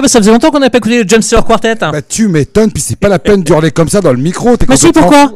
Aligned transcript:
Ah 0.00 0.02
bah 0.02 0.08
ça 0.08 0.18
faisait 0.18 0.30
longtemps 0.30 0.50
qu'on 0.50 0.60
n'avait 0.60 0.70
pas 0.70 0.78
écouté 0.78 1.02
le 1.02 1.06
James 1.06 1.20
Stewart 1.20 1.44
Quartet. 1.44 1.84
hein. 1.84 1.90
Bah 1.92 2.00
tu 2.00 2.26
m'étonnes, 2.28 2.72
puis 2.72 2.82
c'est 2.82 2.96
pas 2.98 3.10
la 3.10 3.18
peine 3.18 3.42
d'hurler 3.42 3.70
comme 3.70 3.90
ça 3.90 4.00
dans 4.00 4.12
le 4.12 4.16
micro. 4.18 4.56
Mais 4.66 4.76
si, 4.78 4.92
pourquoi. 4.92 5.34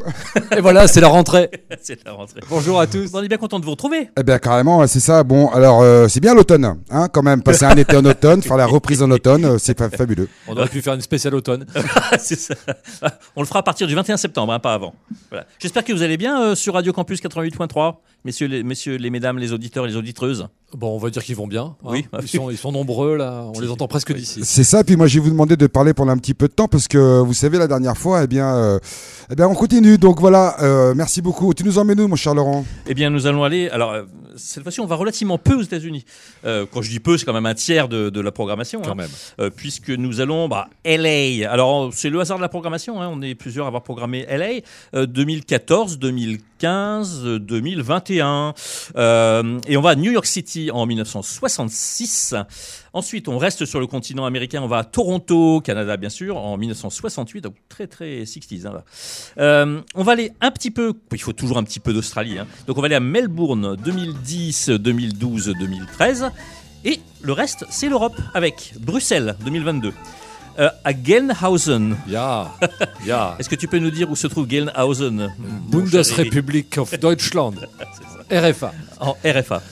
Et 0.56 0.62
voilà, 0.62 0.88
c'est 0.88 1.02
la 1.02 1.08
rentrée. 1.08 1.50
C'est 1.82 2.02
la 2.06 2.12
rentrée. 2.12 2.40
Bonjour 2.48 2.80
à 2.80 2.86
tous. 2.86 3.10
On 3.12 3.22
est 3.22 3.28
bien 3.28 3.36
content 3.36 3.60
de 3.60 3.64
vous 3.66 3.72
retrouver. 3.72 4.08
Eh 4.18 4.22
bien 4.22 4.38
carrément, 4.38 4.86
c'est 4.86 5.00
ça. 5.00 5.22
Bon, 5.22 5.48
alors 5.50 5.82
euh, 5.82 6.08
c'est 6.08 6.20
bien 6.20 6.32
l'automne, 6.34 6.76
hein, 6.90 7.08
quand 7.12 7.22
même. 7.22 7.42
Passer 7.42 7.66
un 7.66 7.76
été 7.76 7.94
en 7.94 8.04
automne, 8.06 8.40
faire 8.40 8.56
la 8.56 8.64
reprise 8.64 9.02
en 9.02 9.10
automne, 9.10 9.44
euh, 9.44 9.58
c'est 9.58 9.76
fa- 9.76 9.90
fabuleux. 9.90 10.28
On 10.48 10.56
aurait 10.56 10.68
pu 10.68 10.80
faire 10.80 10.94
une 10.94 11.02
spéciale 11.02 11.34
automne. 11.34 11.66
C'est 12.18 12.38
ça. 12.40 12.54
On 13.36 13.42
le 13.42 13.46
fera 13.46 13.58
à 13.58 13.62
partir 13.62 13.86
du 13.86 13.94
21 13.94 14.16
septembre, 14.16 14.54
hein, 14.54 14.60
pas 14.60 14.72
avant. 14.72 14.94
Voilà. 15.30 15.44
J'espère 15.58 15.84
que 15.84 15.92
vous 15.92 16.02
allez 16.02 16.16
bien 16.16 16.40
euh, 16.42 16.54
sur 16.54 16.72
Radio 16.72 16.94
Campus 16.94 17.20
88.3, 17.20 17.96
messieurs 18.24 18.46
les, 18.46 18.62
messieurs, 18.62 18.96
les 18.96 19.10
mesdames, 19.10 19.38
les 19.38 19.52
auditeurs, 19.52 19.86
les 19.86 19.96
auditreuses. 19.96 20.48
Bon, 20.76 20.92
on 20.96 20.98
va 20.98 21.08
dire 21.10 21.22
qu'ils 21.22 21.36
vont 21.36 21.46
bien. 21.46 21.62
hein. 21.62 21.76
Oui. 21.84 22.04
Ils 22.20 22.26
sont, 22.28 22.50
ils 22.50 22.56
sont 22.56 22.72
nombreux 22.72 23.16
là. 23.16 23.46
On 23.54 23.60
les 23.60 23.70
entend 23.70 23.86
presque 23.86 24.12
d'ici. 24.12 24.40
C'est 24.42 24.64
ça. 24.64 24.82
Puis 24.82 24.96
moi, 24.96 25.06
je 25.06 25.14
vais 25.20 25.24
vous 25.24 25.30
demander 25.30 25.56
de 25.56 25.68
parler 25.68 25.94
pendant 25.94 26.10
un 26.10 26.18
petit 26.18 26.34
peu 26.34 26.48
de 26.48 26.52
temps 26.52 26.66
parce 26.66 26.88
que 26.88 27.20
vous 27.20 27.32
savez, 27.32 27.58
la 27.58 27.68
dernière 27.68 27.96
fois, 27.96 28.24
eh 28.24 28.26
bien, 28.26 28.52
euh, 28.56 28.80
eh 29.30 29.36
bien, 29.36 29.46
on 29.46 29.54
continue. 29.54 29.98
Donc 29.98 30.18
voilà. 30.20 30.56
euh, 30.62 30.92
merci 30.96 31.22
beaucoup. 31.22 31.54
Tu 31.54 31.62
nous 31.62 31.78
emmènes 31.78 32.00
où, 32.00 32.08
mon 32.08 32.16
cher 32.16 32.34
Laurent? 32.34 32.64
Eh 32.88 32.94
bien, 32.94 33.10
nous 33.10 33.28
allons 33.28 33.44
aller. 33.44 33.68
Alors, 33.68 33.92
euh, 33.92 34.02
cette 34.34 34.64
fois-ci, 34.64 34.80
on 34.80 34.86
va 34.86 34.96
relativement 34.96 35.38
peu 35.38 35.54
aux 35.54 35.62
États-Unis. 35.62 36.04
Euh, 36.44 36.66
quand 36.72 36.82
je 36.82 36.90
dis 36.90 36.98
peu, 36.98 37.16
c'est 37.18 37.24
quand 37.24 37.32
même 37.32 37.46
un 37.46 37.54
tiers 37.54 37.88
de, 37.88 38.10
de 38.10 38.20
la 38.20 38.32
programmation. 38.32 38.82
Quand 38.82 38.90
hein. 38.92 38.94
même. 38.96 39.10
Euh, 39.38 39.50
puisque 39.54 39.90
nous 39.90 40.20
allons 40.20 40.48
bah, 40.48 40.70
LA. 40.84 41.48
Alors 41.48 41.92
c'est 41.94 42.10
le 42.10 42.18
hasard 42.20 42.38
de 42.38 42.42
la 42.42 42.48
programmation. 42.48 43.00
hein. 43.00 43.08
On 43.12 43.22
est 43.22 43.36
plusieurs 43.36 43.66
à 43.66 43.68
avoir 43.68 43.84
programmé 43.84 44.26
LA 44.28 44.62
euh, 44.96 45.06
2014, 45.06 46.00
2015, 46.00 46.40
euh, 46.68 47.38
2021. 47.38 48.54
Euh, 48.96 49.58
et 49.66 49.76
on 49.76 49.80
va 49.80 49.90
à 49.90 49.94
New 49.94 50.10
York 50.12 50.26
City 50.26 50.70
en 50.70 50.86
1966. 50.86 52.34
Ensuite, 52.92 53.28
on 53.28 53.38
reste 53.38 53.64
sur 53.64 53.80
le 53.80 53.86
continent 53.86 54.24
américain. 54.24 54.62
On 54.62 54.68
va 54.68 54.78
à 54.78 54.84
Toronto, 54.84 55.60
Canada, 55.60 55.96
bien 55.96 56.08
sûr, 56.08 56.36
en 56.36 56.56
1968. 56.56 57.40
Donc 57.42 57.54
très 57.68 57.86
très 57.86 58.22
60s. 58.24 58.66
hein. 58.66 58.82
Euh, 59.38 59.80
on 59.94 60.02
va 60.02 60.12
aller 60.12 60.32
un 60.40 60.50
petit 60.50 60.70
peu. 60.70 60.94
Il 61.12 61.20
faut 61.20 61.32
toujours 61.32 61.58
un 61.58 61.64
petit 61.64 61.80
peu 61.80 61.92
d'Australie. 61.92 62.38
hein. 62.38 62.46
Donc 62.66 62.78
on 62.78 62.80
va 62.80 62.86
aller 62.86 62.94
à 62.94 63.00
Melbourne 63.00 63.76
2010, 63.76 64.70
2012, 64.70 65.54
2013. 65.58 66.30
Et 66.84 67.00
le 67.22 67.32
reste, 67.32 67.64
c'est 67.70 67.88
l'Europe 67.88 68.16
avec 68.34 68.74
Bruxelles 68.78 69.36
2022. 69.44 69.92
Euh, 70.58 70.70
à 70.84 70.92
Gelnhausen. 70.92 71.96
Ja, 72.06 72.52
ja. 73.04 73.34
Est-ce 73.40 73.48
que 73.48 73.56
tu 73.56 73.66
peux 73.66 73.78
nous 73.78 73.90
dire 73.90 74.08
où 74.10 74.16
se 74.16 74.26
trouve 74.28 74.48
Gelnhausen 74.48 75.34
Bundesrepublik 75.68 76.78
of 76.78 76.98
Deutschland. 76.98 77.54
RFA. 78.30 78.72
En 79.00 79.16
RFA. 79.24 79.62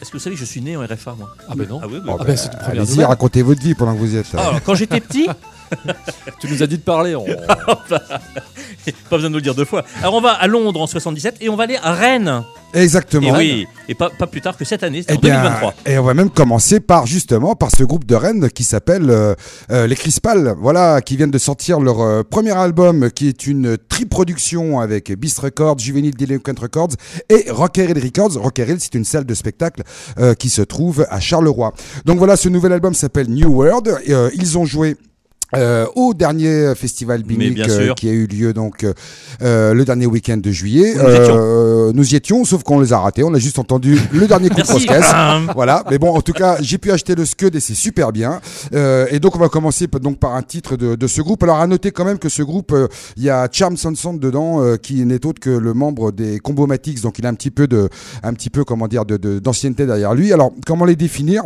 Est-ce 0.00 0.10
que 0.10 0.16
vous 0.16 0.22
savez 0.22 0.36
que 0.36 0.40
je 0.40 0.44
suis 0.44 0.60
né 0.60 0.76
en 0.76 0.84
RFA, 0.84 1.14
moi? 1.18 1.34
Ah 1.48 1.54
ben 1.56 1.66
non. 1.68 1.80
Ah 1.82 1.86
oui, 1.88 1.98
oui. 2.04 2.12
Ah 2.18 2.24
ben 2.24 2.36
c'est 2.36 2.52
une 2.52 2.58
première 2.58 2.82
Allez-y, 2.82 3.04
racontez 3.04 3.42
votre 3.42 3.60
vie 3.60 3.74
pendant 3.74 3.94
que 3.94 3.98
vous 3.98 4.14
y 4.14 4.18
êtes. 4.18 4.26
Ah, 4.36 4.48
alors, 4.48 4.62
quand 4.62 4.74
j'étais 4.74 5.00
petit, 5.00 5.26
Tu 6.40 6.48
nous 6.48 6.62
as 6.62 6.66
dit 6.66 6.76
de 6.76 6.82
parler. 6.82 7.14
on- 7.14 7.24
pas 7.86 8.00
besoin 9.10 9.28
de 9.28 9.28
nous 9.28 9.36
le 9.36 9.42
dire 9.42 9.54
deux 9.54 9.64
fois. 9.64 9.84
Alors 10.02 10.14
on 10.14 10.20
va 10.20 10.32
à 10.32 10.46
Londres 10.46 10.80
en 10.80 10.86
77 10.86 11.36
et 11.40 11.48
on 11.48 11.56
va 11.56 11.64
aller 11.64 11.78
à 11.82 11.92
Rennes. 11.94 12.42
Exactement. 12.74 13.34
Et 13.34 13.38
oui, 13.38 13.66
et 13.88 13.94
pas, 13.94 14.10
pas 14.10 14.26
plus 14.26 14.42
tard 14.42 14.56
que 14.56 14.64
cette 14.66 14.82
année, 14.82 15.02
c'est 15.02 15.14
Eh 15.14 15.16
en 15.16 15.20
bien, 15.20 15.36
2023. 15.42 15.74
et 15.86 15.98
on 15.98 16.02
va 16.02 16.12
même 16.14 16.28
commencer 16.30 16.78
par 16.80 17.06
justement 17.06 17.54
par 17.54 17.70
ce 17.70 17.84
groupe 17.84 18.04
de 18.04 18.14
Rennes 18.14 18.50
qui 18.50 18.64
s'appelle 18.64 19.08
euh, 19.08 19.34
euh, 19.70 19.86
les 19.86 19.94
Crispal, 19.96 20.54
voilà, 20.60 21.00
qui 21.00 21.16
viennent 21.16 21.30
de 21.30 21.38
sortir 21.38 21.80
leur 21.80 22.00
euh, 22.02 22.22
premier 22.22 22.50
album, 22.56 23.10
qui 23.10 23.28
est 23.28 23.46
une 23.46 23.78
triproduction 23.78 24.80
avec 24.80 25.10
Beast 25.18 25.38
Records, 25.38 25.78
Juvenile 25.78 26.14
Delinquent 26.16 26.58
Records 26.60 26.90
et 27.30 27.46
Rockeril 27.50 27.98
Records. 27.98 28.36
Rockeril, 28.42 28.76
c'est 28.80 28.94
une 28.94 29.04
salle 29.04 29.24
de 29.24 29.34
spectacle 29.34 29.82
euh, 30.18 30.34
qui 30.34 30.50
se 30.50 30.60
trouve 30.62 31.06
à 31.08 31.18
Charleroi. 31.20 31.72
Donc 32.04 32.18
voilà, 32.18 32.36
ce 32.36 32.48
nouvel 32.50 32.72
album 32.72 32.92
s'appelle 32.92 33.28
New 33.30 33.48
World. 33.54 33.96
Et, 34.04 34.12
euh, 34.12 34.28
ils 34.34 34.58
ont 34.58 34.66
joué. 34.66 34.96
Euh, 35.56 35.86
au 35.96 36.14
dernier 36.14 36.74
festival 36.74 37.22
bien 37.22 37.36
euh, 37.68 37.94
qui 37.94 38.08
a 38.08 38.12
eu 38.12 38.26
lieu 38.26 38.52
donc 38.52 38.84
euh, 38.84 38.92
euh, 39.42 39.74
le 39.74 39.84
dernier 39.84 40.06
week-end 40.06 40.36
de 40.36 40.50
juillet. 40.50 40.94
Nous 40.94 41.08
y 41.10 41.16
étions. 41.16 41.36
Euh, 41.38 41.92
nous 41.94 42.12
y 42.12 42.16
étions, 42.16 42.44
sauf 42.44 42.62
qu'on 42.62 42.80
les 42.80 42.92
a 42.92 42.98
ratés. 42.98 43.22
On 43.24 43.32
a 43.34 43.38
juste 43.38 43.58
entendu 43.58 43.98
le 44.12 44.26
dernier 44.26 44.48
coup 44.48 44.56
de 44.56 44.66
Merci. 44.68 44.86
Bam. 45.12 45.52
Voilà, 45.54 45.84
mais 45.90 45.98
bon, 45.98 46.10
en 46.14 46.20
tout 46.20 46.32
cas, 46.32 46.56
j'ai 46.60 46.78
pu 46.78 46.90
acheter 46.92 47.14
le 47.14 47.24
Scud 47.24 47.54
et 47.56 47.60
c'est 47.60 47.74
super 47.74 48.12
bien. 48.12 48.40
Euh, 48.74 49.06
et 49.10 49.20
donc, 49.20 49.36
on 49.36 49.38
va 49.38 49.48
commencer 49.48 49.86
donc 49.86 50.18
par 50.18 50.34
un 50.34 50.42
titre 50.42 50.76
de, 50.76 50.94
de 50.96 51.06
ce 51.06 51.22
groupe. 51.22 51.42
Alors, 51.42 51.58
à 51.58 51.66
noter 51.66 51.90
quand 51.92 52.04
même 52.04 52.18
que 52.18 52.28
ce 52.28 52.42
groupe, 52.42 52.74
il 53.16 53.22
y 53.22 53.30
a 53.30 53.48
Charm 53.50 53.76
Sanson 53.76 54.14
dedans, 54.14 54.62
euh, 54.62 54.76
qui 54.76 55.04
n'est 55.04 55.24
autre 55.24 55.40
que 55.40 55.50
le 55.50 55.74
membre 55.74 56.12
des 56.12 56.38
Combomatics, 56.40 57.00
donc 57.02 57.18
il 57.18 57.26
a 57.26 57.28
un 57.28 57.34
petit 57.34 57.50
peu 57.50 57.66
de, 57.66 57.88
un 58.22 58.32
petit 58.34 58.50
peu, 58.50 58.64
comment 58.64 58.88
dire, 58.88 59.04
de, 59.04 59.16
de- 59.16 59.38
d'ancienneté 59.38 59.86
derrière 59.86 60.14
lui. 60.14 60.32
Alors, 60.32 60.52
comment 60.66 60.84
les 60.84 60.96
définir? 60.96 61.42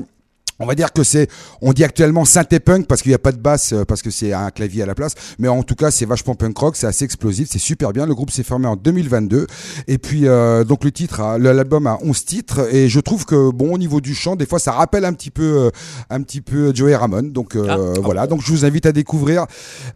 On 0.61 0.67
va 0.67 0.75
dire 0.75 0.93
que 0.93 1.03
c'est, 1.03 1.29
on 1.63 1.73
dit 1.73 1.83
actuellement 1.85 2.25
synthé 2.25 2.61
punk 2.61 2.87
parce 2.87 3.03
qu'il 3.03 3.11
n'y 3.11 3.15
a 3.17 3.19
pas 3.19 3.33
de 3.33 3.39
basse, 3.39 3.73
euh, 3.73 3.85
parce 3.85 4.03
que 4.03 4.11
c'est 4.11 4.33
un 4.33 4.51
clavier 4.51 4.83
à 4.83 4.87
la 4.87 4.95
place. 4.95 5.15
Mais 5.39 5.49
en 5.49 5.63
tout 5.63 5.75
cas, 5.75 5.91
c'est 5.91 6.05
vachement 6.05 6.35
punk 6.35 6.57
rock, 6.59 6.77
c'est 6.77 6.87
assez 6.87 7.05
explosif, 7.05 7.49
c'est 7.51 7.59
super 7.59 7.93
bien. 7.93 8.07
Le 8.07 8.15
groupe 8.15 8.31
s'est 8.31 8.43
formé 8.43 8.67
en 8.67 8.77
2022. 8.77 9.47
Et 9.89 9.99
puis, 9.99 10.29
euh, 10.29 10.63
donc 10.65 10.85
le 10.85 10.93
titre, 10.93 11.21
a- 11.21 11.39
le- 11.39 11.53
l'album 11.53 11.87
a 11.87 11.99
11 12.03 12.25
titres. 12.25 12.73
Et 12.75 12.89
je 12.89 13.01
trouve 13.01 13.25
que, 13.25 13.51
bon, 13.51 13.75
au 13.75 13.79
niveau 13.79 14.01
du 14.01 14.15
chant, 14.15 14.37
des 14.37 14.47
fois, 14.47 14.59
ça 14.59 14.73
rappelle 14.73 15.05
un 15.05 15.13
petit 15.15 15.31
peu, 15.31 15.43
euh, 15.67 15.71
un 16.11 16.23
petit 16.23 16.41
peu 16.43 16.75
Joey 16.75 16.95
Ramone. 16.95 17.33
Donc, 17.33 17.57
euh, 17.57 17.67
Ah, 17.69 17.77
ah 17.97 18.01
voilà. 18.03 18.27
bon. 18.27 18.37
Donc, 18.37 18.45
je 18.45 18.53
vous 18.53 18.65
invite 18.65 18.87
à 18.87 18.93
découvrir 18.93 19.47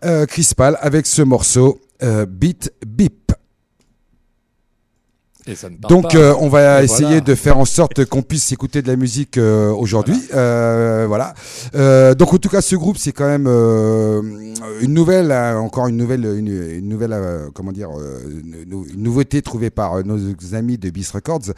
euh, 0.05 0.25
Chris 0.27 0.49
Pal 0.57 0.79
avec 0.81 1.07
ce 1.07 1.23
morceau, 1.23 1.81
euh, 2.03 2.27
Beat 2.27 2.73
Beep. 2.87 3.33
Et 5.47 5.55
ça 5.55 5.69
ne 5.69 5.77
part 5.77 5.91
Donc 5.91 6.15
euh, 6.15 6.35
on 6.41 6.49
va 6.49 6.81
Et 6.81 6.85
essayer 6.87 7.05
voilà. 7.05 7.21
de 7.21 7.35
faire 7.35 7.59
en 7.59 7.67
sorte 7.67 8.07
qu'on 8.07 8.23
puisse 8.23 8.51
écouter 8.53 8.81
de 8.81 8.89
la 8.89 8.97
musique 8.97 9.37
euh, 9.37 9.71
aujourd'hui. 9.73 10.19
Euh, 10.33 11.05
voilà. 11.07 11.35
Euh, 11.75 12.15
donc 12.15 12.33
en 12.33 12.39
tout 12.39 12.49
cas 12.49 12.63
ce 12.63 12.77
groupe 12.77 12.97
c'est 12.97 13.13
quand 13.13 13.27
même 13.27 13.47
euh, 13.47 14.23
une 14.81 14.95
nouvelle, 14.95 15.31
encore 15.33 15.87
une 15.89 15.99
nouvelle, 15.99 16.25
une, 16.25 16.49
une 16.49 16.89
nouvelle, 16.89 17.13
euh, 17.13 17.49
comment 17.53 17.73
dire, 17.73 17.91
une, 18.27 18.65
nou- 18.67 18.87
une 18.91 19.03
nouveauté 19.03 19.43
trouvée 19.43 19.69
par 19.69 20.03
nos 20.03 20.19
amis 20.55 20.79
de 20.79 20.89
Beast 20.89 21.13
Records. 21.13 21.53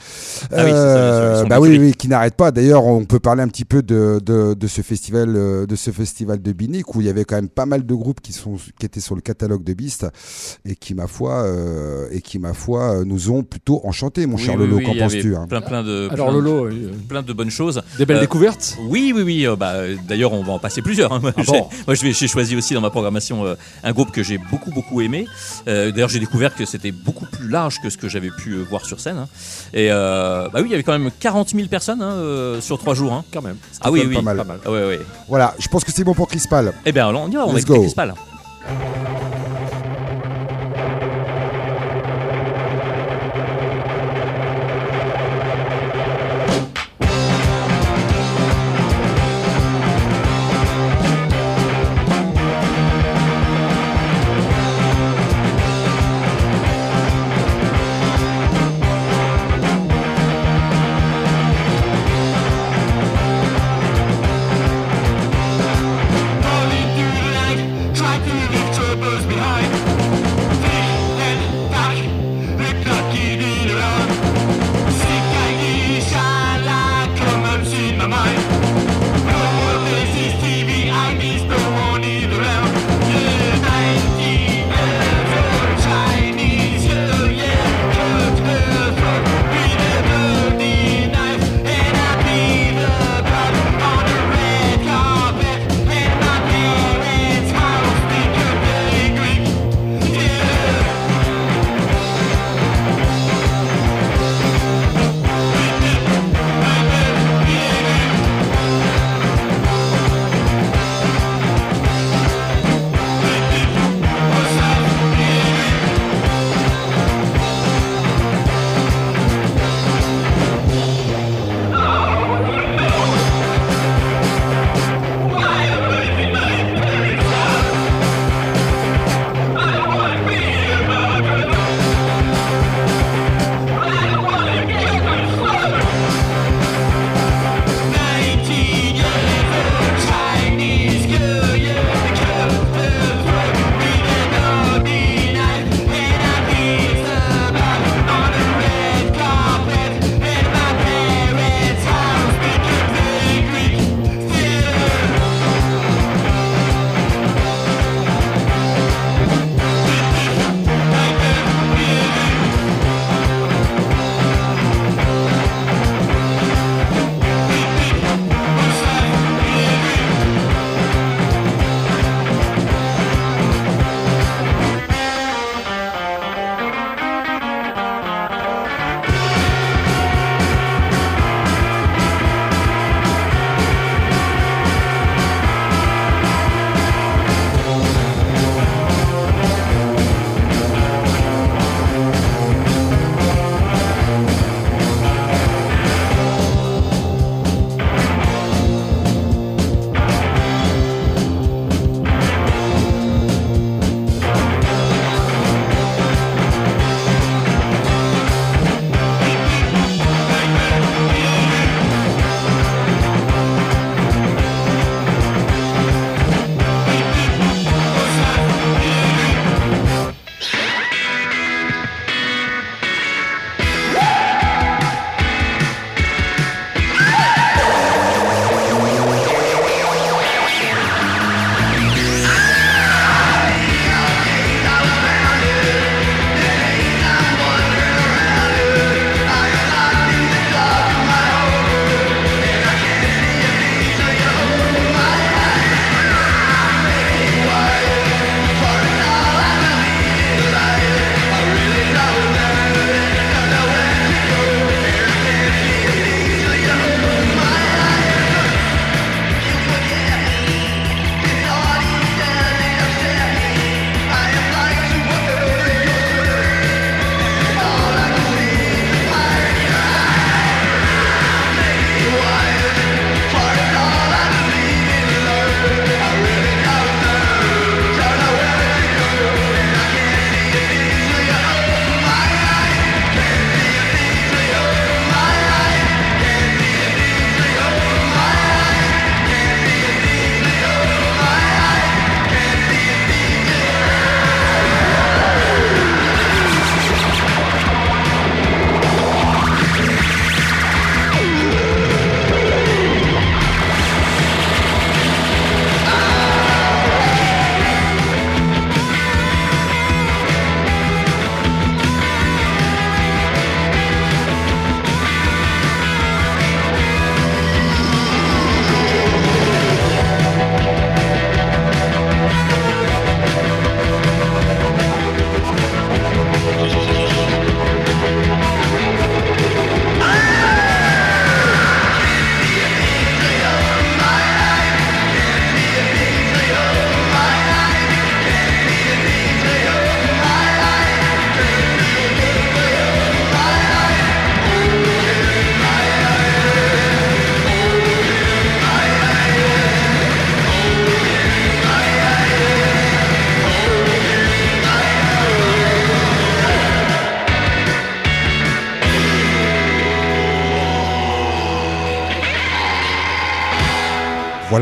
Ah 0.52 0.64
oui, 0.64 0.70
ça, 0.72 1.44
bah 1.44 1.60
oui, 1.60 1.78
oui, 1.78 1.94
qui 1.94 2.08
n'arrête 2.08 2.34
pas. 2.34 2.50
D'ailleurs 2.50 2.84
on 2.86 3.04
peut 3.04 3.20
parler 3.20 3.42
un 3.42 3.48
petit 3.48 3.64
peu 3.64 3.82
de, 3.82 4.20
de, 4.24 4.54
de 4.54 4.66
ce 4.66 4.80
festival, 4.82 5.32
de 5.32 5.76
ce 5.76 5.92
festival 5.92 6.42
de 6.42 6.52
Binic 6.52 6.92
où 6.96 7.00
il 7.02 7.06
y 7.06 7.10
avait 7.10 7.24
quand 7.24 7.36
même 7.36 7.48
pas 7.48 7.66
mal 7.66 7.86
de 7.86 7.94
groupes 7.94 8.20
qui 8.20 8.32
sont, 8.32 8.56
qui 8.80 8.86
étaient 8.86 8.98
sur 9.00 9.14
le 9.14 9.20
catalogue 9.20 9.62
de 9.62 9.74
Beast 9.74 10.06
et 10.64 10.74
qui 10.74 10.94
ma 10.94 11.06
foi, 11.06 11.42
euh, 11.44 12.08
et 12.10 12.20
qui 12.20 12.40
ma 12.40 12.52
foi 12.52 13.04
nous 13.04 13.30
ont 13.30 13.44
plutôt 13.44 13.75
enchanté, 13.84 14.26
mon 14.26 14.36
Oui, 14.36 14.42
cher 14.42 14.54
oui, 14.54 14.60
Lolo. 14.60 14.76
oui, 14.76 14.84
Qu'en 14.84 14.94
penses-tu 14.94 15.34
hein 15.36 15.46
plein, 15.48 15.60
plein 15.60 15.82
de, 15.82 16.08
Alors 16.12 16.28
plein, 16.28 16.34
Lolo, 16.40 16.66
euh, 16.66 16.92
plein 17.08 17.22
de 17.22 17.32
bonnes 17.32 17.50
choses. 17.50 17.82
des 17.98 18.06
belles 18.06 18.18
Euh, 18.18 18.20
découvertes. 18.20 18.76
Oui, 18.88 19.12
oui, 19.14 19.22
oui. 19.22 19.46
euh, 19.46 19.56
bah, 19.56 19.74
D'ailleurs, 20.08 20.32
on 20.32 20.42
va 20.42 20.52
en 20.54 20.58
passer 20.58 20.82
plusieurs. 20.82 21.12
hein. 21.12 21.18
Moi, 21.20 21.32
Ah 21.36 21.42
j'ai- 21.44 21.52
bon 21.52 21.68
moi, 21.86 21.94
je 21.94 22.02
vais- 22.02 22.12
j'ai 22.12 22.28
choisi 22.28 22.56
aussi 22.56 22.74
dans 22.74 22.80
ma 22.80 22.90
programmation 22.90 23.44
euh, 23.44 23.54
un 23.84 23.92
groupe 23.92 24.10
que 24.12 24.22
j'ai 24.22 24.38
beaucoup, 24.38 24.70
beaucoup 24.70 25.00
aimé. 25.00 25.26
Euh, 25.68 25.90
D'ailleurs, 25.92 26.08
j'ai 26.08 26.20
découvert 26.20 26.54
que 26.54 26.64
c'était 26.64 26.92
beaucoup 26.92 27.26
plus 27.26 27.48
large 27.48 27.80
que 27.82 27.90
ce 27.90 27.96
que 27.98 28.08
j'avais 28.08 28.30
pu 28.30 28.54
voir 28.70 28.84
sur 28.86 29.00
scène. 29.00 29.18
hein. 29.18 29.28
Et 29.74 29.88
euh, 29.90 30.48
bah 30.52 30.60
oui, 30.60 30.66
il 30.66 30.70
y 30.70 30.74
avait 30.74 30.82
quand 30.82 30.98
même 30.98 31.10
40 31.18 31.50
000 31.50 31.68
personnes 31.68 32.02
hein, 32.02 32.12
euh, 32.12 32.60
sur 32.60 32.78
trois 32.78 32.94
jours. 32.94 33.12
hein. 33.12 33.24
Quand 33.32 33.42
même. 33.42 33.56
Ah 33.80 33.90
oui, 33.90 34.02
oui. 34.06 34.14
pas 34.14 34.22
mal. 34.22 34.36
Pas 34.38 34.44
mal. 34.44 34.58
Ah 34.64 34.70
ouais, 34.70 34.86
ouais. 34.86 35.00
Voilà, 35.28 35.54
je 35.58 35.68
pense 35.68 35.84
que 35.84 35.92
c'est 35.92 36.04
bon 36.04 36.14
pour 36.14 36.28
Chris 36.28 36.42
Pal. 36.48 36.72
Eh 36.84 36.92
bien, 36.92 37.08
on 37.08 37.28
y 37.30 37.34
va, 37.34 37.44
on 37.46 37.48
va 37.52 37.58
Let's 37.58 37.62
écouter 37.64 37.78
go. 37.94 38.14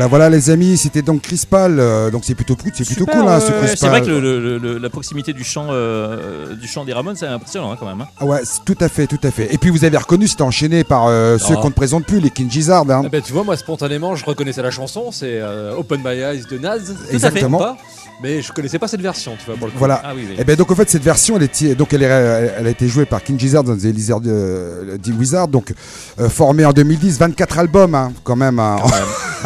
Voilà, 0.07 0.25
voilà 0.25 0.29
les 0.37 0.49
amis, 0.49 0.77
c'était 0.77 1.01
donc 1.01 1.21
Chris 1.21 1.43
Paul, 1.49 1.79
euh, 1.79 2.11
donc 2.11 2.23
c'est 2.25 2.35
plutôt, 2.35 2.55
cool, 2.55 2.71
c'est 2.75 2.85
plutôt 2.85 3.01
Super, 3.05 3.21
cool 3.21 3.29
hein, 3.29 3.39
ce 3.39 3.51
Chris 3.51 3.75
C'est 3.77 3.87
vrai 3.87 4.01
que 4.01 4.07
le- 4.07 4.39
le- 4.39 4.57
le- 4.57 4.77
la 4.77 4.89
proximité 4.89 5.33
du 5.33 5.43
chant, 5.43 5.67
euh, 5.71 6.55
du 6.55 6.67
chant 6.67 6.85
des 6.85 6.93
Ramones, 6.93 7.15
c'est 7.15 7.27
impressionnant 7.27 7.71
hein, 7.71 7.77
quand 7.79 7.87
même. 7.87 8.01
hein. 8.01 8.07
Ah 8.19 8.25
ouais, 8.25 8.39
c'est 8.43 8.63
tout 8.65 8.77
à 8.83 8.89
fait, 8.89 9.07
tout 9.07 9.19
à 9.23 9.31
fait. 9.31 9.53
Et 9.53 9.57
puis 9.57 9.69
vous 9.69 9.83
avez 9.85 9.97
reconnu, 9.97 10.27
c'était 10.27 10.43
enchaîné 10.43 10.83
par 10.83 11.07
euh, 11.07 11.37
ceux 11.37 11.55
Ah. 11.57 11.61
qu'on 11.61 11.69
ne 11.69 11.73
présente 11.73 12.05
plus, 12.05 12.19
les 12.19 12.29
King 12.29 12.49
Gizzard. 12.49 12.89
Hein. 12.89 13.03
Ah 13.05 13.09
bah, 13.09 13.21
tu 13.21 13.33
vois, 13.33 13.43
moi 13.43 13.57
spontanément, 13.57 14.15
je 14.15 14.25
reconnaissais 14.25 14.61
la 14.61 14.71
chanson, 14.71 15.11
c'est 15.11 15.39
euh, 15.41 15.75
Open 15.77 16.01
My 16.03 16.19
Eyes 16.19 16.43
de 16.49 16.57
Naz. 16.57 16.93
Exactement. 17.11 17.57
Pas, 17.59 17.77
mais 18.23 18.41
je 18.41 18.51
connaissais 18.53 18.79
pas 18.79 18.87
cette 18.87 19.01
version, 19.01 19.33
tu 19.37 19.45
vois, 19.45 19.55
pour 19.55 19.67
le 19.67 19.73
coup. 19.73 19.79
Voilà. 19.79 20.01
Ah 20.03 20.13
oui, 20.15 20.25
oui. 20.29 20.35
Et 20.37 20.43
ben 20.43 20.55
donc 20.55 20.71
en 20.71 20.75
fait 20.75 20.89
cette 20.89 21.03
version 21.03 21.35
elle 21.35 21.43
est 21.43 21.75
donc 21.75 21.93
elle, 21.93 22.03
est, 22.03 22.05
elle 22.05 22.67
a 22.67 22.69
été 22.69 22.87
jouée 22.87 23.05
par 23.05 23.21
King 23.23 23.37
Gizzard 23.39 23.63
dans 23.63 23.75
The 23.75 23.83
Lizard 23.83 24.21
euh, 24.25 24.97
The 24.97 25.09
Wizard 25.17 25.47
donc 25.49 25.73
euh, 26.19 26.29
formé 26.29 26.63
en 26.65 26.71
2010 26.71 27.19
24 27.19 27.59
albums 27.59 27.93
hein, 27.95 28.13
quand 28.23 28.35
même 28.37 28.59
hein, 28.59 28.77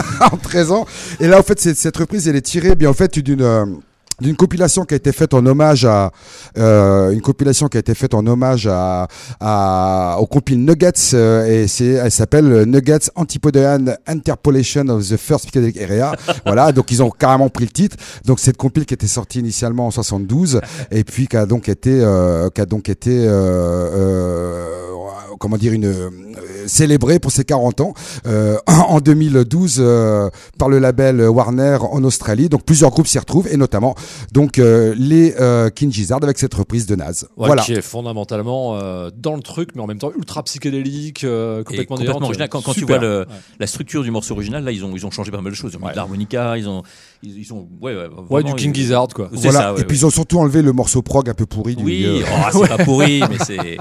en 0.31 0.37
13 0.37 0.71
ans 0.71 0.85
et 1.19 1.27
là 1.27 1.39
en 1.39 1.43
fait 1.43 1.59
cette, 1.59 1.97
reprise 1.97 2.27
elle 2.27 2.35
est 2.35 2.41
tirée 2.41 2.75
bien 2.75 2.89
en 2.89 2.93
fait 2.93 3.19
d'une 3.19 3.41
euh, 3.41 3.65
d'une 4.21 4.35
compilation 4.35 4.85
qui 4.85 4.93
a 4.93 4.97
été 4.97 5.11
faite 5.11 5.33
en 5.33 5.45
hommage 5.45 5.85
à 5.85 6.11
euh, 6.57 7.11
une 7.11 7.21
compilation 7.21 7.67
qui 7.67 7.77
a 7.77 7.79
été 7.79 7.93
faite 7.93 8.13
en 8.13 8.25
hommage 8.25 8.67
à, 8.67 9.07
à 9.39 10.17
au 10.19 10.25
compil 10.25 10.63
Nuggets 10.63 11.13
euh, 11.13 11.45
et 11.45 11.67
c'est 11.67 11.85
elle 11.85 12.11
s'appelle 12.11 12.63
Nuggets 12.63 13.09
Antipodian 13.15 13.85
Interpolation 14.07 14.87
of 14.89 15.07
the 15.07 15.17
First 15.17 15.45
Psychedelic 15.45 15.81
Area. 15.81 16.13
Voilà 16.45 16.71
donc 16.71 16.91
ils 16.91 17.01
ont 17.03 17.09
carrément 17.09 17.49
pris 17.49 17.65
le 17.65 17.71
titre. 17.71 17.97
Donc 18.25 18.39
cette 18.39 18.57
compile 18.57 18.85
qui 18.85 18.93
était 18.93 19.07
sortie 19.07 19.39
initialement 19.39 19.87
en 19.87 19.91
72 19.91 20.61
et 20.91 21.03
puis 21.03 21.27
qui 21.27 21.37
a 21.37 21.45
donc 21.45 21.69
été 21.69 22.01
euh, 22.01 22.49
qui 22.49 22.61
a 22.61 22.65
donc 22.65 22.89
été 22.89 23.11
euh, 23.11 23.29
euh, 23.29 24.65
comment 25.39 25.57
dire 25.57 25.73
une 25.73 25.93
célébrée 26.67 27.19
pour 27.19 27.31
ses 27.31 27.43
40 27.43 27.81
ans 27.81 27.93
euh, 28.25 28.57
en 28.67 28.99
2012 28.99 29.77
euh, 29.79 30.29
par 30.57 30.69
le 30.69 30.79
label 30.79 31.21
Warner 31.21 31.77
en 31.91 32.03
Australie 32.03 32.49
donc 32.49 32.63
plusieurs 32.63 32.91
groupes 32.91 33.07
s'y 33.07 33.19
retrouvent 33.19 33.47
et 33.51 33.57
notamment 33.57 33.95
donc 34.31 34.59
euh, 34.59 34.93
les 34.97 35.35
euh, 35.39 35.69
King 35.69 35.91
Gizzard 35.91 36.19
avec 36.23 36.37
cette 36.37 36.53
reprise 36.53 36.85
de 36.85 36.95
Naz 36.95 37.27
Ouais, 37.37 37.47
voilà 37.47 37.63
Qui 37.63 37.73
est 37.73 37.81
fondamentalement 37.81 38.75
euh, 38.75 39.09
dans 39.15 39.35
le 39.35 39.41
truc, 39.41 39.69
mais 39.75 39.81
en 39.81 39.87
même 39.87 39.97
temps 39.99 40.11
ultra 40.17 40.43
psychédélique, 40.43 41.23
euh, 41.23 41.63
complètement, 41.63 41.95
complètement 41.97 42.25
original. 42.25 42.49
Quand, 42.49 42.61
quand 42.61 42.73
tu 42.73 42.85
vois 42.85 42.97
le- 42.97 43.19
Ouais. 43.19 43.25
la 43.59 43.67
structure 43.67 44.03
du 44.03 44.11
morceau 44.11 44.33
original, 44.33 44.63
là, 44.63 44.71
ils 44.71 44.83
ont, 44.85 44.91
ils 44.95 45.05
ont 45.05 45.11
changé 45.11 45.31
pas 45.31 45.41
mal 45.41 45.51
de 45.51 45.55
choses. 45.57 45.71
Ils 45.73 45.77
ont 45.77 45.79
mis 45.79 45.85
Ouais. 45.85 45.91
de 45.91 45.97
l'harmonica, 45.97 46.57
ils 46.57 46.67
ont, 46.69 46.83
ils, 47.23 47.37
ils 47.39 47.53
ont, 47.53 47.67
ouais, 47.81 47.93
ouais, 47.95 48.01
Ouais, 48.03 48.41
vraiment, 48.41 48.55
du 48.55 48.61
King 48.61 48.73
Gizzard, 48.73 49.07
quoi. 49.13 49.29
C'est 49.33 49.41
voilà 49.43 49.59
ça, 49.59 49.73
ouais, 49.73 49.81
et 49.81 49.83
puis 49.85 49.97
ils 49.97 50.05
ont 50.05 50.09
surtout 50.09 50.39
enlevé 50.39 50.61
le 50.61 50.71
morceau 50.71 51.01
prog 51.01 51.29
un 51.29 51.33
peu 51.33 51.45
pourri 51.45 51.75
du 51.75 51.83
Oui, 51.83 52.05
milieu. 52.07 52.23
oh, 52.53 52.59
c'est 52.63 52.67
pas 52.77 52.83
pourri, 52.83 53.21
mais 53.29 53.37
c'est, 53.45 53.77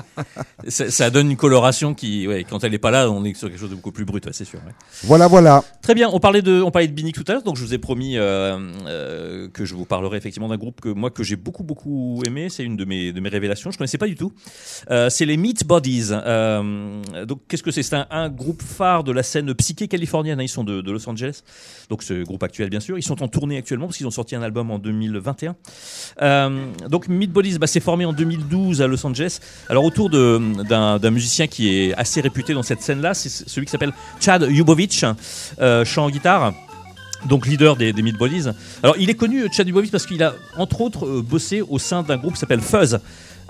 ça, 0.68 0.90
ça 0.90 1.10
donne 1.10 1.30
une 1.30 1.36
coloration 1.36 1.94
qui, 1.94 2.26
ouais, 2.26 2.44
quand 2.48 2.64
elle 2.64 2.67
est 2.74 2.78
pas 2.78 2.90
là, 2.90 3.10
on 3.10 3.24
est 3.24 3.34
sur 3.34 3.48
quelque 3.48 3.58
chose 3.60 3.70
de 3.70 3.74
beaucoup 3.74 3.92
plus 3.92 4.04
brut, 4.04 4.24
ouais, 4.26 4.32
c'est 4.32 4.44
sûr. 4.44 4.58
ouais. 4.66 4.72
voilà 5.04 5.26
voilà 5.28 5.64
Très 5.82 5.94
bien, 5.94 6.08
on 6.12 6.20
parlait 6.20 6.42
de, 6.42 6.60
on 6.62 6.70
parlait 6.70 6.88
de 6.88 6.92
Binic 6.92 7.14
tout 7.14 7.24
à 7.28 7.32
l'heure, 7.32 7.42
donc 7.42 7.56
je 7.56 7.64
vous 7.64 7.72
ai 7.74 7.78
promis 7.78 8.16
euh, 8.18 8.58
euh, 8.86 9.48
que 9.48 9.64
je 9.64 9.74
vous 9.74 9.84
parlerai 9.86 10.16
effectivement 10.18 10.48
d'un 10.48 10.56
groupe 10.56 10.80
que 10.80 10.88
moi 10.90 11.10
que 11.10 11.22
j'ai 11.22 11.36
beaucoup 11.36 11.64
beaucoup 11.64 12.22
aimé, 12.26 12.48
c'est 12.50 12.62
une 12.64 12.76
de 12.76 12.84
mes 12.84 13.12
de 13.12 13.20
mes 13.20 13.28
révélations, 13.28 13.70
je 13.70 13.78
connaissais 13.78 13.98
pas 13.98 14.06
du 14.06 14.14
tout. 14.16 14.32
Euh, 14.90 15.08
c'est 15.10 15.24
les 15.24 15.36
Meat 15.36 15.66
Bodies. 15.66 16.10
Donc 17.26 17.40
qu'est-ce 17.48 17.62
que 17.62 17.70
c'est? 17.70 17.82
C'est 17.82 17.94
un, 17.96 18.06
un 18.10 18.28
groupe 18.28 18.62
phare 18.62 19.04
de 19.04 19.12
la 19.12 19.22
scène 19.22 19.52
psyché 19.54 19.88
californienne. 19.88 20.40
hein, 20.40 20.42
Ils 20.42 20.48
sont 20.48 20.64
de, 20.64 20.80
de 20.80 20.90
Los 20.92 21.08
Angeles, 21.08 21.42
donc 21.88 22.02
ce 22.02 22.22
groupe 22.24 22.42
actuel 22.42 22.68
bien 22.70 22.80
sûr. 22.80 22.98
Ils 22.98 23.02
sont 23.02 23.22
en 23.22 23.28
tournée 23.28 23.56
actuellement 23.56 23.86
parce 23.86 23.96
qu'ils 23.96 24.06
ont 24.06 24.10
sorti 24.10 24.34
un 24.36 24.42
album 24.42 24.70
en 24.70 24.78
2021. 24.78 25.56
Euh, 26.22 26.66
donc 26.88 27.08
Meat 27.08 27.32
Bodies, 27.32 27.58
bah, 27.58 27.66
c'est 27.66 27.80
formé 27.80 28.04
en 28.04 28.12
2012 28.12 28.82
à 28.82 28.86
Los 28.86 29.06
Angeles. 29.06 29.38
Alors 29.68 29.84
autour 29.84 30.10
d'un 30.10 31.10
musicien 31.10 31.46
qui 31.46 31.68
est 31.68 31.94
assez 31.94 32.20
réputé 32.20 32.52
dans 32.54 32.57
cette 32.62 32.82
scène-là, 32.82 33.14
c'est 33.14 33.28
celui 33.28 33.66
qui 33.66 33.70
s'appelle 33.70 33.92
Chad 34.20 34.46
Yubovich, 34.48 35.04
euh, 35.60 35.84
chant 35.84 36.08
guitare. 36.10 36.54
Donc 37.28 37.46
leader 37.46 37.74
des, 37.74 37.92
des 37.92 38.02
Meat 38.02 38.16
Bodies. 38.16 38.44
Alors 38.82 38.94
il 38.98 39.10
est 39.10 39.14
connu 39.14 39.46
Chad 39.52 39.66
Yubovich 39.66 39.90
parce 39.90 40.06
qu'il 40.06 40.22
a 40.22 40.34
entre 40.56 40.80
autres 40.80 41.04
euh, 41.06 41.22
bossé 41.22 41.62
au 41.62 41.78
sein 41.78 42.02
d'un 42.02 42.16
groupe 42.16 42.34
qui 42.34 42.40
s'appelle 42.40 42.60
Fuzz. 42.60 43.00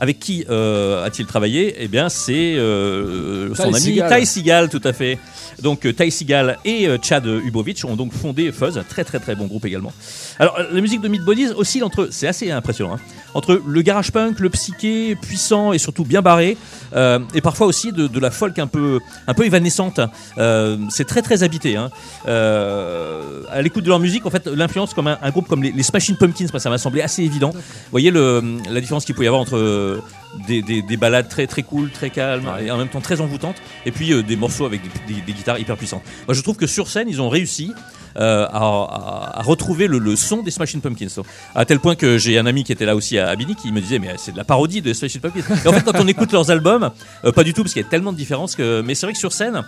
Avec 0.00 0.20
qui 0.20 0.44
euh, 0.48 1.04
a-t-il 1.04 1.26
travaillé? 1.26 1.74
Eh 1.80 1.88
bien, 1.88 2.08
c'est 2.08 2.54
euh, 2.54 3.52
son 3.56 3.74
ami 3.74 3.80
Seagal. 3.80 4.20
Ty 4.20 4.26
Seagal, 4.26 4.68
tout 4.68 4.80
à 4.84 4.92
fait. 4.92 5.18
Donc 5.60 5.84
euh, 5.84 5.92
Ty 5.92 6.12
Seagal 6.12 6.56
et 6.64 6.86
euh, 6.86 6.98
Chad 7.02 7.26
Ubovich 7.26 7.84
ont 7.84 7.96
donc 7.96 8.12
fondé 8.12 8.52
Fuzz, 8.52 8.80
très 8.88 9.02
très 9.02 9.18
très 9.18 9.34
bon 9.34 9.46
groupe 9.46 9.64
également. 9.64 9.92
Alors 10.38 10.56
euh, 10.56 10.68
la 10.72 10.80
musique 10.80 11.00
de 11.00 11.08
Meat 11.08 11.22
Bodies 11.22 11.48
oscille 11.48 11.82
entre, 11.82 12.10
c'est 12.12 12.28
assez 12.28 12.48
impressionnant, 12.52 12.94
hein, 12.94 13.00
entre 13.34 13.60
le 13.66 13.82
garage 13.82 14.10
punk, 14.12 14.40
le 14.40 14.50
psyché 14.50 15.14
puissant 15.16 15.72
et 15.72 15.78
surtout 15.78 16.04
bien 16.04 16.22
barré, 16.22 16.56
euh, 16.94 17.18
et 17.34 17.40
parfois 17.40 17.66
aussi 17.66 17.92
de, 17.92 18.06
de 18.06 18.20
la 18.20 18.30
folk 18.30 18.58
un 18.58 18.66
peu 18.66 19.00
un 19.26 19.34
peu 19.34 19.44
évanescente. 19.44 20.00
Euh, 20.38 20.76
c'est 20.90 21.06
très 21.06 21.22
très 21.22 21.42
habité. 21.42 21.76
Hein. 21.76 21.90
Euh, 22.26 23.42
à 23.50 23.62
l'écoute 23.62 23.84
de 23.84 23.88
leur 23.88 24.00
musique, 24.00 24.26
en 24.26 24.30
fait, 24.30 24.46
l'influence 24.46 24.94
comme 24.94 25.08
un, 25.08 25.18
un 25.22 25.30
groupe 25.30 25.48
comme 25.48 25.62
les, 25.62 25.72
les 25.72 25.82
Smashing 25.82 26.16
Pumpkins, 26.16 26.46
ça 26.58 26.70
m'a 26.70 26.78
semblé 26.78 27.02
assez 27.02 27.22
évident. 27.22 27.50
Vous 27.50 27.60
voyez 27.90 28.10
le, 28.10 28.42
la 28.70 28.80
différence 28.80 29.04
qu'il 29.04 29.14
peut 29.14 29.24
y 29.24 29.26
avoir 29.26 29.42
entre 29.42 30.00
des, 30.46 30.62
des, 30.62 30.82
des 30.82 30.96
balades 30.96 31.28
très 31.28 31.46
très 31.46 31.62
cool, 31.62 31.90
très 31.90 32.10
calmes 32.10 32.50
et 32.60 32.70
en 32.70 32.76
même 32.76 32.88
temps 32.88 33.00
très 33.00 33.20
envoûtantes, 33.20 33.56
et 33.86 33.90
puis 33.90 34.12
euh, 34.12 34.22
des 34.22 34.36
morceaux 34.36 34.66
avec 34.66 34.80
des, 34.82 35.14
des- 35.14 35.20
des 35.22 35.32
guitares 35.32 35.58
hyper 35.58 35.76
puissantes. 35.76 36.02
Moi, 36.26 36.34
je 36.34 36.42
trouve 36.42 36.56
que 36.56 36.66
sur 36.66 36.88
scène, 36.88 37.08
ils 37.08 37.20
ont 37.20 37.28
réussi. 37.28 37.72
euh, 38.18 38.46
à, 38.46 38.56
à- 38.58 39.38
à 39.38 39.42
retrouver 39.42 39.86
le, 39.86 39.98
le 39.98 40.16
son 40.16 40.42
des 40.42 40.50
Smashing 40.50 40.80
Pumpkins. 40.80 41.22
À 41.54 41.64
tel 41.64 41.78
point 41.78 41.94
que 41.94 42.18
j'ai 42.18 42.36
un 42.38 42.46
ami 42.46 42.64
qui 42.64 42.72
était 42.72 42.86
là 42.86 42.96
aussi 42.96 43.16
à 43.18 43.36
Bini 43.36 43.54
qui 43.54 43.70
me 43.70 43.80
disait 43.80 44.00
mais 44.00 44.14
c'est 44.16 44.32
de 44.32 44.36
la 44.36 44.44
parodie 44.44 44.80
de 44.82 44.92
Smashing 44.92 45.20
Pumpkins. 45.20 45.42
Et 45.64 45.68
en 45.68 45.72
fait, 45.72 45.82
quand 45.84 46.00
on 46.00 46.08
écoute 46.08 46.32
leurs 46.32 46.50
albums, 46.50 46.90
euh, 47.24 47.30
pas 47.32 47.44
du 47.44 47.52
tout 47.54 47.62
parce 47.62 47.74
qu'il 47.74 47.82
y 47.82 47.84
a 47.84 47.88
tellement 47.88 48.12
de 48.12 48.16
différences 48.16 48.56
que. 48.56 48.80
Mais 48.84 48.94
c'est 48.96 49.06
vrai 49.06 49.12
que 49.12 49.18
sur 49.18 49.32
scène. 49.32 49.62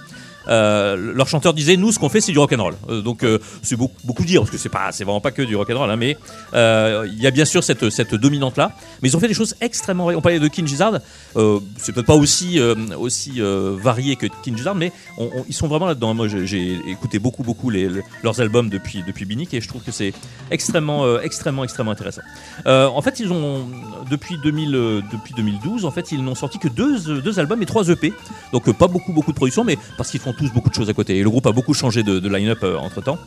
Euh, 0.48 1.12
leur 1.14 1.28
chanteur 1.28 1.52
disait 1.54 1.76
nous 1.76 1.92
ce 1.92 1.98
qu'on 1.98 2.08
fait 2.08 2.20
c'est 2.20 2.32
du 2.32 2.38
rock 2.38 2.52
and 2.54 2.62
roll. 2.62 3.02
Donc 3.02 3.22
euh, 3.24 3.38
c'est 3.62 3.76
beaucoup, 3.76 3.94
beaucoup 4.04 4.24
dire 4.24 4.40
parce 4.40 4.50
que 4.50 4.58
c'est 4.58 4.68
pas 4.70 4.90
c'est 4.92 5.04
vraiment 5.04 5.20
pas 5.20 5.30
que 5.32 5.42
du 5.42 5.54
rock 5.54 5.68
and 5.70 5.78
roll 5.78 5.90
hein, 5.90 5.96
mais 5.96 6.16
euh, 6.54 7.06
il 7.12 7.20
y 7.22 7.26
a 7.26 7.30
bien 7.30 7.44
sûr 7.44 7.62
cette 7.62 7.90
cette 7.90 8.14
dominante 8.14 8.56
là 8.56 8.72
mais 9.02 9.08
ils 9.10 9.16
ont 9.16 9.20
fait 9.20 9.28
des 9.28 9.34
choses 9.34 9.54
extrêmement 9.60 10.06
on 10.06 10.20
parlait 10.20 10.40
de 10.40 10.48
King 10.48 10.66
Gizzard. 10.66 10.94
Euh, 11.36 11.60
c'est 11.76 11.92
peut-être 11.92 12.06
pas 12.06 12.14
aussi 12.16 12.58
euh, 12.58 12.74
aussi 12.98 13.34
euh, 13.38 13.76
varié 13.80 14.16
que 14.16 14.26
King 14.42 14.56
Gizzard 14.56 14.74
mais 14.74 14.92
ils 15.48 15.54
sont 15.54 15.68
vraiment 15.68 15.86
là 15.86 15.94
dedans 15.94 16.14
moi 16.14 16.26
j'ai- 16.28 16.80
écouté 16.86 17.18
beaucoup 17.18 17.42
beaucoup 17.42 17.70
leurs 17.70 18.40
albums 18.40 18.68
depuis 18.70 19.02
depuis 19.06 19.24
Binic 19.26 19.52
et 19.54 19.60
je 19.60 19.68
trouve 19.68 19.82
que 19.82 19.92
c'est 19.92 20.12
extrêmement 20.50 21.04
euh, 21.04 21.20
extrêmement 21.22 21.64
extrêmement 21.64 21.92
intéressant. 21.92 22.22
Euh, 22.66 22.86
en 22.86 23.02
fait 23.02 23.20
ils 23.20 23.30
ont 23.32 23.68
depuis 24.10 24.36
2000 24.42 24.74
euh, 24.74 25.00
depuis 25.12 25.34
2012 25.34 25.84
en 25.84 25.90
fait 25.90 26.12
ils 26.12 26.22
n'ont 26.24 26.34
sorti 26.34 26.58
que 26.58 26.68
deux 26.68 26.98
deux 27.20 27.38
albums 27.38 27.62
et 27.62 27.66
trois 27.66 27.88
EP 27.88 28.12
donc 28.52 28.68
euh, 28.68 28.72
pas 28.72 28.88
beaucoup 28.88 29.12
beaucoup 29.12 29.32
de 29.32 29.36
production 29.36 29.64
mais 29.64 29.76
parce 29.96 30.10
qu'ils 30.10 30.20
font 30.20 30.29
tous 30.32 30.52
beaucoup 30.52 30.68
de 30.70 30.74
choses 30.74 30.88
à 30.90 30.92
côté 30.94 31.16
et 31.18 31.22
le 31.22 31.30
groupe 31.30 31.46
a 31.46 31.52
beaucoup 31.52 31.74
changé 31.74 32.02
de, 32.02 32.18
de 32.18 32.28
line-up 32.28 32.64
entre 32.78 33.00
temps 33.02 33.18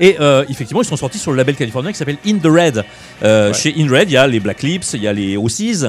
et 0.00 0.14
euh, 0.20 0.44
effectivement, 0.48 0.80
ils 0.80 0.84
sont 0.86 0.96
sortis 0.96 1.18
sur 1.18 1.32
le 1.32 1.36
label 1.36 1.56
californien 1.56 1.90
qui 1.90 1.98
s'appelle 1.98 2.18
In 2.24 2.38
the 2.38 2.46
Red. 2.46 2.84
Euh, 3.24 3.48
Ouais. 3.48 3.54
Chez 3.54 3.74
In 3.76 3.90
Red, 3.90 4.08
il 4.08 4.12
y 4.12 4.16
a 4.16 4.28
les 4.28 4.38
Black 4.38 4.62
Lips, 4.62 4.92
il 4.94 5.02
y 5.02 5.08
a 5.08 5.12
les 5.12 5.36
Ossies, 5.36 5.82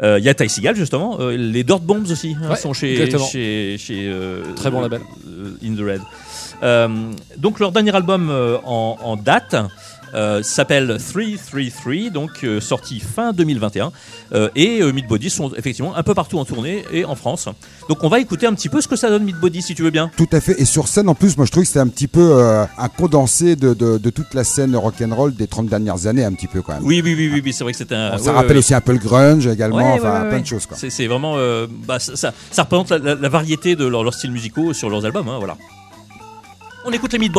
euh, 0.00 0.16
il 0.20 0.24
y 0.24 0.28
a 0.28 0.34
Ty 0.34 0.48
Seagal 0.48 0.76
justement, 0.76 1.16
euh, 1.18 1.36
les 1.36 1.64
Dirt 1.64 1.80
Bombs 1.80 2.04
aussi 2.08 2.36
hein, 2.40 2.50
Ouais, 2.50 2.56
sont 2.56 2.72
chez, 2.72 3.10
chez, 3.18 3.76
chez 3.76 4.06
euh, 4.06 4.44
Très 4.54 4.70
bon 4.70 4.80
label. 4.80 5.00
euh, 5.28 5.50
In 5.64 5.74
the 5.74 5.80
Red. 5.80 6.00
Euh, 6.62 6.88
donc 7.36 7.58
leur 7.58 7.72
dernier 7.72 7.94
album 7.96 8.30
euh, 8.30 8.58
en, 8.64 8.96
en 9.02 9.16
date 9.16 9.56
euh, 10.14 10.42
s'appelle 10.42 10.98
333, 10.98 12.10
donc 12.10 12.30
euh, 12.44 12.60
sorti 12.60 13.00
fin 13.00 13.32
2021. 13.32 13.92
Euh, 14.32 14.48
et 14.54 14.80
euh, 14.82 14.92
Meat 14.92 15.06
Body 15.06 15.30
sont 15.30 15.52
effectivement 15.54 15.96
un 15.96 16.02
peu 16.02 16.14
partout 16.14 16.38
en 16.38 16.44
tournée 16.44 16.84
et 16.92 17.04
en 17.04 17.14
France. 17.14 17.48
Donc 17.88 18.04
on 18.04 18.08
va 18.08 18.20
écouter 18.20 18.46
un 18.46 18.54
petit 18.54 18.68
peu 18.68 18.80
ce 18.80 18.88
que 18.88 18.96
ça 18.96 19.08
donne 19.10 19.24
Meat 19.24 19.36
Body 19.40 19.62
si 19.62 19.74
tu 19.74 19.82
veux 19.82 19.90
bien. 19.90 20.10
Tout 20.16 20.28
à 20.32 20.40
fait. 20.40 20.60
Et 20.60 20.64
sur 20.64 20.88
scène, 20.88 21.08
en 21.08 21.14
plus, 21.14 21.36
moi, 21.36 21.46
je 21.46 21.50
trouve 21.50 21.62
que 21.64 21.68
c'était 21.68 21.80
un 21.80 21.88
petit 21.88 22.08
peu 22.08 22.20
euh, 22.38 22.64
un 22.78 22.88
condensé 22.88 23.56
de, 23.56 23.74
de, 23.74 23.98
de 23.98 24.10
toute 24.10 24.34
la 24.34 24.44
scène 24.44 24.74
rock'n'roll 24.76 25.34
des 25.34 25.46
30 25.46 25.66
dernières 25.68 26.06
années, 26.06 26.24
un 26.24 26.32
petit 26.32 26.46
peu 26.48 26.62
quand 26.62 26.74
même. 26.74 26.84
Oui, 26.84 27.00
oui, 27.04 27.14
oui, 27.16 27.30
oui, 27.32 27.42
oui, 27.44 27.52
c'est 27.52 27.64
vrai 27.64 27.72
que 27.72 27.78
c'est 27.78 27.92
un. 27.92 28.12
Bon, 28.12 28.18
ça 28.18 28.24
ouais, 28.24 28.30
rappelle 28.30 28.48
ouais, 28.48 28.52
ouais. 28.54 28.58
aussi 28.58 28.74
un 28.74 28.80
peu 28.80 28.92
le 28.92 28.98
grunge 28.98 29.46
également, 29.46 29.94
enfin 29.94 30.26
plein 30.28 30.40
de 30.40 30.46
choses. 30.46 30.66
Quoi. 30.66 30.76
C'est, 30.78 31.06
vraiment, 31.06 31.36
bah, 31.86 31.98
ça, 31.98 32.16
ça, 32.16 32.32
ça 32.50 32.62
représente 32.62 32.90
la, 32.90 32.98
la- 32.98 33.14
la 33.14 33.28
variété 33.28 33.76
de 33.76 33.86
leurs 33.86 34.04
leurs 34.04 34.14
styles 34.14 34.32
musicaux 34.32 34.72
sur 34.72 34.88
leurs 34.90 35.04
albums. 35.04 35.28
hein, 35.28 35.36
voilà. 35.38 35.56
On 36.84 36.90
écoute 36.92 37.12
les 37.12 37.18
Meat 37.18 37.32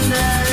tonight 0.00 0.43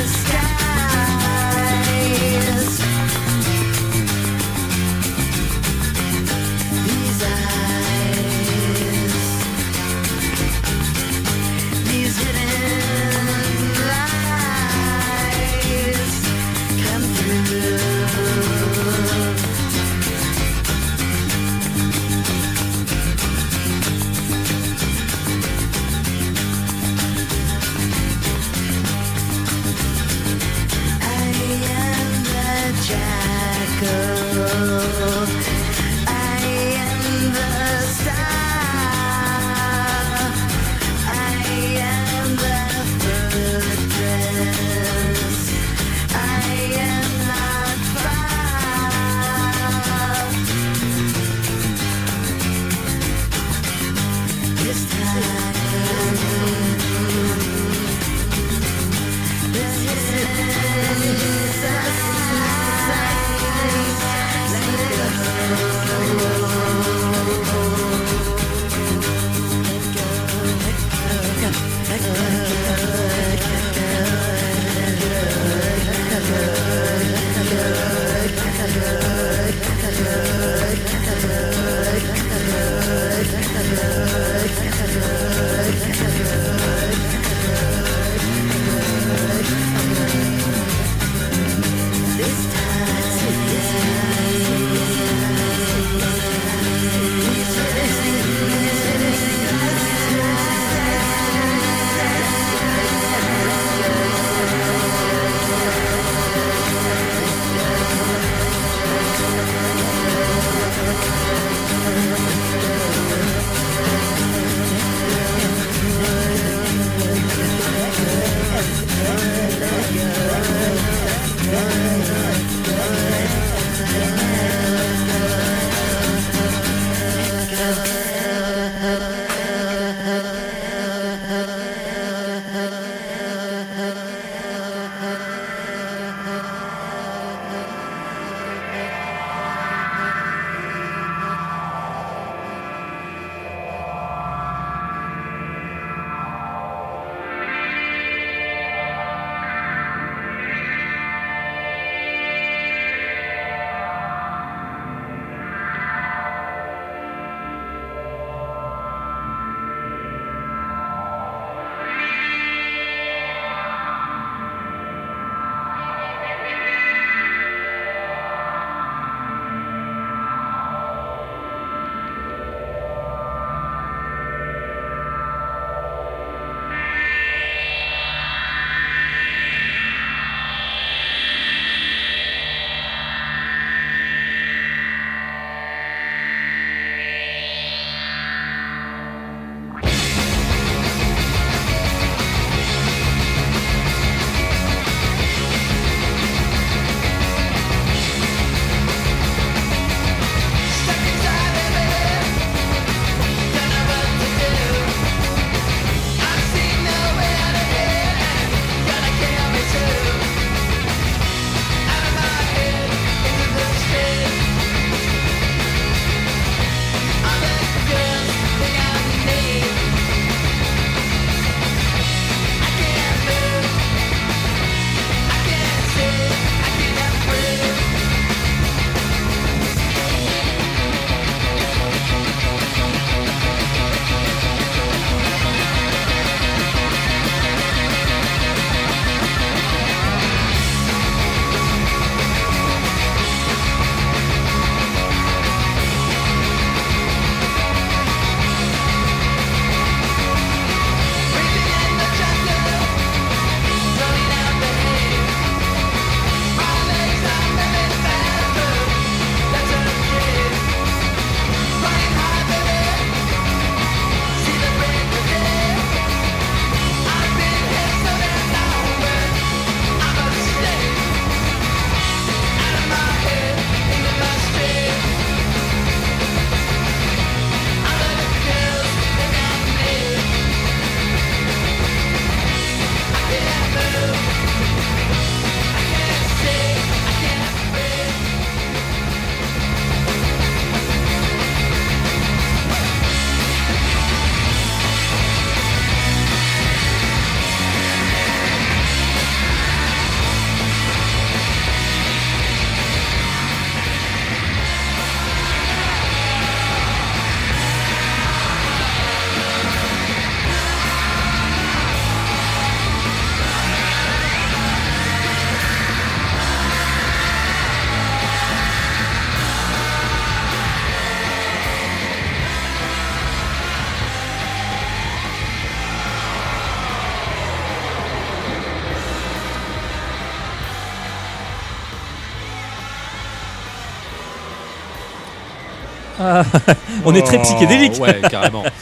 On 337.04 337.14
est 337.14 337.22
très 337.22 337.38
Oh, 337.38 337.42
psychédélique. 337.42 337.98
Ouais, 338.00 338.20
carrément. 338.30 338.64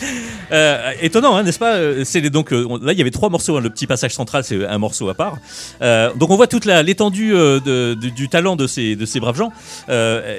Euh, 0.52 0.90
étonnant, 1.00 1.36
hein, 1.36 1.44
n'est-ce 1.44 1.60
pas 1.60 1.74
Euh, 1.74 2.02
C'est 2.04 2.20
donc 2.22 2.52
euh, 2.52 2.66
là 2.82 2.90
il 2.92 2.98
y 2.98 3.00
avait 3.02 3.12
trois 3.12 3.28
morceaux. 3.28 3.56
hein, 3.56 3.60
le 3.60 3.70
petit 3.70 3.86
passage 3.86 4.12
central, 4.14 4.42
c'est 4.42 4.66
un 4.66 4.78
morceau 4.78 5.08
à 5.08 5.14
part. 5.14 5.36
Euh, 5.80 6.10
donc 6.16 6.28
on 6.30 6.34
voit 6.34 6.48
toute 6.48 6.64
l'étendue 6.64 7.32
du, 7.64 8.10
du 8.10 8.28
talent 8.28 8.56
de 8.56 8.66
ces 8.66 8.96
de 8.96 9.06
ces 9.06 9.20
braves 9.20 9.36
gens. 9.36 9.52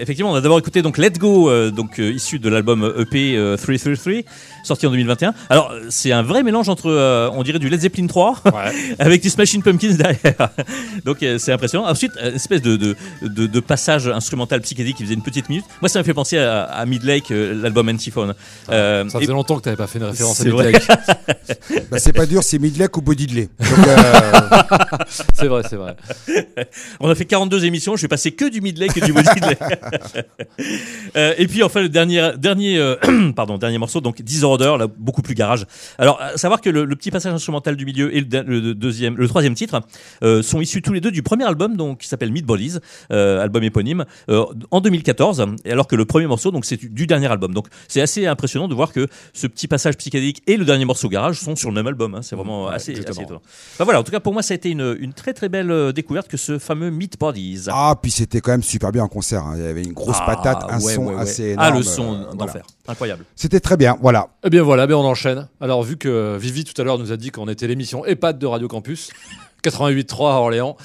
Effectivement, 0.01 0.31
on 0.31 0.35
a 0.35 0.41
d'abord 0.41 0.59
écouté 0.59 0.81
donc 0.81 0.97
Let 0.97 1.11
Go, 1.11 1.49
donc 1.71 1.97
issu 1.99 2.39
de 2.39 2.49
l'album 2.49 2.93
EP 2.99 3.37
euh, 3.37 3.55
333, 3.55 4.23
sorti 4.65 4.85
en 4.85 4.91
2021. 4.91 5.33
Alors 5.49 5.71
c'est 5.87 6.11
un 6.11 6.23
vrai 6.23 6.43
mélange 6.43 6.67
entre, 6.67 6.89
euh, 6.91 7.29
on 7.31 7.43
dirait 7.43 7.59
du 7.59 7.69
Led 7.69 7.79
Zeppelin 7.79 8.07
3 8.07 8.35
Ouais. 8.45 8.51
avec 8.99 9.21
du 9.21 9.29
Smashing 9.29 9.63
Pumpkins 9.63 9.93
derrière. 9.93 10.49
donc 11.05 11.23
euh, 11.23 11.37
c'est 11.37 11.53
impressionnant. 11.53 11.87
Ensuite, 11.87 12.11
une 12.21 12.35
espèce 12.35 12.61
de, 12.61 12.75
de, 12.75 12.97
de, 13.21 13.47
de 13.47 13.59
passage 13.61 14.09
instrumental 14.09 14.59
psychédélique 14.59 14.97
qui 14.97 15.03
faisait 15.03 15.15
une 15.15 15.23
petite 15.23 15.47
minute. 15.47 15.63
Moi, 15.81 15.87
ça 15.87 15.99
m'a 15.99 16.03
fait 16.03 16.13
penser 16.13 16.37
à, 16.37 16.63
à 16.63 16.85
Midlake, 16.91 17.31
euh, 17.31 17.53
l'album 17.61 17.89
Antiphone. 17.89 18.33
Euh, 18.69 19.07
Ça 19.09 19.17
et- 19.17 19.21
faisait 19.21 19.33
longtemps 19.33 19.57
que 19.57 19.63
t'avais 19.63 19.75
pas 19.75 19.87
fait 19.87 19.99
une 19.99 20.05
référence 20.05 20.39
à 20.39 20.43
C'est 20.43 20.49
vrai. 20.49 20.71
Midlake. 20.71 20.87
Bah, 21.91 21.99
c'est 21.99 22.13
pas 22.13 22.25
dur, 22.25 22.41
c'est 22.43 22.59
Midlake 22.59 22.95
ou. 22.97 23.01
Donc, 23.01 23.17
euh, 23.19 24.31
C'est 25.33 25.47
vrai, 25.47 25.63
c'est 25.69 25.75
vrai. 25.75 25.95
On 26.99 27.09
a 27.09 27.15
fait 27.15 27.25
42 27.25 27.65
émissions, 27.65 27.95
je 27.95 28.01
vais 28.03 28.07
passer 28.07 28.31
que 28.31 28.49
du 28.49 28.61
midlake 28.61 28.95
et 28.97 29.01
du 29.01 29.11
euh, 31.15 31.33
et 31.37 31.47
puis 31.47 31.63
enfin 31.63 31.81
le 31.81 31.89
dernier 31.89 32.31
dernier 32.37 32.77
euh, 32.77 32.95
pardon, 33.35 33.57
dernier 33.57 33.77
morceau 33.77 34.01
donc 34.01 34.21
Disorder 34.21 34.75
là 34.79 34.87
beaucoup 34.87 35.21
plus 35.21 35.35
garage. 35.35 35.65
Alors 35.97 36.21
à 36.21 36.37
savoir 36.37 36.61
que 36.61 36.69
le, 36.69 36.85
le 36.85 36.95
petit 36.95 37.11
passage 37.11 37.33
instrumental 37.33 37.75
du 37.75 37.85
milieu 37.85 38.15
et 38.15 38.19
le, 38.21 38.25
de- 38.25 38.43
le 38.45 38.73
deuxième 38.75 39.17
le 39.17 39.27
troisième 39.27 39.53
titre 39.55 39.81
euh, 40.23 40.41
sont 40.41 40.61
issus 40.61 40.81
tous 40.81 40.93
les 40.93 41.01
deux 41.01 41.11
du 41.11 41.23
premier 41.23 41.45
album 41.45 41.75
donc 41.75 41.99
qui 41.99 42.07
s'appelle 42.07 42.31
Meat 42.31 42.45
Bodies, 42.45 42.77
euh, 43.11 43.41
album 43.41 43.63
éponyme 43.63 44.05
euh, 44.29 44.45
en 44.71 44.81
2014 44.81 45.45
et 45.65 45.71
alors 45.71 45.87
que 45.87 45.95
le 45.95 46.05
premier 46.05 46.27
morceau 46.27 46.51
donc 46.51 46.65
c'est 46.77 46.89
du, 46.89 47.07
dernier 47.07 47.27
album. 47.27 47.53
Donc 47.53 47.67
c'est 47.87 48.01
assez 48.01 48.25
impressionnant 48.27 48.67
de 48.67 48.73
voir 48.75 48.91
que 48.93 49.07
ce 49.33 49.47
petit 49.47 49.67
passage 49.67 49.97
psychédélique 49.97 50.41
et 50.47 50.57
le 50.57 50.65
dernier 50.65 50.85
morceau 50.85 51.09
garage 51.09 51.39
sont 51.39 51.55
sur 51.55 51.69
le 51.69 51.75
même 51.75 51.87
album 51.87 52.15
hein. 52.15 52.21
C'est 52.21 52.35
vraiment 52.35 52.65
Ouais, 52.67 52.75
assez, 52.75 52.93
étonnant. 52.93 53.41
Enfin, 53.73 53.83
voilà, 53.83 53.99
en 53.99 54.03
tout 54.03 54.11
cas 54.11 54.19
pour 54.19 54.33
moi 54.33 54.41
ça 54.41 54.53
a 54.53 54.55
été 54.55 54.69
une, 54.69 54.95
une 54.99 55.13
très 55.13 55.33
très 55.33 55.49
belle 55.49 55.71
euh, 55.71 55.91
découverte 55.91 56.27
que 56.27 56.37
ce 56.37 56.59
fameux 56.59 56.89
Meat 56.91 57.19
Bodies. 57.19 57.65
ah, 57.69 57.95
puis 58.01 58.11
c'était 58.11 58.39
quand 58.41 58.51
même 58.51 58.63
super 58.63 58.91
bien 58.91 59.03
en 59.03 59.07
concert. 59.07 59.43
hein. 59.43 59.53
Il 59.57 59.63
y 59.63 59.67
avait 59.67 59.83
une 59.83 59.93
grosse 59.93 60.17
Ah, 60.21 60.25
patate, 60.35 60.63
un 60.69 60.79
ouais, 60.79 60.93
son 60.93 61.05
ouais, 61.07 61.15
ouais. 61.15 61.21
assez 61.21 61.43
énorme. 61.51 61.67
Ah, 61.73 61.77
le 61.77 61.83
son 61.83 62.13
euh, 62.13 62.33
d'enfer. 62.33 62.63
voilà. 62.63 62.65
Incroyable. 62.87 63.25
C'était 63.35 63.59
très 63.59 63.77
bien, 63.77 63.97
voilà. 64.01 64.29
Eh 64.43 64.49
bien 64.49 64.63
voilà, 64.63 64.87
ben 64.87 64.95
on 64.95 65.05
enchaîne. 65.05 65.47
Alors 65.59 65.83
vu 65.83 65.97
que 65.97 66.37
Vivi 66.37 66.63
tout 66.63 66.79
à 66.81 66.83
l'heure 66.85 66.97
nous 66.99 67.11
a 67.11 67.17
dit 67.17 67.29
qu'on 67.31 67.47
était 67.47 67.67
l'émission 67.67 68.05
EHPAD 68.05 68.37
de 68.39 68.45
Radio 68.47 68.67
Campus, 68.67 69.11
88.3 69.63 70.31
à 70.31 70.35
Orléans. 70.39 70.75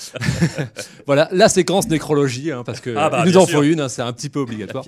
voilà, 1.06 1.28
la 1.32 1.48
séquence 1.48 1.88
nécrologie, 1.88 2.52
hein, 2.52 2.62
parce 2.64 2.80
que 2.80 2.94
Ah 2.96 3.10
bah, 3.10 3.22
il 3.24 3.32
nous 3.32 3.38
en 3.38 3.46
sûr. 3.46 3.58
faut 3.58 3.64
une, 3.64 3.80
hein, 3.80 3.88
c'est 3.88 4.02
un 4.02 4.12
petit 4.12 4.28
peu 4.28 4.40
obligatoire. 4.40 4.84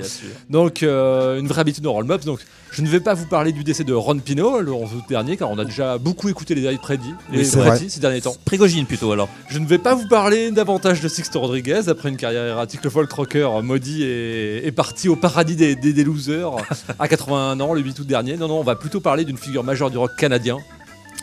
Donc 0.50 0.82
euh, 0.82 1.38
une 1.38 1.46
vraie 1.46 1.60
habitude 1.62 1.84
dans 1.84 1.92
Roll 1.92 2.04
Mops. 2.04 2.24
Donc 2.24 2.40
je 2.70 2.82
ne 2.82 2.88
vais 2.88 3.00
pas 3.00 3.14
vous 3.14 3.26
parler 3.26 3.52
du 3.52 3.64
décès 3.64 3.84
de 3.84 3.94
Ron 3.94 4.18
Pino 4.18 4.60
le 4.60 4.72
11 4.72 4.94
août 4.94 5.04
dernier, 5.08 5.36
car 5.36 5.50
on 5.50 5.58
a 5.58 5.64
déjà 5.64 5.96
beaucoup 5.98 6.28
écouté 6.28 6.54
les 6.54 6.60
derniers 6.62 6.78
prédits, 6.78 7.14
les 7.32 7.48
prédits 7.48 7.90
ces 7.90 8.00
derniers 8.00 8.20
temps. 8.20 8.36
Prégogine 8.44 8.84
plutôt 8.86 9.10
alors. 9.12 9.28
Je 9.48 9.58
ne 9.58 9.66
vais 9.66 9.78
pas 9.78 9.94
vous 9.94 10.06
parler 10.08 10.50
davantage 10.50 11.00
de 11.00 11.08
Sixto 11.08 11.40
Rodriguez. 11.40 11.88
Après 11.88 12.08
une 12.10 12.16
carrière 12.16 12.44
erratique, 12.44 12.84
le 12.84 12.90
folk 12.90 13.10
rocker 13.10 13.48
maudit 13.62 14.04
est, 14.04 14.66
est 14.66 14.72
parti 14.72 15.08
au 15.08 15.16
paradis 15.16 15.56
des, 15.56 15.74
des, 15.76 15.92
des 15.92 16.04
losers 16.04 16.52
à 16.98 17.08
81 17.08 17.58
ans, 17.60 17.72
le 17.72 17.80
8 17.80 17.98
août 18.00 18.06
dernier. 18.06 18.36
Non, 18.36 18.48
non, 18.48 18.60
on 18.60 18.64
va 18.64 18.76
plutôt 18.76 19.00
parler 19.00 19.24
d'une 19.24 19.38
figure 19.38 19.64
majeure 19.64 19.90
du 19.90 19.96
rock 19.96 20.10
canadien, 20.18 20.58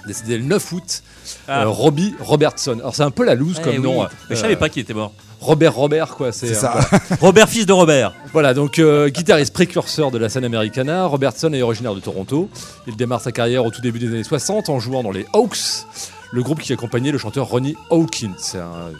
décédé 0.07 0.37
le 0.37 0.43
9 0.45 0.71
août, 0.73 1.03
Ah. 1.47 1.63
euh, 1.63 1.69
Robbie 1.69 2.13
Robertson. 2.19 2.77
Alors 2.79 2.95
c'est 2.95 3.03
un 3.03 3.11
peu 3.11 3.25
la 3.25 3.35
loose 3.35 3.57
Eh 3.59 3.63
comme 3.63 3.75
oui. 3.75 3.81
nom. 3.81 4.03
Mais 4.03 4.07
je 4.29 4.33
euh, 4.35 4.41
savais 4.41 4.55
pas 4.55 4.69
qu'il 4.69 4.81
était 4.81 4.93
mort. 4.93 5.11
Robert 5.41 5.75
Robert, 5.75 6.15
quoi. 6.15 6.31
C'est 6.31 6.51
euh, 6.51 6.53
ça. 6.55 6.79
Robert, 7.21 7.47
fils 7.49 7.65
de 7.65 7.73
Robert. 7.73 8.13
Voilà, 8.33 8.53
donc 8.53 8.79
euh, 8.79 9.09
guitariste 9.09 9.53
précurseur 9.53 10.09
de 10.09 10.17
la 10.17 10.29
scène 10.29 10.45
americana, 10.45 11.05
Robertson 11.05 11.51
est 11.53 11.61
originaire 11.61 11.93
de 11.93 11.99
Toronto. 11.99 12.49
Il 12.87 12.95
démarre 12.95 13.21
sa 13.21 13.31
carrière 13.31 13.63
au 13.65 13.69
tout 13.69 13.81
début 13.81 13.99
des 13.99 14.07
années 14.07 14.23
60 14.23 14.69
en 14.69 14.79
jouant 14.79 15.03
dans 15.03 15.11
les 15.11 15.25
Hawks, 15.33 15.85
le 16.31 16.41
groupe 16.41 16.61
qui 16.61 16.73
accompagnait 16.73 17.11
le 17.11 17.17
chanteur 17.19 17.47
Ronnie 17.47 17.75
Hawkins. 17.91 18.33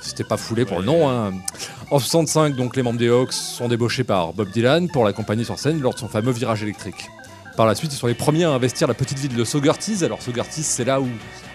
C'était 0.02 0.24
pas 0.24 0.38
foulé 0.38 0.66
pour 0.66 0.80
le 0.80 0.86
nom. 0.86 1.10
hein. 1.10 1.32
En 1.90 1.98
65, 2.00 2.56
donc 2.56 2.76
les 2.76 2.84
membres 2.84 3.00
des 3.00 3.10
Hawks 3.10 3.34
sont 3.34 3.68
débauchés 3.68 4.04
par 4.04 4.34
Bob 4.34 4.50
Dylan 4.52 4.90
pour 4.90 5.04
l'accompagner 5.06 5.46
sur 5.46 5.58
scène 5.58 5.80
lors 5.82 5.94
de 5.96 6.00
son 6.00 6.08
fameux 6.08 6.32
virage 6.32 6.62
électrique. 6.62 7.08
Par 7.58 7.66
la 7.66 7.76
suite, 7.76 7.94
ils 7.94 7.98
sont 7.98 8.08
les 8.08 8.14
premiers 8.14 8.44
à 8.44 8.50
investir 8.52 8.88
la 8.88 8.94
petite 8.94 9.18
ville 9.18 9.36
de 9.36 9.44
Saugerties. 9.46 10.04
Alors 10.04 10.22
Saugerties, 10.22 10.64
c'est 10.64 10.84
là 10.84 11.00
où 11.00 11.08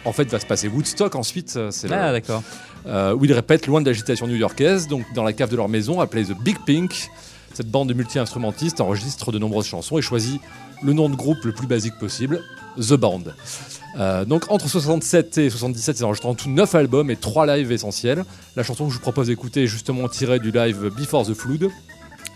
en 0.04 0.12
fait 0.12 0.24
va 0.30 0.40
se 0.40 0.46
passer 0.46 0.68
Woodstock. 0.68 1.14
Ensuite, 1.14 1.54
euh, 1.56 1.70
c'est 1.70 1.92
Ah 1.92 2.10
d'accord. 2.12 2.42
euh, 2.86 3.14
où 3.14 3.24
ils 3.26 3.32
répètent 3.34 3.66
loin 3.66 3.82
de 3.82 3.86
l'agitation 3.86 4.26
new-yorkaise, 4.26 4.88
donc 4.88 5.04
dans 5.14 5.24
la 5.24 5.32
cave 5.34 5.50
de 5.50 5.56
leur 5.56 5.68
maison 5.68 6.00
appelée 6.00 6.24
The 6.24 6.36
Big 6.42 6.56
Pink. 6.64 7.10
Cette 7.52 7.70
bande 7.70 7.88
de 7.88 7.94
multi-instrumentistes 7.94 8.80
enregistre 8.80 9.32
de 9.32 9.38
nombreuses 9.38 9.66
chansons 9.66 9.98
et 9.98 10.02
choisit 10.02 10.40
le 10.82 10.92
nom 10.94 11.10
de 11.10 11.16
groupe 11.16 11.44
le 11.44 11.52
plus 11.52 11.66
basique 11.66 11.98
possible, 11.98 12.40
The 12.78 12.94
Band. 12.94 13.24
Euh, 13.98 14.24
donc 14.24 14.50
entre 14.50 14.68
67 14.68 15.36
et 15.36 15.50
77, 15.50 15.98
ils 15.98 16.04
enregistrent 16.04 16.28
en 16.28 16.34
tout 16.34 16.48
9 16.48 16.74
albums 16.76 17.10
et 17.10 17.16
3 17.16 17.56
lives 17.56 17.72
essentiels. 17.72 18.24
La 18.56 18.62
chanson 18.62 18.84
que 18.86 18.90
je 18.90 18.94
vous 18.96 19.02
propose 19.02 19.26
d'écouter 19.26 19.64
est 19.64 19.66
justement 19.66 20.08
tirée 20.08 20.38
du 20.38 20.50
live 20.52 20.90
Before 20.96 21.26
the 21.26 21.34
Flood, 21.34 21.68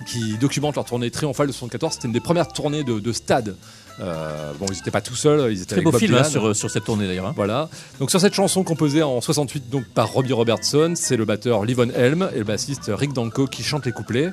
qui 0.06 0.36
documente 0.38 0.76
leur 0.76 0.84
tournée 0.84 1.10
triomphale 1.10 1.46
de 1.46 1.52
74. 1.52 1.94
C'était 1.94 2.06
une 2.08 2.12
des 2.12 2.20
premières 2.20 2.48
tournées 2.48 2.84
de, 2.84 2.98
de 3.00 3.12
stade. 3.12 3.56
Euh, 4.00 4.52
bon, 4.58 4.66
ils 4.70 4.74
n'étaient 4.74 4.90
pas 4.90 5.00
tout 5.00 5.14
seuls, 5.14 5.52
ils 5.52 5.58
étaient 5.58 5.66
Très 5.66 5.74
avec 5.76 5.84
beau 5.84 5.90
Bob 5.92 6.00
film 6.00 6.14
hein, 6.16 6.24
sur, 6.24 6.54
sur 6.56 6.68
cette 6.70 6.84
tournée 6.84 7.06
d'ailleurs. 7.06 7.26
hein. 7.26 7.32
Voilà. 7.36 7.68
Donc 8.00 8.10
sur 8.10 8.20
cette 8.20 8.34
chanson 8.34 8.64
composée 8.64 9.02
en 9.04 9.20
68 9.20 9.70
donc 9.70 9.84
par 9.94 10.12
Robbie 10.12 10.32
Robertson, 10.32 10.94
c'est 10.96 11.16
le 11.16 11.24
batteur 11.24 11.64
Livon 11.64 11.88
Helm 11.94 12.28
et 12.34 12.38
le 12.38 12.44
bassiste 12.44 12.90
Rick 12.92 13.12
Danko 13.12 13.46
qui 13.46 13.62
chantent 13.62 13.86
les 13.86 13.92
couplets. 13.92 14.30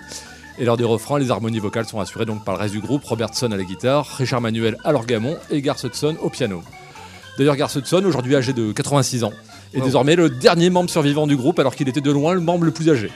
Et 0.57 0.65
lors 0.65 0.77
des 0.77 0.83
refrains, 0.83 1.19
les 1.19 1.29
harmonies 1.31 1.59
vocales 1.59 1.85
sont 1.85 1.99
assurées 1.99 2.25
donc 2.25 2.43
par 2.43 2.55
le 2.55 2.61
reste 2.61 2.73
du 2.73 2.81
groupe, 2.81 3.03
Robertson 3.05 3.51
à 3.51 3.55
la 3.57 3.63
guitare, 3.63 4.05
Richard 4.17 4.41
Manuel 4.41 4.77
à 4.83 4.91
l'orgamon 4.91 5.37
et 5.51 5.61
Garth 5.61 5.83
Hudson 5.83 6.17
au 6.21 6.29
piano. 6.29 6.63
D'ailleurs, 7.37 7.55
Garth 7.55 7.75
Hudson, 7.75 8.03
aujourd'hui 8.03 8.35
âgé 8.35 8.51
de 8.53 8.71
86 8.71 9.23
ans, 9.23 9.31
est 9.73 9.79
Wow. 9.79 9.85
désormais 9.85 10.15
le 10.15 10.29
dernier 10.29 10.69
membre 10.69 10.89
survivant 10.89 11.27
du 11.27 11.37
groupe 11.37 11.59
alors 11.59 11.75
qu'il 11.75 11.87
était 11.87 12.01
de 12.01 12.11
loin 12.11 12.33
le 12.33 12.41
membre 12.41 12.65
le 12.65 12.71
plus 12.71 12.89
âgé. 12.89 13.09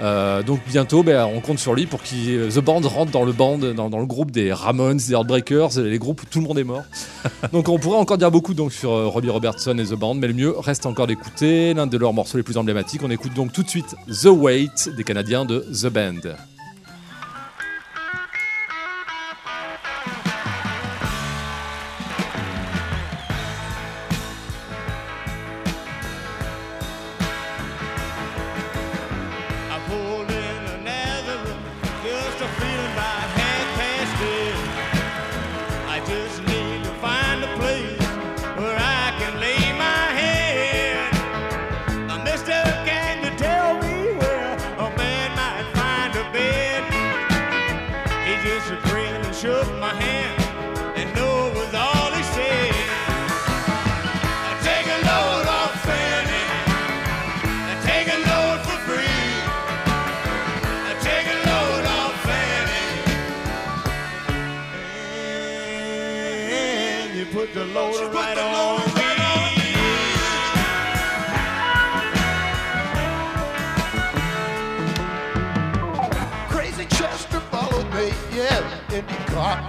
Euh, 0.00 0.42
donc 0.42 0.60
bientôt, 0.68 1.02
ben, 1.02 1.26
on 1.34 1.40
compte 1.40 1.58
sur 1.58 1.74
lui 1.74 1.86
pour 1.86 2.02
que 2.02 2.48
The 2.48 2.60
Band 2.60 2.80
rentre 2.82 3.10
dans 3.10 3.24
le 3.24 3.32
band, 3.32 3.58
dans, 3.58 3.90
dans 3.90 3.98
le 3.98 4.06
groupe 4.06 4.30
des 4.30 4.52
Ramones, 4.52 4.96
des 4.98 5.12
Heartbreakers, 5.12 5.80
les 5.80 5.98
groupes 5.98 6.22
où 6.22 6.26
tout 6.26 6.40
le 6.40 6.46
monde 6.46 6.58
est 6.58 6.64
mort. 6.64 6.84
donc 7.52 7.68
on 7.68 7.78
pourrait 7.78 7.98
encore 7.98 8.18
dire 8.18 8.30
beaucoup 8.30 8.54
donc 8.54 8.72
sur 8.72 8.92
euh, 8.92 9.06
Robbie 9.06 9.30
Robertson 9.30 9.76
et 9.78 9.84
The 9.84 9.94
Band, 9.94 10.14
mais 10.14 10.28
le 10.28 10.34
mieux 10.34 10.54
reste 10.56 10.86
encore 10.86 11.06
d'écouter 11.06 11.74
l'un 11.74 11.86
de 11.86 11.98
leurs 11.98 12.12
morceaux 12.12 12.38
les 12.38 12.44
plus 12.44 12.56
emblématiques. 12.56 13.02
On 13.04 13.10
écoute 13.10 13.34
donc 13.34 13.52
tout 13.52 13.62
de 13.62 13.68
suite 13.68 13.96
The 14.08 14.26
Wait 14.26 14.88
des 14.96 15.04
Canadiens 15.04 15.44
de 15.44 15.66
The 15.72 15.86
Band. 15.86 16.34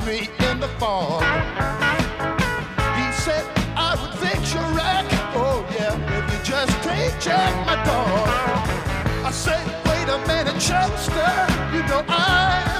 Me 0.09 0.27
in 0.49 0.59
the 0.59 0.67
fall. 0.79 1.19
He 2.97 3.05
said 3.23 3.45
I 3.77 3.95
would 3.99 4.15
fix 4.17 4.53
your 4.55 4.67
wreck, 4.73 5.05
oh 5.35 5.63
yeah, 5.77 5.93
if 6.17 6.25
you 6.33 6.39
just 6.43 6.73
take 6.81 7.13
check 7.19 7.53
my 7.67 7.75
door. 7.85 8.23
I 9.29 9.31
said, 9.31 9.65
wait 9.87 10.09
a 10.09 10.17
minute, 10.27 10.59
Chester, 10.59 11.31
you 11.73 11.81
know 11.89 12.03
I 12.07 12.78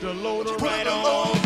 put 0.00 0.14
the 0.14 0.22
load 0.22 0.46
right 0.62 0.86
on. 0.86 1.04
right 1.04 1.34
on 1.34 1.39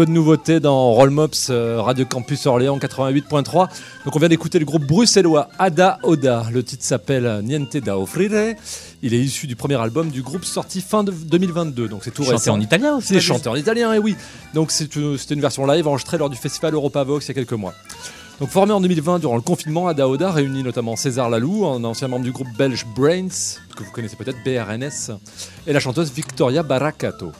peu 0.00 0.06
de 0.06 0.12
nouveauté 0.12 0.60
dans 0.60 0.92
Roll 0.92 1.10
Mops 1.10 1.48
euh, 1.50 1.82
Radio 1.82 2.06
Campus 2.06 2.46
Orléans 2.46 2.78
88.3. 2.78 3.68
Donc 4.06 4.16
on 4.16 4.18
vient 4.18 4.30
d'écouter 4.30 4.58
le 4.58 4.64
groupe 4.64 4.86
bruxellois 4.86 5.50
Ada 5.58 5.98
Oda. 6.04 6.46
Le 6.50 6.62
titre 6.62 6.82
s'appelle 6.82 7.42
Niente 7.44 7.76
da 7.76 7.98
offrire. 7.98 8.54
Il 9.02 9.12
est 9.12 9.18
issu 9.18 9.46
du 9.46 9.56
premier 9.56 9.74
album 9.74 10.08
du 10.08 10.22
groupe 10.22 10.46
sorti 10.46 10.80
fin 10.80 11.04
de 11.04 11.12
2022. 11.12 11.86
Donc 11.88 12.00
c'est 12.02 12.12
tout 12.12 12.22
Chanté 12.22 12.36
récent. 12.36 12.54
en 12.54 12.60
italien 12.62 12.96
aussi. 12.96 13.08
C'est 13.08 13.20
chanté 13.20 13.50
en 13.50 13.56
italien, 13.56 13.92
et 13.92 13.98
oui. 13.98 14.16
Donc 14.54 14.70
c'était 14.70 15.34
une 15.34 15.42
version 15.42 15.66
live 15.66 15.86
enregistrée 15.86 16.16
lors 16.16 16.30
du 16.30 16.36
festival 16.36 16.72
Europa 16.72 17.04
Vox 17.04 17.26
il 17.26 17.28
y 17.28 17.32
a 17.32 17.34
quelques 17.34 17.52
mois. 17.52 17.74
Donc 18.40 18.48
formé 18.48 18.72
en 18.72 18.80
2020 18.80 19.18
durant 19.18 19.36
le 19.36 19.42
confinement, 19.42 19.86
Ada 19.86 20.08
Oda 20.08 20.32
réunit 20.32 20.62
notamment 20.62 20.96
César 20.96 21.28
Lalou, 21.28 21.66
un 21.66 21.84
ancien 21.84 22.08
membre 22.08 22.24
du 22.24 22.32
groupe 22.32 22.48
belge 22.56 22.86
Brains, 22.96 23.28
que 23.76 23.84
vous 23.84 23.90
connaissez 23.92 24.16
peut-être, 24.16 24.38
BRNS, 24.46 25.14
et 25.66 25.74
la 25.74 25.80
chanteuse 25.80 26.10
Victoria 26.10 26.62
Baraccato. 26.62 27.32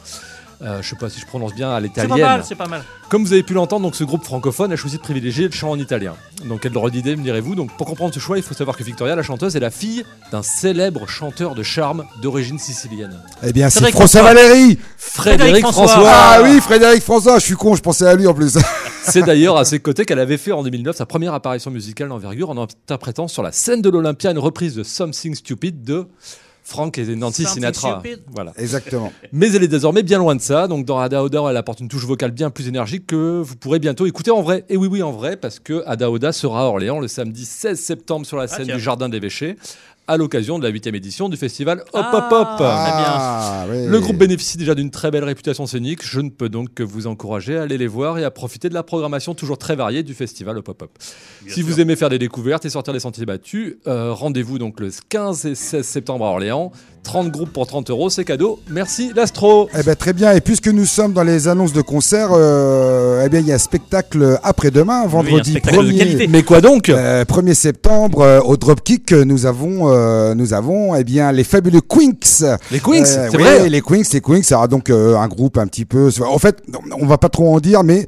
Euh, 0.63 0.81
je 0.81 0.89
sais 0.89 0.95
pas 0.95 1.09
si 1.09 1.19
je 1.19 1.25
prononce 1.25 1.55
bien 1.55 1.71
à 1.71 1.81
C'est 1.81 1.87
pas 1.89 2.03
l'italienne. 2.03 2.19
mal, 2.27 2.43
c'est 2.45 2.55
pas 2.55 2.67
mal. 2.67 2.83
Comme 3.09 3.23
vous 3.25 3.33
avez 3.33 3.41
pu 3.41 3.53
l'entendre, 3.53 3.81
donc 3.83 3.95
ce 3.95 4.03
groupe 4.03 4.23
francophone 4.23 4.71
a 4.71 4.75
choisi 4.75 4.97
de 4.97 5.01
privilégier 5.01 5.45
le 5.45 5.51
chant 5.51 5.71
en 5.71 5.79
italien. 5.79 6.15
Donc 6.45 6.61
quelle 6.61 6.71
drôle 6.71 6.91
d'idée, 6.91 7.15
me 7.15 7.23
direz-vous. 7.23 7.55
Donc 7.55 7.75
pour 7.77 7.87
comprendre 7.87 8.13
ce 8.13 8.19
choix, 8.19 8.37
il 8.37 8.43
faut 8.43 8.53
savoir 8.53 8.77
que 8.77 8.83
Victoria, 8.83 9.15
la 9.15 9.23
chanteuse, 9.23 9.55
est 9.55 9.59
la 9.59 9.71
fille 9.71 10.05
d'un 10.31 10.43
célèbre 10.43 11.07
chanteur 11.07 11.55
de 11.55 11.63
charme 11.63 12.05
d'origine 12.21 12.59
sicilienne. 12.59 13.19
Eh 13.43 13.53
bien, 13.53 13.69
c'est 13.69 13.79
François 13.91 14.21
François. 14.21 14.33
Valéry. 14.33 14.77
Frédéric 14.97 15.61
François. 15.63 15.87
François. 15.87 16.11
Ah 16.13 16.41
oui, 16.43 16.59
Frédéric 16.61 17.01
François. 17.01 17.39
Je 17.39 17.45
suis 17.45 17.55
con, 17.55 17.75
je 17.75 17.81
pensais 17.81 18.05
à 18.05 18.15
lui 18.15 18.27
en 18.27 18.33
plus. 18.33 18.57
C'est 19.03 19.23
d'ailleurs 19.23 19.57
à 19.57 19.65
ses 19.65 19.79
côtés 19.79 20.05
qu'elle 20.05 20.19
avait 20.19 20.37
fait 20.37 20.51
en 20.51 20.61
2009 20.61 20.95
sa 20.95 21.07
première 21.07 21.33
apparition 21.33 21.71
musicale 21.71 22.09
d'envergure 22.09 22.51
en 22.51 22.57
interprétant 22.57 23.27
sur 23.27 23.41
la 23.41 23.51
scène 23.51 23.81
de 23.81 23.89
l'Olympia 23.89 24.29
une 24.29 24.37
reprise 24.37 24.75
de 24.75 24.83
Something 24.83 25.33
Stupid 25.33 25.83
de 25.83 26.05
Frank 26.63 26.97
et 26.97 27.15
Nancy 27.15 27.43
Something 27.43 27.55
Sinatra. 27.55 27.99
Stupid. 27.99 28.21
Voilà. 28.31 28.53
Exactement. 28.57 29.11
Mais 29.31 29.51
elle 29.53 29.63
est 29.63 29.67
désormais 29.67 30.03
bien 30.03 30.19
loin 30.19 30.35
de 30.35 30.41
ça. 30.41 30.67
Donc 30.67 30.85
dans 30.85 30.99
Ada 30.99 31.23
Oda, 31.23 31.43
elle 31.49 31.57
apporte 31.57 31.79
une 31.79 31.87
touche 31.87 32.05
vocale 32.05 32.31
bien 32.31 32.49
plus 32.49 32.67
énergique 32.67 33.07
que 33.07 33.41
vous 33.41 33.55
pourrez 33.55 33.79
bientôt 33.79 34.05
écouter 34.05 34.31
en 34.31 34.41
vrai. 34.41 34.63
Et 34.69 34.77
oui, 34.77 34.87
oui, 34.89 35.03
en 35.03 35.11
vrai, 35.11 35.37
parce 35.37 35.59
que 35.59 35.83
Ada 35.85 36.09
Oda 36.09 36.31
sera 36.31 36.61
à 36.61 36.65
Orléans 36.65 36.99
le 36.99 37.07
samedi 37.07 37.45
16 37.45 37.79
septembre 37.79 38.25
sur 38.25 38.37
la 38.37 38.47
scène 38.47 38.65
tiens. 38.65 38.75
du 38.75 38.81
Jardin 38.81 39.09
des 39.09 39.19
Véchés 39.19 39.57
à 40.07 40.17
l'occasion 40.17 40.59
de 40.59 40.63
la 40.63 40.69
8 40.69 40.87
édition 40.87 41.29
du 41.29 41.37
festival 41.37 41.83
Hop 41.93 42.05
Ah. 42.11 42.11
Hop 42.13 42.31
Hop. 42.31 42.57
Ah, 42.61 43.65
oui. 43.71 43.85
Le 43.87 43.99
groupe 43.99 44.17
bénéficie 44.17 44.57
déjà 44.57 44.75
d'une 44.75 44.89
très 44.91 45.11
belle 45.11 45.23
réputation 45.23 45.65
scénique. 45.67 45.99
Je 46.05 46.19
ne 46.21 46.29
peux 46.29 46.49
donc 46.49 46.73
que 46.73 46.83
vous 46.83 47.07
encourager 47.07 47.57
à 47.57 47.63
aller 47.63 47.77
les 47.77 47.87
voir 47.87 48.17
et 48.19 48.23
à 48.23 48.31
profiter 48.31 48.67
de 48.69 48.73
la 48.73 48.83
programmation 48.83 49.33
toujours 49.35 49.57
très 49.57 49.75
variée 49.75 50.03
du 50.03 50.13
festival 50.13 50.57
Hop 50.57 50.69
Hop 50.69 50.81
Hop. 50.83 50.91
si 51.47 51.61
vous 51.61 51.79
aimez 51.79 51.95
faire 51.95 52.09
des 52.09 52.19
découvertes 52.19 52.65
et 52.65 52.69
sortir 52.69 52.93
des 52.93 52.99
sentiers 52.99 53.25
battus, 53.25 53.75
euh, 53.87 54.11
rendez-vous 54.13 54.57
donc 54.59 54.79
le 54.79 54.89
15 55.09 55.45
et 55.45 55.55
16 55.55 55.85
septembre 55.85 56.25
à 56.25 56.29
Orléans. 56.29 56.71
30 57.03 57.31
groupes 57.31 57.51
pour 57.51 57.65
30 57.65 57.89
euros, 57.89 58.09
c'est 58.11 58.23
cadeau. 58.23 58.59
Merci 58.69 59.11
l'Astro. 59.15 59.69
Eh 59.77 59.81
ben, 59.81 59.95
très 59.95 60.13
bien. 60.13 60.33
Et 60.33 60.41
puisque 60.41 60.67
nous 60.67 60.85
sommes 60.85 61.13
dans 61.13 61.23
les 61.23 61.47
annonces 61.47 61.73
de 61.73 61.81
concerts, 61.81 62.29
euh, 62.31 63.23
eh 63.25 63.29
bien, 63.29 63.39
il 63.39 63.47
y 63.47 63.51
a 63.51 63.55
un 63.55 63.57
spectacle 63.57 64.37
après-demain, 64.43 65.07
vendredi 65.07 65.51
spectacle 65.51 65.77
de 65.83 65.91
1er, 65.91 65.97
qualité. 65.97 66.27
Mais 66.27 66.43
quoi 66.43 66.61
donc? 66.61 66.89
Euh, 66.89 67.25
1er 67.25 67.55
septembre, 67.55 68.21
euh, 68.21 68.39
au 68.41 68.55
Dropkick, 68.55 69.11
nous 69.13 69.47
avons, 69.47 69.90
euh, 69.91 70.33
nous 70.35 70.53
avons, 70.53 70.95
eh 70.95 71.03
bien, 71.03 71.31
les 71.31 71.43
fabuleux 71.43 71.81
Quinks. 71.81 72.43
Les 72.71 72.79
Quinks, 72.79 73.05
Euh, 73.07 73.27
c'est 73.31 73.37
oui, 73.37 73.43
vrai. 73.43 73.69
les 73.69 73.81
Quinks, 73.81 74.11
les 74.13 74.21
Quinks, 74.21 74.51
alors 74.51 74.67
donc 74.67 74.89
euh, 74.89 75.15
un 75.17 75.27
groupe 75.27 75.57
un 75.57 75.67
petit 75.67 75.85
peu. 75.85 76.09
En 76.25 76.37
fait, 76.39 76.61
on 76.99 77.05
va 77.05 77.17
pas 77.17 77.29
trop 77.29 77.53
en 77.55 77.59
dire, 77.59 77.83
mais 77.83 78.05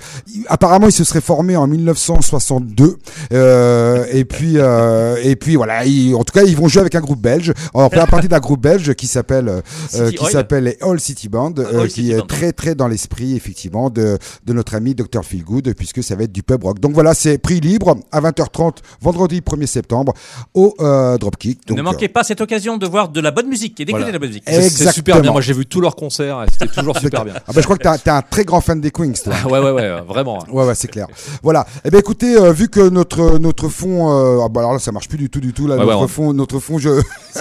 apparemment, 0.48 0.88
ils 0.88 0.92
se 0.94 1.04
seraient 1.04 1.22
formés 1.22 1.56
en 1.56 1.68
1962. 1.68 2.98
Euh, 3.32 4.06
et 4.12 4.26
puis, 4.26 4.58
et 4.58 5.36
puis 5.36 5.56
voilà. 5.56 5.86
ils- 5.86 6.16
en 6.16 6.24
tout 6.24 6.34
cas, 6.34 6.44
ils 6.46 6.56
vont 6.56 6.68
jouer 6.68 6.82
avec 6.82 6.96
un 6.96 7.02
groupe 7.02 7.22
belge. 7.22 7.54
En 7.74 7.90
première 7.90 8.08
partie 8.08 8.28
d'un 8.28 8.40
groupe 8.40 8.62
belge 8.62 8.94
qui 8.94 9.08
s'appelle, 9.08 9.62
qui 9.92 10.26
s'appelle 10.32 10.64
les 10.66 10.78
All 10.82 11.00
City 11.00 11.30
Band, 11.30 11.54
All 11.58 11.88
qui 11.88 11.94
City 11.96 12.12
est 12.12 12.18
Band. 12.18 12.26
très 12.28 12.52
très 12.52 12.76
dans 12.76 12.88
l'esprit 12.88 13.36
effectivement 13.36 13.90
de 13.90 14.18
de 14.46 14.54
notre 14.54 14.76
ami 14.76 14.96
Dr 14.96 15.24
Feelgood, 15.24 15.74
puisque 15.76 16.04
ça 16.04 16.16
va 16.16 16.24
être 16.24 16.32
du 16.32 16.44
pub 16.44 16.64
rock. 16.64 16.80
Donc 16.80 16.94
voilà, 16.94 17.14
c'est 17.14 17.38
prix 17.38 17.60
libre 17.60 17.96
à 18.12 18.22
20h30 18.22 18.78
vendredi 19.02 19.42
1er 19.42 19.66
septembre 19.68 20.14
au 20.54 20.74
euh, 20.80 21.18
Dropkick. 21.18 21.66
Donc, 21.74 21.78
ne 21.78 21.84
manquez 21.84 22.08
pas 22.08 22.24
cette 22.24 22.42
occasion 22.42 22.78
de 22.78 22.86
voir 22.88 23.10
de 23.10 23.20
la 23.22 23.32
bonne 23.32 23.48
musique 23.48 23.80
et 23.80 23.86
d'écouter 23.86 24.04
Voilà. 24.04 24.08
de 24.08 24.14
la 24.14 24.20
bonne 24.20 24.30
musique. 24.30 24.44
C'est- 24.48 24.92
super 24.92 25.22
bien. 25.22 25.32
Moi, 25.32 25.42
j'ai 25.42 25.54
vu 25.54 25.66
tous 25.66 25.82
leurs 25.82 25.96
concerts 25.96 26.44
et 26.44 26.52
c'était 26.52 26.68
toujours 26.74 26.98
super 26.98 27.26
bien. 27.26 27.34
Ah 27.48 27.52
bah, 27.54 27.62
je 27.62 27.64
crois 27.64 27.78
que 27.78 27.84
t'es 27.84 28.10
un- 28.10 28.16
un 28.18 28.22
très 28.22 28.44
grand 28.46 28.62
fan 28.62 28.80
des 28.80 28.92
Queens, 28.92 29.14
toi. 29.24 29.34
Ouais, 29.50 29.60
ouais, 29.60 29.72
ouais, 29.72 30.02
vraiment. 30.08 30.40
Ouais, 30.52 30.66
ouais, 30.66 30.76
c'est 30.76 30.88
clair. 30.88 31.08
Voilà. 31.42 31.66
Eh 31.86 31.90
ben, 31.90 31.98
écoutez, 32.00 32.36
euh, 32.38 32.52
vu 32.52 32.68
que 32.70 32.90
notre 32.90 33.38
notre 33.40 33.68
fond, 33.70 34.12
euh, 34.12 34.42
ah 34.46 34.50
bah 34.50 34.62
alors 34.62 34.74
là, 34.74 34.80
ça 34.80 34.92
marche 34.92 35.08
plus 35.10 35.18
du 35.18 35.30
tout, 35.30 35.40
du 35.40 35.54
tout 35.54 35.68
là. 35.68 35.76
Ouais, 35.78 35.86
notre 35.86 36.02
ouais, 36.02 36.08
fond, 36.08 36.34
notre 36.34 36.60
fond, 36.60 36.78
je, 36.78 36.90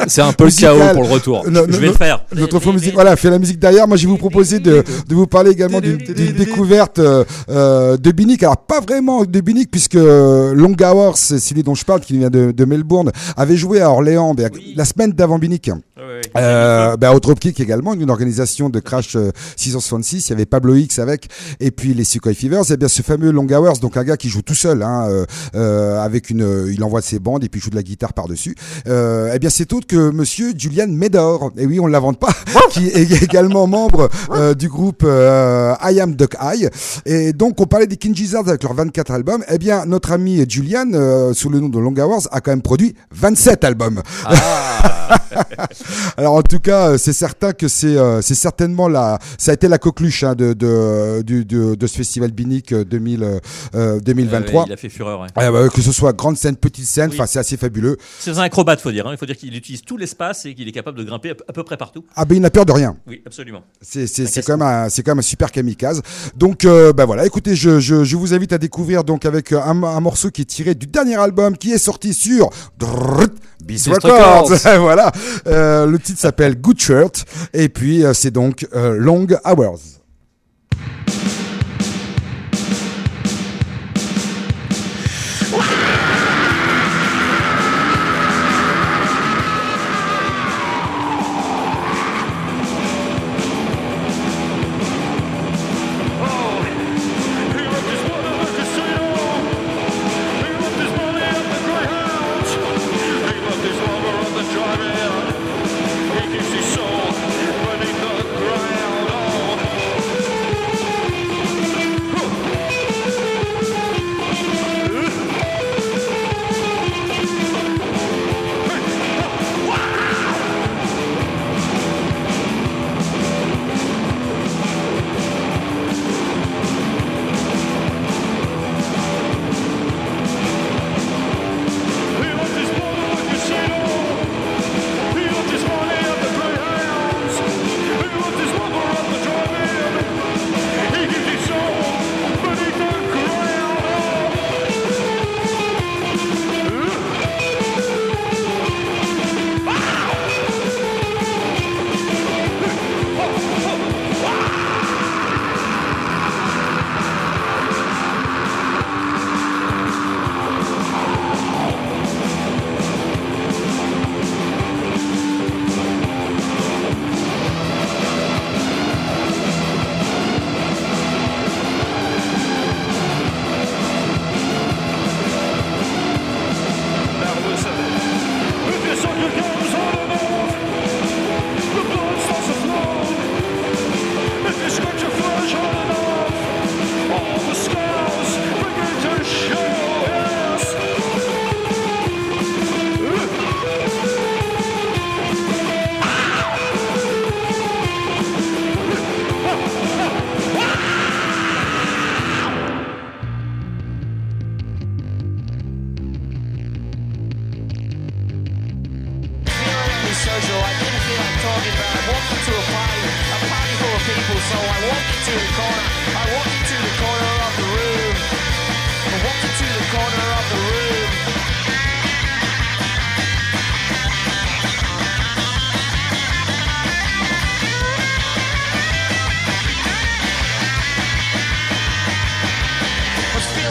C'est 0.08 0.22
un 0.22 0.32
peu 0.32 0.44
le 0.46 0.50
chaos 0.50 0.78
pour 0.94 1.02
le 1.02 1.08
retour. 1.10 1.44
no- 1.48 1.64
Je 1.66 1.72
no- 1.72 1.78
vais 1.78 1.86
le 1.88 1.92
faire. 1.92 2.24
Notre 2.34 2.58
fond 2.60 2.72
musique, 2.72 2.94
voilà, 2.94 3.14
fait 3.16 3.30
la 3.30 3.38
musique 3.38 3.58
derrière. 3.58 3.86
Moi, 3.86 3.96
je 3.96 4.06
vais 4.06 4.10
vous 4.12 4.18
proposer 4.18 4.58
de, 4.58 4.82
de 5.08 5.14
vous 5.14 5.26
parler 5.26 5.50
également 5.50 5.80
d'une 5.80 5.98
découverte 6.32 6.98
euh, 6.98 7.24
euh, 7.50 7.96
de 7.96 8.10
Binic. 8.12 8.42
Alors, 8.42 8.56
pas 8.58 8.80
vraiment 8.80 9.24
de 9.24 9.40
Binic, 9.40 9.70
puisque 9.70 9.96
euh, 9.96 10.54
Long 10.54 10.74
Hours, 10.82 11.16
c'est 11.16 11.38
celui 11.38 11.62
dont 11.62 11.74
je 11.74 11.84
parle, 11.84 12.00
qui 12.00 12.18
vient 12.18 12.30
de, 12.30 12.52
de 12.52 12.64
Melbourne, 12.64 13.10
avait 13.36 13.56
joué 13.56 13.80
à 13.80 13.90
Orléans 13.90 14.21
Oui. 14.54 14.74
la 14.76 14.84
semaine 14.84 15.12
d'avant 15.12 15.38
Binic. 15.38 15.68
Ouais. 15.68 16.20
Euh, 16.36 16.96
bah, 16.96 17.12
Dropkick 17.18 17.60
également, 17.60 17.94
une 17.94 18.10
organisation 18.10 18.68
de 18.68 18.80
Crash 18.80 19.16
euh, 19.16 19.30
666. 19.56 20.28
Il 20.28 20.30
y 20.30 20.32
avait 20.34 20.46
Pablo 20.46 20.74
X 20.74 20.98
avec, 20.98 21.28
et 21.60 21.70
puis 21.70 21.94
les 21.94 22.04
Sukhoi 22.04 22.34
Fevers. 22.34 22.70
Et 22.70 22.76
bien 22.76 22.88
ce 22.88 23.02
fameux 23.02 23.30
Long 23.30 23.46
Hours, 23.50 23.78
donc 23.80 23.96
un 23.96 24.04
gars 24.04 24.16
qui 24.16 24.28
joue 24.28 24.42
tout 24.42 24.54
seul, 24.54 24.82
hein, 24.82 25.06
euh, 25.08 25.24
euh, 25.54 26.00
avec 26.02 26.30
une, 26.30 26.42
euh, 26.42 26.72
il 26.72 26.82
envoie 26.84 27.02
ses 27.02 27.18
bandes 27.18 27.44
et 27.44 27.48
puis 27.48 27.60
il 27.60 27.64
joue 27.64 27.70
de 27.70 27.76
la 27.76 27.82
guitare 27.82 28.12
par 28.12 28.28
dessus. 28.28 28.54
Euh, 28.88 29.32
et 29.32 29.38
bien 29.38 29.50
c'est 29.50 29.72
autre 29.72 29.86
que 29.86 30.10
Monsieur 30.10 30.52
Julian 30.56 30.88
Medor. 30.88 31.52
Et 31.56 31.66
oui, 31.66 31.80
on 31.80 31.86
ne 31.86 31.92
l'invente 31.92 32.18
pas, 32.18 32.32
qui 32.70 32.88
est 32.88 33.22
également 33.22 33.66
membre 33.66 34.08
euh, 34.30 34.54
du 34.54 34.68
groupe 34.68 35.02
euh, 35.04 35.74
I 35.82 36.00
Am 36.00 36.14
Duck 36.14 36.34
Eye. 36.40 36.68
Et 37.06 37.32
donc 37.32 37.60
on 37.60 37.66
parlait 37.66 37.86
des 37.86 37.96
King 37.96 38.14
Gizzards 38.14 38.48
avec 38.48 38.62
leurs 38.62 38.74
24 38.74 39.10
albums. 39.12 39.44
Eh 39.50 39.58
bien 39.58 39.84
notre 39.86 40.12
ami 40.12 40.44
Julian, 40.48 40.86
euh, 40.94 41.32
sous 41.34 41.48
le 41.48 41.60
nom 41.60 41.68
de 41.68 41.78
Long 41.78 41.94
Hours, 41.96 42.28
a 42.30 42.40
quand 42.40 42.52
même 42.52 42.62
produit 42.62 42.94
27 43.12 43.64
albums. 43.64 44.02
Alors 46.16 46.34
en 46.34 46.42
tout 46.42 46.58
cas, 46.58 46.90
euh, 46.90 46.98
c'est 46.98 47.12
certain 47.12 47.52
que 47.52 47.68
c'est 47.68 47.96
euh, 47.96 48.20
c'est 48.22 48.34
certainement 48.34 48.88
la 48.88 49.18
ça 49.38 49.50
a 49.50 49.54
été 49.54 49.68
la 49.68 49.78
coqueluche 49.78 50.24
hein, 50.24 50.34
de, 50.34 50.52
de, 50.52 51.22
du- 51.22 51.44
de 51.44 51.74
de 51.74 51.86
ce 51.86 51.96
festival 51.96 52.30
Binic 52.32 52.72
euh, 52.72 52.84
2000 52.84 53.22
euh, 53.22 53.38
euh, 53.74 54.00
2023. 54.00 54.60
Ouais, 54.62 54.66
il 54.68 54.72
a 54.72 54.76
fait 54.76 54.88
fureur. 54.88 55.20
ouais. 55.20 55.28
Ah 55.36 55.50
bah, 55.50 55.68
que 55.68 55.80
ce 55.80 55.92
soit 55.92 56.12
grande 56.12 56.36
scène, 56.36 56.56
petite 56.56 56.86
scène, 56.86 57.10
Oui. 57.10 57.16
enfin 57.16 57.26
c'est 57.26 57.38
assez 57.38 57.56
fabuleux. 57.56 57.96
C'est 58.18 58.30
un 58.30 58.38
acrobate, 58.42 58.80
faut 58.80 58.90
dire. 58.92 59.06
hein. 59.06 59.10
Il 59.12 59.18
faut 59.18 59.26
dire 59.26 59.36
qu'il 59.36 59.54
utilise 59.56 59.82
tout 59.82 59.96
l'espace 59.96 60.44
et 60.46 60.54
qu'il 60.54 60.68
est 60.68 60.72
capable 60.72 60.98
de 60.98 61.04
grimper 61.04 61.30
à 61.48 61.52
peu- 61.52 61.62
près 61.64 61.76
partout. 61.76 62.04
Ah 62.16 62.24
ben 62.24 62.34
il 62.36 62.40
n'a 62.40 62.50
peur 62.50 62.66
de 62.66 62.72
rien. 62.72 62.96
Oui, 63.06 63.22
absolument. 63.26 63.62
C'est 63.80 64.06
c'est 64.06 64.26
c'est 64.26 64.34
casse- 64.40 64.46
quand 64.46 64.58
même 64.58 64.66
un 64.66 64.88
c'est 64.88 65.02
quand 65.02 65.12
même 65.12 65.20
un 65.20 65.22
super 65.22 65.50
kamikaze. 65.50 66.02
Donc 66.36 66.64
euh, 66.64 66.92
bah 66.92 67.04
voilà, 67.06 67.24
écoutez, 67.26 67.54
je, 67.54 67.78
je 67.80 68.04
je 68.04 68.16
vous 68.16 68.34
invite 68.34 68.52
à 68.52 68.58
découvrir 68.58 69.04
donc 69.04 69.24
avec 69.24 69.52
euh, 69.52 69.60
un, 69.62 69.82
un 69.82 70.00
morceau 70.00 70.30
qui 70.30 70.42
est 70.42 70.46
tiré 70.46 70.74
du 70.74 70.86
dernier 70.86 71.16
album 71.16 71.56
qui 71.56 71.72
est 71.72 71.78
sorti 71.78 72.12
sur 72.14 72.50
Beast 73.64 73.88
Records. 74.02 74.50
Records. 74.50 74.78
voilà. 74.80 75.12
Euh, 75.46 75.86
le 75.86 75.98
titre 75.98 76.20
s'appelle 76.20 76.60
Good 76.60 76.80
Shirt 76.80 77.24
et 77.52 77.68
puis 77.68 78.04
euh, 78.04 78.12
c'est 78.14 78.30
donc 78.30 78.66
euh, 78.74 78.96
Long 78.96 79.26
Hours. 79.44 80.01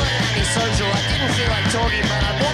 Feeling 0.02 0.22
antisocial. 0.34 0.88
I 0.88 1.02
didn't 1.10 1.34
feel 1.34 1.50
like 1.50 1.70
talking, 1.72 2.02
but 2.02 2.24
I 2.24 2.51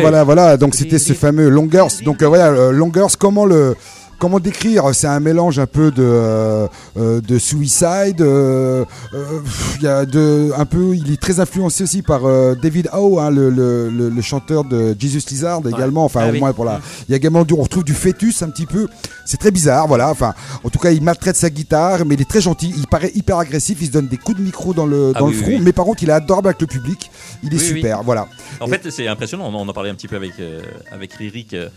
voilà, 0.00 0.24
voilà, 0.24 0.44
voilà. 0.44 0.56
Donc 0.56 0.74
c'était 0.74 0.98
ce 0.98 1.12
fameux 1.12 1.48
Longers. 1.48 2.02
Donc 2.04 2.22
euh, 2.22 2.28
voilà, 2.28 2.48
euh, 2.48 2.72
Longers, 2.72 3.14
comment 3.18 3.44
le 3.44 3.76
comment 4.22 4.38
décrire? 4.38 4.84
C'est 4.94 5.08
un 5.08 5.18
mélange 5.18 5.58
un 5.58 5.66
peu 5.66 5.90
de 5.90 6.02
euh, 6.04 6.68
euh, 6.96 7.20
de 7.20 7.38
Suicide. 7.38 8.20
euh, 8.20 8.84
Il 9.78 9.82
y 9.82 9.88
a 9.88 10.06
de 10.06 10.52
un 10.56 10.64
peu. 10.64 10.94
Il 10.94 11.12
est 11.12 11.20
très 11.20 11.40
influencé 11.40 11.82
aussi 11.82 12.02
par 12.02 12.20
David 12.62 12.88
Howe, 12.92 13.18
hein, 13.18 13.30
le, 13.30 13.50
le, 13.50 13.90
le- 13.90 14.08
le 14.10 14.22
chanteur 14.22 14.62
de 14.64 14.94
Jesus 14.96 15.22
Lizard 15.28 15.60
également. 15.68 16.04
Enfin, 16.04 16.20
Ah 16.22 16.28
au 16.28 16.32
oui. 16.32 16.38
moins 16.38 16.52
pour 16.52 16.64
la. 16.64 16.80
Il 17.08 17.10
y 17.10 17.14
a 17.14 17.16
également 17.16 17.44
du, 17.44 17.54
on 17.54 17.62
retrouve 17.62 17.82
du 17.82 17.94
fœtus 17.94 18.42
un 18.42 18.50
petit 18.50 18.66
peu. 18.66 18.86
C'est 19.26 19.38
très 19.38 19.50
bizarre, 19.50 19.88
voilà. 19.88 20.08
Enfin, 20.10 20.34
en 20.62 20.68
tout 20.70 20.78
cas, 20.78 20.90
il 20.92 21.02
maltraite 21.02 21.36
sa 21.36 21.50
guitare, 21.50 22.04
mais 22.06 22.14
il 22.14 22.20
est 22.20 22.28
très 22.30 22.40
gentil. 22.40 22.72
Il 22.76 22.86
paraît 22.86 23.10
hyper 23.16 23.38
agressif. 23.38 23.78
Il 23.80 23.86
se 23.88 23.92
donne 23.92 24.06
des 24.06 24.18
coups 24.18 24.38
de 24.38 24.42
micro 24.44 24.72
dans 24.72 24.86
le 24.86 25.12
Ah 25.16 25.18
dans 25.18 25.26
oui, 25.26 25.32
le 25.34 25.38
front, 25.42 25.50
oui. 25.56 25.60
mais 25.62 25.72
par 25.72 25.84
contre, 25.84 26.02
il 26.04 26.10
est 26.10 26.12
adorable 26.12 26.48
avec 26.48 26.60
le 26.60 26.68
public. 26.68 27.10
Il 27.42 27.52
est 27.54 27.58
super, 27.58 28.02
voilà. 28.04 28.28
En 28.60 28.68
fait, 28.68 28.88
c'est 28.90 29.08
impressionnant. 29.08 29.50
On 29.52 29.54
en 29.56 29.68
a 29.68 29.72
parlé 29.72 29.90
un 29.90 29.94
petit 29.94 30.06
peu 30.08 30.16
avec, 30.16 30.32
euh, 30.38 30.60
avec 30.92 31.12
Ririk 31.14 31.54
euh, 31.54 31.68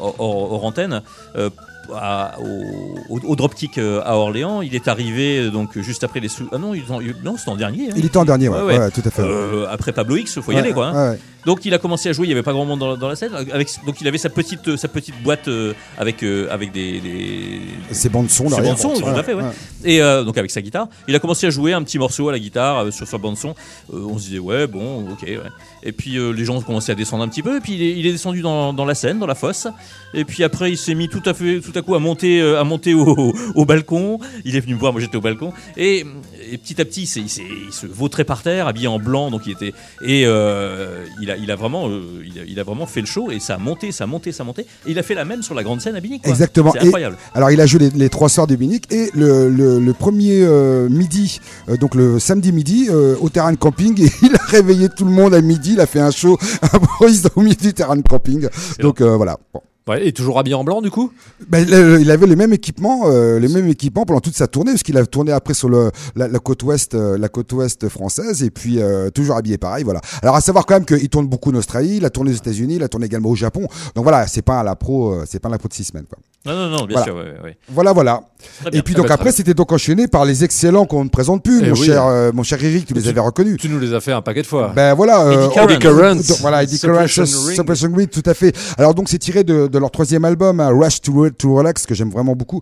hors, 0.00 0.14
hors- 0.18 0.52
hors 0.52 0.64
antenne. 0.64 1.02
Euh, 1.36 1.50
à- 1.94 2.38
au, 2.40 3.18
au- 3.26 3.36
Dropkick 3.36 3.78
euh, 3.78 4.00
à 4.04 4.16
Orléans, 4.16 4.62
il 4.62 4.74
est 4.74 4.88
arrivé 4.88 5.38
euh, 5.38 5.50
donc 5.50 5.78
juste 5.78 6.04
après 6.04 6.20
les 6.20 6.28
sous. 6.28 6.48
Ah 6.52 6.58
non, 6.58 6.74
ils 6.74 6.90
ont- 6.92 7.00
non, 7.24 7.36
c'était 7.36 7.50
en 7.50 7.56
dernier. 7.56 7.90
hein. 7.90 7.94
Il 7.96 8.04
était 8.04 8.16
en 8.16 8.24
dernier, 8.24 8.48
ouais, 8.48 8.58
Ouais, 8.58 8.62
ouais. 8.64 8.78
ouais, 8.78 8.90
tout 8.90 9.02
à 9.04 9.10
fait. 9.10 9.22
Euh, 9.22 9.66
après 9.70 9.92
Pablo 9.92 10.16
X, 10.16 10.40
faut 10.40 10.52
y 10.52 10.56
aller 10.56 10.72
quoi. 10.72 10.88
hein. 10.88 11.16
Donc 11.46 11.64
il 11.64 11.72
a 11.74 11.78
commencé 11.78 12.08
à 12.08 12.12
jouer, 12.12 12.26
il 12.26 12.28
n'y 12.28 12.34
avait 12.34 12.42
pas 12.42 12.52
grand 12.52 12.64
monde 12.64 12.80
dans, 12.80 12.96
dans 12.96 13.08
la 13.08 13.16
scène. 13.16 13.32
Avec, 13.34 13.68
donc 13.86 14.00
il 14.00 14.08
avait 14.08 14.18
sa 14.18 14.28
petite, 14.28 14.68
euh, 14.68 14.76
sa 14.76 14.88
petite 14.88 15.14
boîte 15.22 15.48
euh, 15.48 15.72
avec, 15.98 16.22
euh, 16.22 16.48
avec 16.50 16.72
des, 16.72 17.00
des- 17.00 17.60
Ses 17.92 18.08
bandes 18.08 18.28
son 18.30 18.48
Ses 18.48 18.60
bandes 18.62 18.78
son, 18.78 18.92
tout 18.94 19.06
à 19.06 19.22
fait, 19.22 19.34
ouais. 19.34 19.44
Et 19.84 20.02
euh, 20.02 20.22
donc 20.24 20.36
avec 20.38 20.50
sa 20.50 20.60
guitare, 20.60 20.88
il 21.08 21.14
a 21.14 21.18
commencé 21.18 21.46
à 21.46 21.50
jouer 21.50 21.72
un 21.72 21.82
petit 21.82 21.98
morceau 21.98 22.28
à 22.28 22.32
la 22.32 22.38
guitare 22.38 22.92
sur 22.92 23.06
sa 23.06 23.18
bande 23.18 23.36
son. 23.36 23.54
On 23.92 24.18
se 24.18 24.24
disait 24.26 24.38
ouais 24.38 24.66
bon 24.66 25.10
ok 25.10 25.22
ouais. 25.22 25.38
Et 25.82 25.92
puis 25.92 26.16
les 26.34 26.44
gens 26.44 26.56
ont 26.56 26.60
commencé 26.60 26.92
à 26.92 26.94
descendre 26.94 27.24
un 27.24 27.28
petit 27.28 27.42
peu. 27.42 27.56
Et 27.56 27.60
puis 27.60 27.72
il 27.74 27.82
est, 27.82 27.98
il 27.98 28.06
est 28.06 28.12
descendu 28.12 28.42
dans, 28.42 28.72
dans 28.72 28.84
la 28.84 28.94
scène, 28.94 29.18
dans 29.18 29.26
la 29.26 29.34
fosse. 29.34 29.66
Et 30.12 30.24
puis 30.24 30.44
après 30.44 30.70
il 30.70 30.76
s'est 30.76 30.94
mis 30.94 31.08
tout 31.08 31.22
à 31.24 31.32
fait 31.34 31.60
tout 31.60 31.72
à 31.74 31.82
coup 31.82 31.94
à 31.94 31.98
monter 31.98 32.40
à 32.40 32.64
monter 32.64 32.94
au, 32.94 33.34
au 33.54 33.64
balcon. 33.64 34.18
Il 34.44 34.56
est 34.56 34.60
venu 34.60 34.74
me 34.74 34.78
voir, 34.78 34.92
moi 34.92 35.00
j'étais 35.00 35.16
au 35.16 35.20
balcon. 35.22 35.52
Et, 35.76 36.04
et 36.52 36.58
petit 36.58 36.80
à 36.80 36.84
petit 36.84 37.02
il, 37.16 37.24
il 37.24 37.72
se 37.72 37.86
vautrait 37.86 38.24
par 38.24 38.42
terre, 38.42 38.66
habillé 38.66 38.88
en 38.88 38.98
blanc. 38.98 39.30
Donc 39.30 39.42
il 39.46 39.52
était 39.52 39.72
et 40.02 40.24
euh, 40.26 41.04
il 41.20 41.30
a 41.30 41.36
il 41.36 41.50
a 41.50 41.56
vraiment 41.56 41.88
euh, 41.88 42.22
il, 42.24 42.38
a, 42.38 42.42
il 42.46 42.58
a 42.60 42.62
vraiment 42.62 42.86
fait 42.86 43.00
le 43.00 43.06
show 43.06 43.30
et 43.30 43.40
ça 43.40 43.54
a 43.54 43.58
monté, 43.58 43.92
ça 43.92 44.04
a 44.04 44.06
monté, 44.06 44.32
ça 44.32 44.42
a 44.42 44.46
monté. 44.46 44.62
Et 44.86 44.90
il 44.92 44.98
a 44.98 45.02
fait 45.02 45.14
la 45.14 45.24
même 45.24 45.42
sur 45.42 45.54
la 45.54 45.62
grande 45.62 45.80
scène 45.80 45.96
à 45.96 46.00
Binic. 46.00 46.22
quoi. 46.22 46.30
Exactement. 46.30 46.72
C'est 46.72 46.82
Et- 46.82 46.86
incroyable. 46.86 47.16
Alors 47.34 47.50
il 47.50 47.60
a 47.60 47.66
joué 47.66 47.80
les, 47.80 47.90
les 47.90 48.08
trois 48.08 48.28
soirs 48.28 48.46
de 48.46 48.56
Munich 48.56 48.84
et 48.90 49.10
le, 49.14 49.48
le, 49.48 49.78
le 49.80 49.92
premier 49.94 50.40
euh, 50.42 50.88
midi, 50.88 51.40
euh, 51.68 51.76
donc 51.76 51.94
le 51.94 52.18
samedi 52.18 52.52
midi, 52.52 52.88
euh, 52.90 53.16
au 53.20 53.28
terrain 53.28 53.52
de 53.52 53.56
camping, 53.56 54.00
et 54.04 54.10
il 54.22 54.34
a 54.34 54.42
réveillé 54.46 54.88
tout 54.88 55.04
le 55.04 55.10
monde 55.12 55.34
à 55.34 55.40
midi. 55.40 55.72
Il 55.74 55.80
a 55.80 55.86
fait 55.86 56.00
un 56.00 56.10
show 56.10 56.36
improvise 56.72 57.28
au 57.36 57.40
milieu 57.42 57.54
du 57.54 57.72
terrain 57.74 57.96
de 57.96 58.02
camping. 58.02 58.46
Donc 58.80 59.00
euh, 59.00 59.16
voilà. 59.16 59.38
Bon. 59.54 59.60
Ouais, 59.88 60.06
et 60.06 60.12
toujours 60.12 60.38
habillé 60.38 60.54
en 60.54 60.62
blanc 60.62 60.82
du 60.82 60.90
coup 60.90 61.10
Ben, 61.48 61.66
le- 61.68 62.00
il 62.00 62.10
avait 62.10 62.26
les 62.26 62.36
mêmes 62.36 62.52
équipements, 62.52 63.04
euh, 63.06 63.38
les 63.40 63.48
mêmes 63.48 63.66
équipements 63.66 64.04
pendant 64.04 64.20
toute 64.20 64.36
sa 64.36 64.46
tournée, 64.46 64.72
parce 64.72 64.82
qu'il 64.82 64.96
a 64.98 65.06
tourné 65.06 65.32
après 65.32 65.54
sur 65.54 65.68
le, 65.68 65.90
la, 66.14 66.28
la 66.28 66.38
côte 66.38 66.62
ouest, 66.62 66.94
euh, 66.94 67.16
la 67.18 67.28
côte 67.28 67.52
ouest 67.54 67.88
française, 67.88 68.42
et 68.42 68.50
puis 68.50 68.80
euh, 68.80 69.10
toujours 69.10 69.36
habillé 69.36 69.58
pareil, 69.58 69.82
voilà. 69.82 70.00
Alors 70.22 70.36
à 70.36 70.40
savoir 70.40 70.66
quand 70.66 70.74
même 70.74 70.84
qu'il 70.84 71.08
tourne 71.08 71.26
beaucoup 71.26 71.50
en 71.50 71.54
Australie, 71.56 71.96
il 71.96 72.04
a 72.04 72.10
tourné 72.10 72.30
aux 72.30 72.34
États-Unis, 72.34 72.76
il 72.76 72.82
a 72.82 72.88
tourné 72.88 73.06
également 73.06 73.30
au 73.30 73.34
Japon. 73.36 73.66
Donc 73.94 74.04
voilà, 74.04 74.26
c'est 74.26 74.42
pas 74.42 74.60
à 74.60 74.62
la 74.62 74.76
pro, 74.76 75.12
euh, 75.12 75.24
c'est 75.26 75.40
pas 75.40 75.48
à 75.48 75.52
la 75.52 75.58
pro 75.58 75.68
de 75.68 75.74
six 75.74 75.84
semaines. 75.84 76.04
Quoi. 76.08 76.18
Non 76.46 76.54
non 76.56 76.68
non 76.70 76.84
bien 76.86 76.96
Voilà. 76.96 77.04
sûr 77.04 77.16
ouais. 77.16 77.58
Voilà, 77.68 77.92
voilà. 77.92 78.20
Très. 78.64 78.78
Et 78.78 78.82
puis 78.82 78.94
Ah 78.96 79.00
donc 79.00 79.08
bah, 79.08 79.14
après, 79.14 79.30
c'était 79.32 79.52
donc 79.52 79.72
enchaîné 79.72 80.08
par 80.08 80.24
les 80.24 80.42
excellents 80.42 80.86
qu'on 80.86 81.04
ne 81.04 81.10
présente 81.10 81.42
plus, 81.42 81.60
Eh 81.62 81.66
mon 81.68 81.72
oui. 81.76 81.84
cher, 81.86 82.06
euh, 82.06 82.30
mon 82.32 82.42
cher 82.42 82.62
Eric, 82.64 82.86
tu 82.86 82.94
les 82.94 83.02
Tu- 83.02 83.08
avais 83.08 83.20
reconnus. 83.20 83.58
Tu 83.60 83.68
nous 83.68 83.78
les 83.78 83.92
as 83.92 84.00
fait 84.00 84.12
un 84.12 84.22
paquet 84.22 84.40
de 84.42 84.46
fois. 84.46 84.72
Ben 84.74 84.94
voilà, 84.94 85.22
euh, 85.26 85.32
Eddie 85.44 85.52
Currents. 85.54 85.68
Eddie 85.68 85.78
Currents. 85.78 86.36
voilà, 86.40 86.62
Eddie 86.62 86.78
Currents, 86.78 87.06
Suppression 87.08 87.40
Ring. 87.46 87.56
Suppression 87.56 87.92
Ring, 87.94 88.08
tout 88.08 88.22
à 88.24 88.32
fait. 88.34 88.56
Alors 88.78 88.94
donc 88.94 89.10
c'est 89.10 89.18
tiré 89.18 89.44
de, 89.44 89.66
de 89.66 89.78
leur 89.80 89.90
troisième 89.90 90.24
album, 90.24 90.60
hein, 90.60 90.68
Rush 90.70 91.00
to, 91.00 91.12
Re- 91.12 91.32
to 91.32 91.54
Relax, 91.54 91.86
que 91.86 91.94
j'aime 91.94 92.10
vraiment 92.10 92.36
beaucoup. 92.36 92.60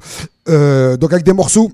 Euh, 0.49 0.97
donc 0.97 1.13
avec 1.13 1.25
des 1.25 1.33
morceaux 1.35 1.71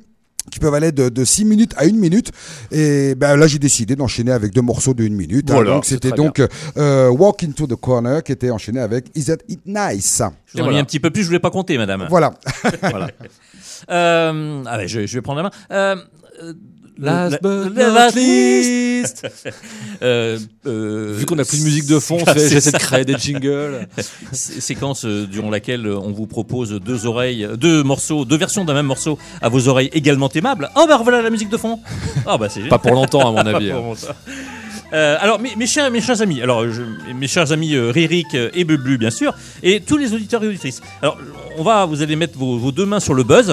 qui 0.51 0.59
peuvent 0.61 0.75
aller 0.75 0.93
de, 0.93 1.09
de 1.09 1.25
6 1.25 1.47
minutes 1.47 1.73
à 1.79 1.85
1 1.85 1.93
minute. 1.93 2.31
Et 2.71 3.15
ben 3.15 3.35
là, 3.37 3.47
j'ai 3.47 3.59
décidé 3.59 3.97
d'enchaîner 3.97 4.31
avec 4.31 4.53
deux 4.53 4.61
morceaux 4.61 4.93
de 4.93 5.03
1 5.05 5.09
minute. 5.09 5.51
hein. 5.51 5.55
Voilà, 5.55 5.71
donc 5.71 5.87
c'était 5.87 6.11
donc 6.11 6.43
euh, 6.77 7.09
Walk 7.09 7.43
into 7.45 7.67
the 7.67 7.77
Corner 7.77 8.23
qui 8.23 8.33
était 8.33 8.51
enchaîné 8.51 8.81
avec 8.81 9.07
Is 9.15 9.25
That 9.25 9.39
It 9.49 9.61
Nice 9.65 10.21
Je 10.47 10.59
mis 10.59 10.65
voilà. 10.65 10.79
un 10.81 10.85
petit 10.85 11.01
peu 11.01 11.11
plus, 11.11 11.23
je 11.23 11.29
voulais 11.29 11.39
pas 11.39 11.51
compter, 11.51 11.79
madame. 11.79 12.07
Voilà. 12.11 12.35
Voilà. 12.83 13.09
Euh, 13.91 14.63
ah 14.67 14.87
je, 14.87 15.05
je 15.07 15.15
vais 15.15 15.21
prendre 15.21 15.43
la 15.43 15.43
main. 15.43 15.51
Euh, 15.71 15.97
Last 16.97 17.33
la- 17.33 17.39
but 17.43 17.75
not 17.75 17.93
last 17.95 18.15
least. 18.17 19.27
euh, 20.03 20.39
euh, 20.67 21.15
Vu 21.19 21.27
qu'on 21.27 21.39
a 21.39 21.45
plus 21.45 21.59
de 21.59 21.65
musique 21.65 21.87
de 21.87 21.99
fond, 21.99 22.19
c'est- 22.25 22.35
c'est- 22.39 22.49
j'essaie 22.51 22.71
de 22.73 22.79
créer 22.79 23.05
des 23.05 23.17
jingles. 23.19 23.89
Sé- 24.33 24.61
séquence 24.61 25.05
euh, 25.05 25.27
durant 25.27 25.51
laquelle 25.51 25.87
euh, 25.87 25.99
on 25.99 26.13
vous 26.13 26.27
propose 26.27 26.71
deux 26.73 27.07
oreilles, 27.07 27.49
deux 27.57 27.83
morceaux, 27.83 28.25
deux 28.25 28.37
versions 28.37 28.65
d'un 28.65 28.75
même 28.75 28.87
morceau 28.87 29.19
à 29.43 29.49
vos 29.49 29.67
oreilles 29.69 29.91
également 29.93 30.29
aimables. 30.31 30.71
Oh 30.77 30.85
bah 30.89 31.01
voilà 31.03 31.21
la 31.23 31.31
musique 31.31 31.49
de 31.51 31.57
fond. 31.57 31.81
Ah 32.27 32.39
bah 32.39 32.49
c'est. 32.49 32.69
Pas 32.69 32.79
pour 32.79 32.93
longtemps, 32.93 33.29
à 33.29 33.45
mon 33.45 33.51
Pas 33.51 33.57
avis. 33.59 33.73
Euh, 34.95 35.17
alors 35.19 35.41
mes, 35.41 35.67
chers 35.67 35.85
amis, 36.23 36.41
alors 36.41 36.65
mes 37.13 37.27
chers 37.27 37.51
amis 37.51 37.75
euh, 37.75 37.91
Ririk 37.91 38.33
euh, 38.35 38.51
et 38.55 38.63
Bublu 38.63 38.97
bien 38.97 39.11
sûr, 39.11 39.35
et 39.63 39.81
tous 39.81 39.97
les 39.97 40.15
auditeurs 40.15 40.45
et 40.45 40.47
auditrices. 40.47 40.81
Alors 41.03 41.19
on 41.59 41.65
va, 41.65 41.85
vous 41.85 42.01
allez 42.01 42.15
mettre 42.15 42.39
vos, 42.39 42.71
deux 42.71 42.87
mains 42.87 43.01
sur 43.01 43.15
le 43.15 43.25
buzz 43.25 43.53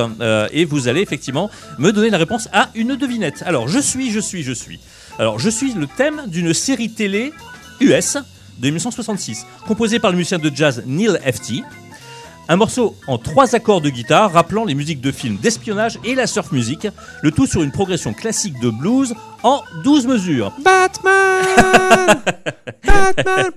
et 0.52 0.66
vous 0.66 0.88
allez 0.88 1.02
effectivement 1.02 1.50
me 1.80 1.92
donner 1.92 2.12
la 2.12 2.20
réponse 2.20 2.48
à 2.54 2.70
une 2.76 2.96
devinette. 2.96 3.44
Alors 3.46 3.68
je 3.68 3.80
suis, 3.80 4.12
je 4.12 4.20
suis, 4.20 4.44
je 4.44 4.52
suis. 4.52 4.80
Alors 5.18 5.40
je 5.40 5.50
suis 5.50 5.74
le 5.74 5.88
thème 5.88 6.22
d'une 6.28 6.54
série 6.54 6.92
télé 6.92 7.34
US 7.80 8.18
de 8.60 8.68
1966, 8.68 9.48
composée 9.68 9.98
par 9.98 10.12
le 10.12 10.18
musicien 10.18 10.38
de 10.38 10.52
jazz 10.54 10.84
Neil 10.86 11.18
Hefti. 11.24 11.64
Un 12.48 12.56
morceau 12.56 12.96
en 13.08 13.18
trois 13.18 13.56
accords 13.56 13.82
de 13.82 13.90
guitare 13.90 14.32
rappelant 14.32 14.66
les 14.66 14.76
musiques 14.76 15.02
de 15.02 15.12
films 15.12 15.38
d'espionnage 15.38 16.00
et 16.04 16.16
la 16.16 16.28
surf 16.28 16.52
music, 16.52 16.88
le 17.22 17.32
tout 17.32 17.46
sur 17.46 17.64
une 17.64 17.72
progression 17.72 18.14
classique 18.14 18.60
de 18.60 18.70
blues 18.70 19.14
en 19.44 19.62
12 19.84 20.08
mesures. 20.08 20.52
Batman 20.64 21.44
Batman 22.86 23.52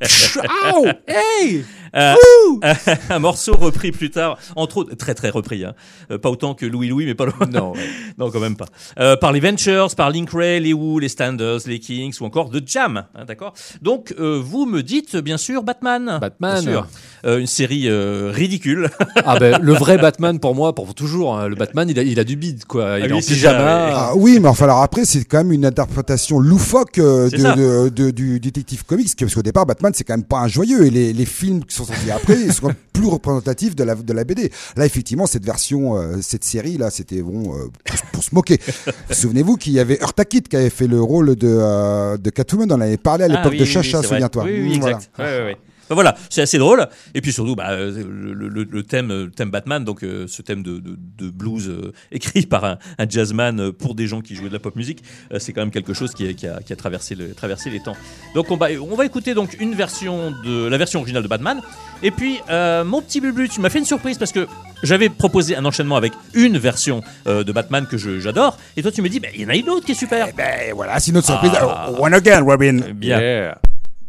Ow 0.72 0.86
Hey 1.06 1.64
Euh, 1.96 2.14
un 3.10 3.18
morceau 3.18 3.54
repris 3.54 3.92
plus 3.92 4.10
tard, 4.10 4.38
entre 4.56 4.78
autres, 4.78 4.94
très 4.96 5.14
très 5.14 5.30
repris, 5.30 5.64
hein. 5.64 5.74
Euh, 6.10 6.18
pas 6.18 6.28
autant 6.28 6.54
que 6.54 6.66
Louis 6.66 6.88
Louis, 6.88 7.06
mais 7.06 7.14
pas 7.14 7.26
loin. 7.26 7.46
Non, 7.50 7.72
ouais. 7.72 7.88
non 8.18 8.30
quand 8.30 8.40
même 8.40 8.56
pas. 8.56 8.66
Euh, 8.98 9.16
par 9.16 9.32
les 9.32 9.40
Ventures, 9.40 9.94
par 9.94 10.10
Link 10.10 10.30
Ray, 10.32 10.60
les 10.60 10.72
Who, 10.72 10.98
les 10.98 11.08
Standards, 11.08 11.60
les 11.66 11.78
Kings 11.78 12.16
ou 12.20 12.24
encore 12.24 12.50
The 12.50 12.66
Jam, 12.66 13.04
hein, 13.14 13.24
d'accord? 13.24 13.54
Donc 13.80 14.12
euh, 14.18 14.40
vous 14.42 14.66
me 14.66 14.82
dites 14.82 15.16
bien 15.16 15.38
sûr 15.38 15.62
Batman. 15.62 16.18
Batman. 16.20 16.64
Bien 16.64 16.72
sûr. 16.72 16.86
Euh, 17.24 17.38
une 17.38 17.46
série 17.46 17.88
euh, 17.88 18.30
ridicule. 18.32 18.90
Ah 19.24 19.38
ben, 19.38 19.58
le 19.62 19.72
vrai 19.72 19.96
Batman 20.02 20.38
pour 20.38 20.54
moi, 20.54 20.74
pour 20.74 20.94
toujours. 20.94 21.38
hein. 21.38 21.48
Le 21.48 21.54
Batman, 21.56 21.88
il 21.88 21.98
a, 21.98 22.02
il 22.02 22.20
a 22.20 22.24
du 22.24 22.36
bide, 22.36 22.64
quoi. 22.66 22.98
Il 22.98 23.04
Ah 23.04 23.06
est 23.06 23.12
oui, 23.12 23.18
en 23.18 23.20
ça, 23.22 23.32
pyjama. 23.34 23.58
ouais. 23.86 23.92
Ah 23.94 24.12
oui, 24.16 24.38
mais 24.40 24.48
enfin 24.48 24.64
alors 24.64 24.82
après 24.82 25.04
c'est 25.06 25.24
quand 25.24 25.38
même 25.38 25.52
une 25.52 25.64
interprétation 25.64 26.38
loufoque 26.38 26.98
euh, 26.98 27.30
de, 27.30 27.36
ça. 27.38 27.54
de- 27.56 27.88
de- 27.88 28.10
du 28.10 28.40
détective 28.40 28.84
comics 28.84 29.08
parce 29.18 29.34
qu'au 29.34 29.42
départ 29.42 29.64
Batman 29.64 29.92
c'est 29.94 30.04
quand 30.04 30.14
même 30.16 30.24
pas 30.24 30.40
un 30.40 30.48
joyeux 30.48 30.84
et 30.86 30.90
les, 30.90 31.12
les 31.14 31.24
films 31.24 31.64
qui 31.64 31.74
sont 31.74 31.84
sortis 31.84 32.10
après 32.10 32.38
ils 32.40 32.52
sont 32.52 32.70
plus 32.92 33.06
représentatifs 33.06 33.74
de 33.74 33.84
la 33.84 33.94
de 33.94 34.12
la 34.12 34.24
BD. 34.24 34.50
Là 34.76 34.84
effectivement 34.84 35.26
cette 35.26 35.44
version 35.44 35.96
euh, 35.96 36.16
cette 36.20 36.44
série 36.44 36.76
là 36.76 36.90
c'était 36.90 37.22
bon 37.22 37.54
euh, 37.54 37.68
pour, 37.84 37.96
pour 38.12 38.22
se 38.24 38.34
moquer. 38.34 38.58
Souvenez-vous 39.10 39.56
qu'il 39.56 39.72
y 39.72 39.80
avait 39.80 39.98
Eartha 40.00 40.24
Kitt 40.24 40.48
qui 40.48 40.56
avait 40.56 40.70
fait 40.70 40.86
le 40.86 41.00
rôle 41.00 41.36
de 41.36 41.48
euh, 41.48 42.16
de 42.18 42.30
Catwoman 42.30 42.70
on 42.70 42.74
en 42.76 42.80
avait 42.82 42.96
parlé 42.98 43.24
à 43.24 43.28
l'époque 43.28 43.44
Ah 43.46 43.50
oui, 43.50 43.58
de 43.58 43.62
oui, 43.62 43.68
Chacha 43.68 44.00
oui, 44.00 44.06
souviens-toi. 44.06 44.44
Oui, 44.44 44.60
oui, 44.62 44.78
voilà. 44.78 44.96
exact. 44.96 45.10
Ouais, 45.18 45.24
ouais, 45.24 45.56
Ben 45.88 45.94
voilà, 45.94 46.14
c'est 46.30 46.42
assez 46.42 46.58
drôle. 46.58 46.86
Et 47.14 47.20
puis 47.20 47.32
surtout, 47.32 47.54
bah, 47.56 47.70
euh, 47.70 48.02
le, 48.08 48.48
le- 48.48 48.64
le 48.64 48.82
thème, 48.82 49.10
euh, 49.10 49.24
le 49.26 49.30
thème 49.30 49.50
Batman, 49.50 49.84
donc 49.84 50.02
euh, 50.02 50.26
ce 50.28 50.42
thème 50.42 50.62
de, 50.62 50.78
de- 50.78 50.96
de 51.18 51.30
blues 51.30 51.68
euh, 51.68 51.92
écrit 52.12 52.46
par 52.46 52.64
un, 52.64 52.78
un 52.98 53.08
jazzman 53.08 53.72
pour 53.72 53.94
des 53.94 54.06
gens 54.06 54.20
qui 54.20 54.34
jouaient 54.34 54.48
de 54.48 54.52
la 54.54 54.58
pop 54.60 54.76
musique, 54.76 55.02
euh, 55.32 55.38
c'est 55.38 55.52
quand 55.52 55.60
même 55.60 55.70
quelque 55.70 55.92
chose 55.94 56.12
qui, 56.14 56.26
a- 56.28 56.32
qui 56.32 56.46
a, 56.46 56.60
qui 56.60 56.72
a 56.72 56.76
traversé, 56.76 57.14
le, 57.14 57.34
traversé 57.34 57.70
les 57.70 57.80
temps. 57.80 57.96
Donc 58.34 58.50
on 58.50 58.56
va, 58.56 58.68
on 58.80 58.94
va 58.96 59.04
écouter 59.04 59.34
donc 59.34 59.56
une 59.60 59.74
version 59.74 60.32
de 60.44 60.66
la 60.68 60.78
version 60.78 61.00
originale 61.00 61.22
de 61.22 61.28
Batman. 61.28 61.60
Et 62.02 62.10
puis 62.10 62.38
euh, 62.50 62.84
mon 62.84 63.00
petit 63.02 63.20
Bublu, 63.20 63.48
tu 63.48 63.60
m'as 63.60 63.70
fait 63.70 63.78
une 63.78 63.84
surprise 63.84 64.18
parce 64.18 64.32
que 64.32 64.46
j'avais 64.82 65.08
proposé 65.08 65.56
un 65.56 65.64
enchaînement 65.64 65.96
avec 65.96 66.12
une 66.34 66.58
version 66.58 67.02
euh, 67.26 67.44
de 67.44 67.52
Batman 67.52 67.86
que 67.90 67.96
je- 67.96 68.20
j'adore. 68.20 68.58
Et 68.76 68.82
toi 68.82 68.90
tu 68.90 69.02
me 69.02 69.08
dis, 69.08 69.20
bah, 69.20 69.28
il 69.34 69.42
y 69.42 69.46
en 69.46 69.48
a 69.50 69.56
une 69.56 69.68
autre 69.70 69.84
qui 69.86 69.92
est 69.92 69.94
super. 69.94 70.28
Ben 70.36 70.72
voilà, 70.74 70.98
c'est 71.00 71.12
notre 71.12 71.26
surprise. 71.26 71.52
Ah. 71.56 71.90
One 71.98 72.14
again, 72.14 72.42
Robin. 72.42 72.80
Bien. 72.94 73.20
Yeah. 73.20 73.58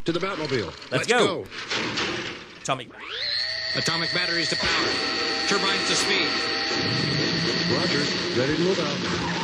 To 0.06 0.12
the 0.12 0.20
Batmobile. 0.20 0.72
Let's 0.91 1.08
go. 1.08 1.45
Charming. 2.64 2.91
Atomic 3.76 4.14
batteries 4.14 4.49
to 4.49 4.56
power. 4.56 4.88
Turbines 5.47 5.88
to 5.88 5.95
speed. 5.95 6.30
Roger. 7.76 8.39
Ready 8.39 8.56
to 8.56 8.62
move 8.62 8.80
out. 8.80 9.35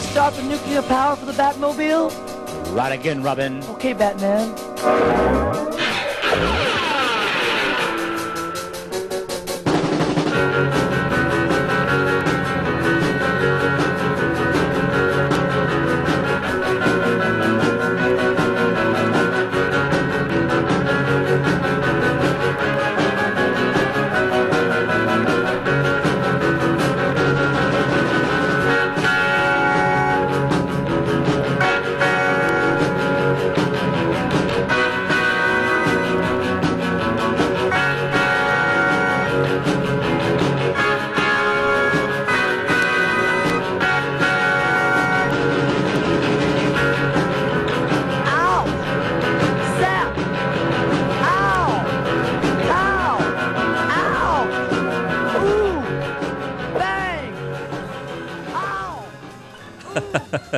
Start 0.00 0.34
the 0.34 0.42
nuclear 0.42 0.82
power 0.82 1.16
for 1.16 1.26
the 1.26 1.32
Batmobile? 1.32 2.10
Right 2.74 2.92
again, 2.92 3.22
Robin. 3.22 3.62
Okay, 3.64 3.92
Batman. 3.92 5.49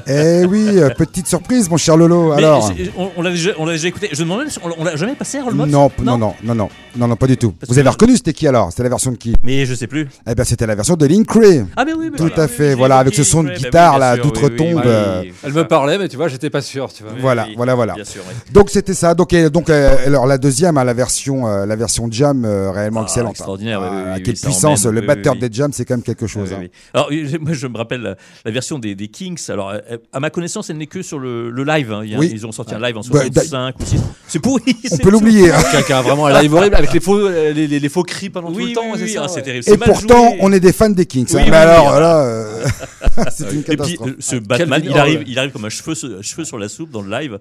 Eh 0.07 0.45
oui, 0.47 0.66
euh, 0.78 0.90
petite 0.90 1.26
surprise, 1.26 1.68
mon 1.70 1.76
cher 1.76 1.97
Lolo. 1.97 2.30
Mais 2.34 2.38
Alors. 2.45 2.72
on, 2.97 3.11
on 3.16 3.22
l'a 3.22 3.30
déjà, 3.30 3.51
on 3.59 3.66
l'a 3.66 3.72
déjà 3.72 3.88
écouté. 3.88 4.09
Je 4.12 4.22
me 4.22 4.28
demandais, 4.30 4.51
si 4.51 4.59
on, 4.64 4.70
on 4.78 4.84
l'a 4.84 4.97
jamais 4.97 5.14
passé 5.14 5.38
à 5.38 5.45
Rollmops 5.45 5.66
Non, 5.70 5.90
non, 6.03 6.18
non, 6.18 6.34
non, 6.45 6.55
non, 6.55 6.68
non, 6.97 7.09
non, 7.09 7.16
pas 7.16 7.26
du 7.26 7.36
tout. 7.36 7.53
Parce 7.53 7.68
Vous 7.68 7.74
que- 7.74 7.80
avez 7.80 7.88
reconnu 7.88 8.16
c'était 8.16 8.32
qui 8.32 8.47
alors? 8.47 8.70
C'était 8.70 8.82
la 8.84 8.88
version 8.88 9.12
de 9.12 9.16
qui? 9.16 9.34
Mais 9.43 9.66
je 9.66 9.74
sais 9.74 9.86
plus. 9.86 10.09
Eh 10.28 10.34
ben 10.34 10.45
c'était 10.45 10.66
la 10.66 10.74
version 10.74 10.97
de 10.97 11.07
Link 11.07 11.30
Ray. 11.30 11.64
Ah, 11.76 11.84
mais 11.84 11.93
oui, 11.93 12.09
mais 12.11 12.16
Tout 12.16 12.24
voilà, 12.28 12.43
à 12.43 12.49
fait, 12.49 12.74
voilà, 12.74 12.99
avec 12.99 13.14
ce 13.14 13.24
son 13.24 13.43
de 13.43 13.49
bah 13.49 13.55
guitare 13.55 13.90
bien 13.93 13.99
là, 13.99 14.16
d'outre-tombe. 14.16 14.82
euh, 14.84 15.22
Elle 15.45 15.53
me 15.53 15.66
parlait, 15.66 15.99
mais 15.99 16.09
tu 16.09 16.16
vois, 16.16 16.28
j'étais 16.28 16.51
pas 16.51 16.61
sûr. 16.62 16.93
Tu 16.93 17.03
vois. 17.03 17.12
Voilà, 17.18 17.47
oui, 17.49 17.55
voilà, 17.57 17.74
voilà. 17.74 17.95
Bien 17.95 18.05
sûr. 18.05 18.22
Donc 18.53 18.70
c'était 18.70 18.95
ça. 18.95 19.14
Donc 19.14 19.32
et- 19.32 19.51
donc 19.51 19.70
euh, 19.70 19.95
alors 20.07 20.26
la 20.26 20.38
deuxième, 20.38 20.76
hein, 20.78 20.84
la 20.84 20.95
version 20.95 21.47
euh, 21.47 21.66
la 21.66 21.76
version 21.76 22.09
jam 22.11 22.45
euh, 22.45 22.70
réellement 22.70 23.01
Ah, 23.01 23.05
excellente. 23.05 23.32
extraordinaire, 23.32 23.80
hein. 23.82 23.88
oui, 23.93 23.97
oui, 23.99 24.03
Ah, 24.09 24.14
oui, 24.16 24.22
quelle 24.22 24.36
ça 24.36 24.47
puissance 24.49 24.84
emmène, 24.86 24.95
Le 24.95 25.01
oui, 25.03 25.07
batteur 25.07 25.34
oui, 25.34 25.40
des 25.40 25.49
jams, 25.53 25.72
c'est 25.72 25.84
quand 25.84 25.95
même 25.95 26.03
quelque 26.03 26.26
chose. 26.26 26.53
Hein. 26.53 26.59
oui. 26.61 26.70
Alors, 26.95 27.09
euh, 27.11 27.38
moi, 27.40 27.53
je 27.53 27.66
me 27.66 27.76
rappelle 27.76 28.01
la, 28.03 28.16
la 28.45 28.51
version 28.51 28.78
des, 28.78 28.95
des 28.95 29.09
Kings. 29.09 29.38
Alors, 29.51 29.70
euh, 29.70 29.78
à 30.12 30.20
ma 30.20 30.30
connaissance, 30.30 30.70
elle 30.70 30.76
n'est 30.78 30.87
que 30.87 31.03
sur 31.03 31.18
le, 31.18 31.51
le 31.51 31.64
live. 31.64 31.93
hein. 31.93 32.01
Il 32.05 32.11
y 32.11 32.14
a- 32.14 32.18
Oui. 32.18 32.30
Ils 32.33 32.47
ont 32.47 32.53
sorti 32.53 32.74
un 32.74 32.80
live 32.80 32.97
en 32.97 33.01
Bah, 33.01 33.20
65 33.22 33.74
ou 33.80 33.85
6. 33.85 34.01
C'est 34.28 34.39
pourri. 34.39 34.76
On 34.91 34.97
peut 34.99 35.11
l'oublier. 35.11 35.51
hein. 35.51 35.61
Vraiment 36.03 36.26
un 36.26 36.41
live 36.43 36.53
horrible 36.55 36.76
avec 36.76 36.93
les 36.93 37.01
faux, 37.01 37.18
euh, 37.18 37.53
les, 37.53 37.66
les- 37.66 37.80
les 37.80 37.89
faux 37.89 38.03
cris 38.03 38.30
pendant 38.30 38.49
tout 38.51 38.57
Oui, 38.57 38.68
le 38.68 38.72
temps. 38.74 38.83
oui, 38.93 38.99
c'est 38.99 39.09
ça, 39.09 39.26
ah, 39.28 39.33
ouais. 39.33 39.43
terrible. 39.43 39.64
Et 39.68 39.76
pourtant, 39.76 40.30
joué. 40.30 40.39
on 40.41 40.53
est 40.53 40.61
des 40.61 40.72
fans 40.72 40.89
des 40.91 41.07
Kings. 41.07 41.26
hein. 41.30 41.35
Oui, 41.37 41.43
Mais 41.45 41.51
oui, 41.51 41.57
alors 41.57 41.95
oui. 41.95 42.01
là, 42.01 42.20
euh, 42.24 42.64
c'est 43.30 43.53
une 43.53 43.61
Et 43.61 43.62
puis, 43.62 43.76
catastrophe. 43.76 44.09
euh, 44.11 44.16
ce 44.18 44.37
Batman, 44.37 44.83
il 44.85 44.97
arrive, 44.99 45.24
il 45.26 45.39
arrive 45.39 45.51
comme 45.53 45.64
un 45.64 45.68
cheveu, 45.70 45.95
cheveu 46.22 46.45
sur 46.45 46.59
la 46.59 46.68
soupe 46.68 46.91
dans 46.91 47.03
le 47.03 47.11
live 47.11 47.39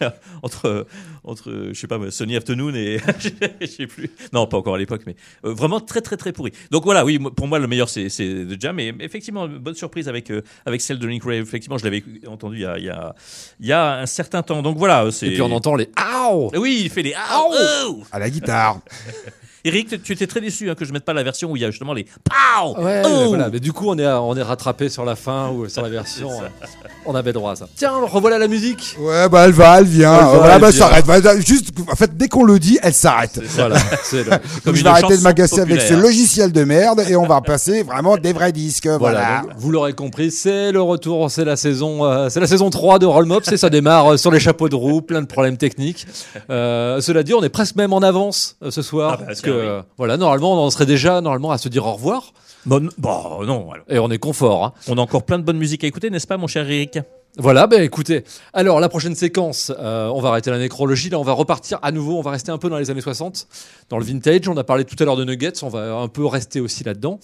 entre, 0.42 0.86
entre, 1.24 1.70
je 1.72 1.78
sais 1.78 1.86
pas, 1.86 1.98
Sony 2.10 2.36
Afternoon 2.36 2.74
et 2.74 2.98
je 3.60 3.66
sais 3.66 3.86
plus. 3.86 4.10
Non, 4.32 4.46
pas 4.46 4.58
encore 4.58 4.74
à 4.74 4.78
l'époque, 4.78 5.02
mais 5.06 5.16
euh, 5.44 5.52
vraiment 5.52 5.80
très, 5.80 6.00
très, 6.00 6.16
très 6.16 6.32
pourri. 6.32 6.52
Donc 6.70 6.84
voilà, 6.84 7.04
oui, 7.04 7.18
pour 7.18 7.46
moi, 7.46 7.58
le 7.58 7.66
meilleur, 7.66 7.88
c'est, 7.88 8.08
c'est 8.08 8.46
The 8.46 8.60
Jam. 8.60 8.78
Et 8.78 8.94
effectivement, 9.00 9.48
bonne 9.48 9.74
surprise 9.74 10.08
avec, 10.08 10.30
euh, 10.30 10.42
avec 10.66 10.80
celle 10.80 10.98
de 10.98 11.06
Link 11.06 11.24
Ray. 11.24 11.40
Effectivement, 11.40 11.78
je 11.78 11.84
l'avais 11.84 12.02
entendu 12.26 12.56
il 12.56 12.62
y 12.62 12.66
a, 12.66 12.78
il 12.78 12.84
y 12.84 12.90
a, 12.90 13.14
il 13.60 13.66
y 13.66 13.72
a 13.72 14.00
un 14.00 14.06
certain 14.06 14.42
temps. 14.42 14.62
Donc 14.62 14.76
voilà, 14.76 15.10
c'est. 15.10 15.28
Et 15.28 15.30
puis 15.32 15.42
on 15.42 15.52
entend 15.52 15.76
les 15.76 15.88
Oui, 16.56 16.82
il 16.84 16.90
fait 16.90 17.02
des 17.02 17.14
ah, 17.16 17.44
oh 17.46 18.02
À 18.12 18.18
la 18.18 18.30
guitare. 18.30 18.80
Eric, 19.66 20.02
tu 20.02 20.12
étais 20.12 20.26
très 20.26 20.40
déçu 20.40 20.68
hein, 20.70 20.74
que 20.74 20.84
je 20.84 20.92
mette 20.92 21.04
pas 21.04 21.14
la 21.14 21.22
version 21.22 21.50
où 21.50 21.56
il 21.56 21.62
y 21.62 21.64
a 21.64 21.70
justement 21.70 21.94
les 21.94 22.04
pow. 22.04 22.82
Ouais, 22.82 23.02
oh 23.04 23.08
mais 23.08 23.26
voilà. 23.28 23.48
Mais 23.50 23.60
du 23.60 23.72
coup, 23.72 23.88
on 23.88 23.98
est, 23.98 24.06
on 24.06 24.36
est 24.36 24.42
rattrapé 24.42 24.90
sur 24.90 25.04
la 25.06 25.16
fin 25.16 25.48
ou 25.50 25.68
sur 25.68 25.80
la 25.82 25.88
version. 25.88 26.30
euh, 26.42 26.66
on 27.06 27.14
avait 27.14 27.32
droit 27.32 27.52
à 27.52 27.56
ça. 27.56 27.66
Tiens, 27.74 27.92
revoilà 28.02 28.38
la 28.38 28.46
musique. 28.46 28.96
Ouais, 29.00 29.28
bah 29.28 29.44
elle 29.46 29.52
va, 29.52 29.78
elle 29.78 29.86
vient. 29.86 30.14
Elle 30.14 30.24
va, 30.24 30.32
voilà, 30.36 30.54
elle 30.56 30.60
bah 30.60 30.70
vient. 30.70 30.78
s'arrête. 30.86 31.06
Bah, 31.06 31.40
juste, 31.40 31.70
en 31.90 31.96
fait, 31.96 32.14
dès 32.16 32.28
qu'on 32.28 32.44
le 32.44 32.58
dit, 32.58 32.78
elle 32.82 32.92
s'arrête. 32.92 33.40
Voilà. 33.54 33.76
C'est 34.04 34.24
Comme 34.64 34.74
je 34.74 34.80
une 34.80 34.84
vais 34.84 34.90
arrêter 34.90 35.08
de 35.08 35.12
chanson 35.14 35.22
m'agacer 35.24 35.60
avec 35.60 35.80
ce 35.80 35.86
populaire. 35.88 36.02
logiciel 36.02 36.52
de 36.52 36.64
merde 36.64 37.02
et 37.08 37.16
on 37.16 37.26
va 37.26 37.40
passer 37.44 37.82
vraiment 37.82 38.16
des 38.18 38.32
vrais 38.34 38.52
disques. 38.52 38.86
Voilà. 38.86 38.98
Voilà, 38.98 39.42
donc, 39.42 39.50
vous 39.56 39.70
l'aurez 39.70 39.92
compris, 39.94 40.30
c'est 40.30 40.72
le 40.72 40.82
retour, 40.82 41.30
c'est 41.30 41.44
la 41.44 41.56
saison, 41.56 42.04
euh, 42.04 42.28
c'est 42.28 42.40
la 42.40 42.46
saison 42.46 42.68
3 42.68 42.98
de 42.98 43.06
Roll 43.06 43.24
Mops 43.26 43.50
et 43.50 43.56
ça 43.56 43.70
démarre 43.70 44.12
euh, 44.12 44.16
sur 44.18 44.30
les 44.30 44.40
chapeaux 44.40 44.68
de 44.68 44.74
roue, 44.74 45.00
plein 45.00 45.22
de 45.22 45.26
problèmes 45.26 45.56
techniques. 45.56 46.06
Euh, 46.50 47.00
cela 47.00 47.22
dit, 47.22 47.32
on 47.32 47.42
est 47.42 47.48
presque 47.48 47.76
même 47.76 47.92
en 47.92 48.00
avance 48.02 48.56
euh, 48.62 48.70
ce 48.70 48.82
soir 48.82 49.12
Ah 49.14 49.16
bah, 49.18 49.24
parce 49.28 49.40
que 49.40 49.53
oui. 49.54 49.60
euh, 49.66 49.82
voilà, 49.96 50.16
normalement 50.16 50.52
on 50.54 50.66
en 50.66 50.70
serait 50.70 50.86
déjà 50.86 51.20
normalement 51.20 51.50
à 51.50 51.58
se 51.58 51.68
dire 51.68 51.86
au 51.86 51.92
revoir 51.92 52.32
Bon, 52.66 52.88
bon, 52.96 53.44
non. 53.44 53.70
alors. 53.72 53.84
et 53.90 53.98
on 53.98 54.10
est 54.10 54.18
confort. 54.18 54.64
hein. 54.64 54.72
On 54.88 54.96
a 54.96 55.00
encore 55.00 55.24
plein 55.24 55.38
de 55.38 55.44
bonne 55.44 55.58
musique 55.58 55.84
à 55.84 55.86
écouter, 55.86 56.08
n'est-ce 56.10 56.26
pas, 56.26 56.36
mon 56.38 56.46
cher 56.46 56.64
Eric? 56.68 56.98
Voilà, 57.36 57.66
ben 57.66 57.82
écoutez, 57.82 58.22
alors 58.52 58.78
la 58.80 58.88
prochaine 58.88 59.14
séquence, 59.16 59.72
euh, 59.78 60.08
on 60.14 60.20
va 60.20 60.28
arrêter 60.30 60.50
la 60.50 60.58
nécrologie, 60.58 61.10
là 61.10 61.18
on 61.18 61.24
va 61.24 61.32
repartir 61.32 61.78
à 61.82 61.90
nouveau, 61.90 62.16
on 62.16 62.22
va 62.22 62.30
rester 62.30 62.52
un 62.52 62.58
peu 62.58 62.70
dans 62.70 62.78
les 62.78 62.90
années 62.90 63.00
60, 63.00 63.48
dans 63.90 63.98
le 63.98 64.04
vintage, 64.04 64.48
on 64.48 64.56
a 64.56 64.62
parlé 64.64 64.84
tout 64.84 64.94
à 65.00 65.04
l'heure 65.04 65.16
de 65.16 65.24
Nuggets, 65.24 65.62
on 65.62 65.68
va 65.68 65.94
un 65.96 66.08
peu 66.08 66.24
rester 66.26 66.60
aussi 66.60 66.84
là-dedans. 66.84 67.18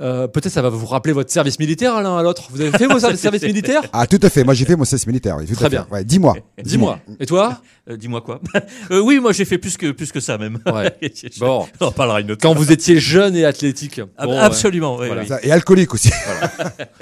Euh, 0.00 0.28
Peut-être 0.28 0.52
ça 0.52 0.62
va 0.62 0.68
vous 0.68 0.86
rappeler 0.86 1.12
votre 1.12 1.30
service 1.32 1.58
militaire 1.58 1.94
à 1.96 2.02
l'un 2.02 2.16
à 2.16 2.22
l'autre. 2.22 2.48
Vous 2.50 2.60
avez 2.60 2.70
fait 2.70 2.86
vos 2.86 2.98
services 3.16 3.42
militaires? 3.42 3.82
Ah, 3.92 4.06
tout 4.06 4.20
à 4.22 4.30
fait. 4.30 4.44
Moi, 4.44 4.54
j'ai 4.54 4.64
fait 4.64 4.76
mon 4.76 4.84
service 4.84 5.08
militaire. 5.08 5.36
Oui, 5.36 5.44
tout 5.46 5.54
Très 5.56 5.64
à 5.64 5.68
bien. 5.68 5.86
Ouais, 5.90 6.04
dis-moi. 6.04 6.36
Dis-moi. 6.62 7.00
Et 7.18 7.26
toi? 7.26 7.60
Euh, 7.90 7.96
Dis-moi 7.96 8.20
quoi 8.20 8.40
Euh, 8.90 9.00
Oui, 9.00 9.18
moi 9.20 9.32
j'ai 9.32 9.44
fait 9.44 9.58
plus 9.58 9.76
que, 9.76 9.90
plus 9.92 10.12
que 10.12 10.20
ça 10.20 10.36
même. 10.38 10.58
Ouais. 10.66 10.94
Bon. 11.38 11.66
On 11.80 11.86
en 11.86 11.92
parlera 11.92 12.20
une 12.20 12.30
autre 12.32 12.42
Quand 12.42 12.54
fois. 12.54 12.62
vous 12.62 12.72
étiez 12.72 12.98
jeune 13.00 13.34
et 13.36 13.44
athlétique. 13.44 14.00
Ah, 14.16 14.26
Bon. 14.26 14.38
Absolument, 14.38 14.96
oui, 14.98 15.06
Voilà. 15.06 15.22
oui. 15.22 15.28
Ça- 15.28 15.38
Et 15.42 15.50
alcoolique 15.50 15.94
aussi. 15.94 16.10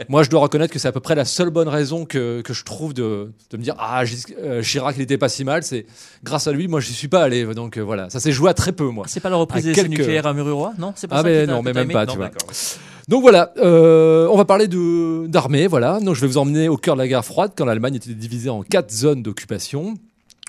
Moi, 0.09 0.23
je 0.23 0.31
dois 0.31 0.41
reconnaître 0.41 0.73
que 0.73 0.79
c'est 0.79 0.89
à 0.89 0.93
peu 0.93 1.01
près 1.01 1.15
la 1.15 1.25
seule 1.25 1.51
bonne 1.51 1.69
raison 1.69 2.05
que, 2.05 2.41
que 2.43 2.53
je 2.55 2.65
trouve 2.65 2.95
de, 2.95 3.33
de 3.51 3.57
me 3.57 3.63
dire 3.63 3.75
Ah, 3.79 4.03
euh, 4.43 4.63
Chirac, 4.63 4.95
il 4.97 5.03
était 5.03 5.19
pas 5.19 5.29
si 5.29 5.45
mal. 5.45 5.63
C'est 5.63 5.87
grâce 6.23 6.47
à 6.47 6.53
lui, 6.53 6.69
moi, 6.69 6.81
je 6.81 6.91
suis 6.93 7.09
pas 7.09 7.23
allé. 7.23 7.45
Donc 7.55 7.77
euh, 7.77 7.81
voilà, 7.83 8.09
ça 8.11 8.21
s'est 8.21 8.33
joué 8.33 8.51
à 8.51 8.55
très 8.55 8.73
peu, 8.73 8.85
moi. 8.89 9.07
C'est 9.09 9.21
pas 9.21 9.31
la 9.31 9.37
reprise 9.37 9.65
À 9.65 9.69
des 9.69 9.75
quelques- 9.75 9.89
nucléaires 9.91 10.27
à 10.27 10.33
Mururoa 10.35 10.73
Non 10.79 10.93
c'est 10.97 11.09
pas 11.09 11.17
Ah, 11.17 11.23
ça 11.23 11.25
mais 11.29 11.41
qui 11.41 11.47
t'a- 11.47 11.53
non, 11.53 11.63
mais 11.63 11.73
même 11.73 11.91
pas, 11.91 12.07
Non, 12.07 12.13
tu 12.13 12.19
vois. 12.19 12.27
d'accord. 12.29 12.49
Donc 13.09 13.23
voilà, 13.23 13.53
euh, 13.59 14.27
on 14.33 14.37
va 14.37 14.45
parler 14.45 14.67
de 14.67 15.27
d'armée. 15.29 15.69
Voilà, 15.69 16.01
donc 16.01 16.15
je 16.17 16.21
vais 16.21 16.27
vous 16.27 16.39
emmener 16.39 16.69
au 16.69 16.77
cœur 16.77 16.97
de 16.97 17.01
la 17.01 17.07
guerre 17.09 17.25
froide, 17.25 17.53
quand 17.57 17.65
l'Allemagne 17.65 17.95
était 17.95 18.13
divisée 18.13 18.51
en 18.51 18.63
quatre 18.63 18.91
zones 18.93 19.23
d'occupation 19.23 19.95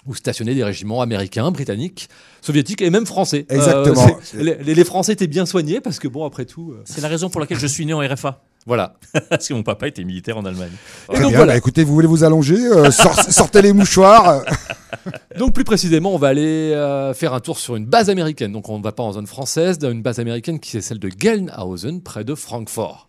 où 0.07 0.15
stationnaient 0.15 0.55
des 0.55 0.63
régiments 0.63 1.01
américains, 1.01 1.51
britanniques, 1.51 2.09
soviétiques 2.41 2.81
et 2.81 2.89
même 2.89 3.05
français. 3.05 3.45
Euh, 3.51 3.55
Exactement. 3.55 4.17
les, 4.33 4.83
Français 4.83 5.13
étaient 5.13 5.27
bien 5.27 5.45
soignés 5.45 5.81
parce 5.81 5.99
que 5.99 6.07
bon, 6.07 6.25
après 6.25 6.45
tout, 6.45 6.71
euh, 6.71 6.81
C'est 6.85 7.01
la 7.01 7.07
raison 7.09 7.29
pour 7.29 7.41
laquelle 7.41 7.59
je 7.59 7.67
suis 7.67 7.85
né 7.85 7.93
en 7.93 7.99
RFA. 7.99 8.41
voilà. 8.65 8.95
Parce 9.29 9.47
que 9.47 9.53
mon 9.53 9.63
papa 9.63 9.87
était 9.87 10.03
militaire 10.03 10.37
en 10.37 10.45
Allemagne. 10.45 10.71
Et 11.09 11.13
Très 11.13 11.21
donc 11.21 11.29
bien. 11.31 11.37
voilà. 11.39 11.53
Bah, 11.53 11.57
écoutez, 11.57 11.83
vous 11.83 11.93
voulez 11.93 12.07
vous 12.07 12.23
allonger 12.23 12.55
euh, 12.57 12.89
sort- 12.91 13.19
Sortez 13.29 13.61
les 13.61 13.73
mouchoirs. 13.73 14.43
Donc 15.37 15.53
plus 15.53 15.63
précisément, 15.63 16.13
on 16.13 16.17
va 16.17 16.27
aller 16.29 16.71
euh, 16.73 17.13
faire 17.13 17.33
un 17.33 17.39
tour 17.39 17.59
sur 17.59 17.75
une 17.75 17.85
base 17.85 18.09
américaine. 18.09 18.51
Donc 18.51 18.69
on 18.69 18.77
ne 18.77 18.83
va 18.83 18.91
pas 18.91 19.03
en 19.03 19.11
zone 19.13 19.27
française, 19.27 19.77
dans 19.77 19.91
une 19.91 20.01
base 20.01 20.19
américaine 20.19 20.59
qui 20.59 20.75
est 20.77 20.81
celle 20.81 20.99
de 20.99 21.09
Gelnhausen, 21.17 22.01
près 22.01 22.23
de 22.23 22.35
Francfort. 22.35 23.06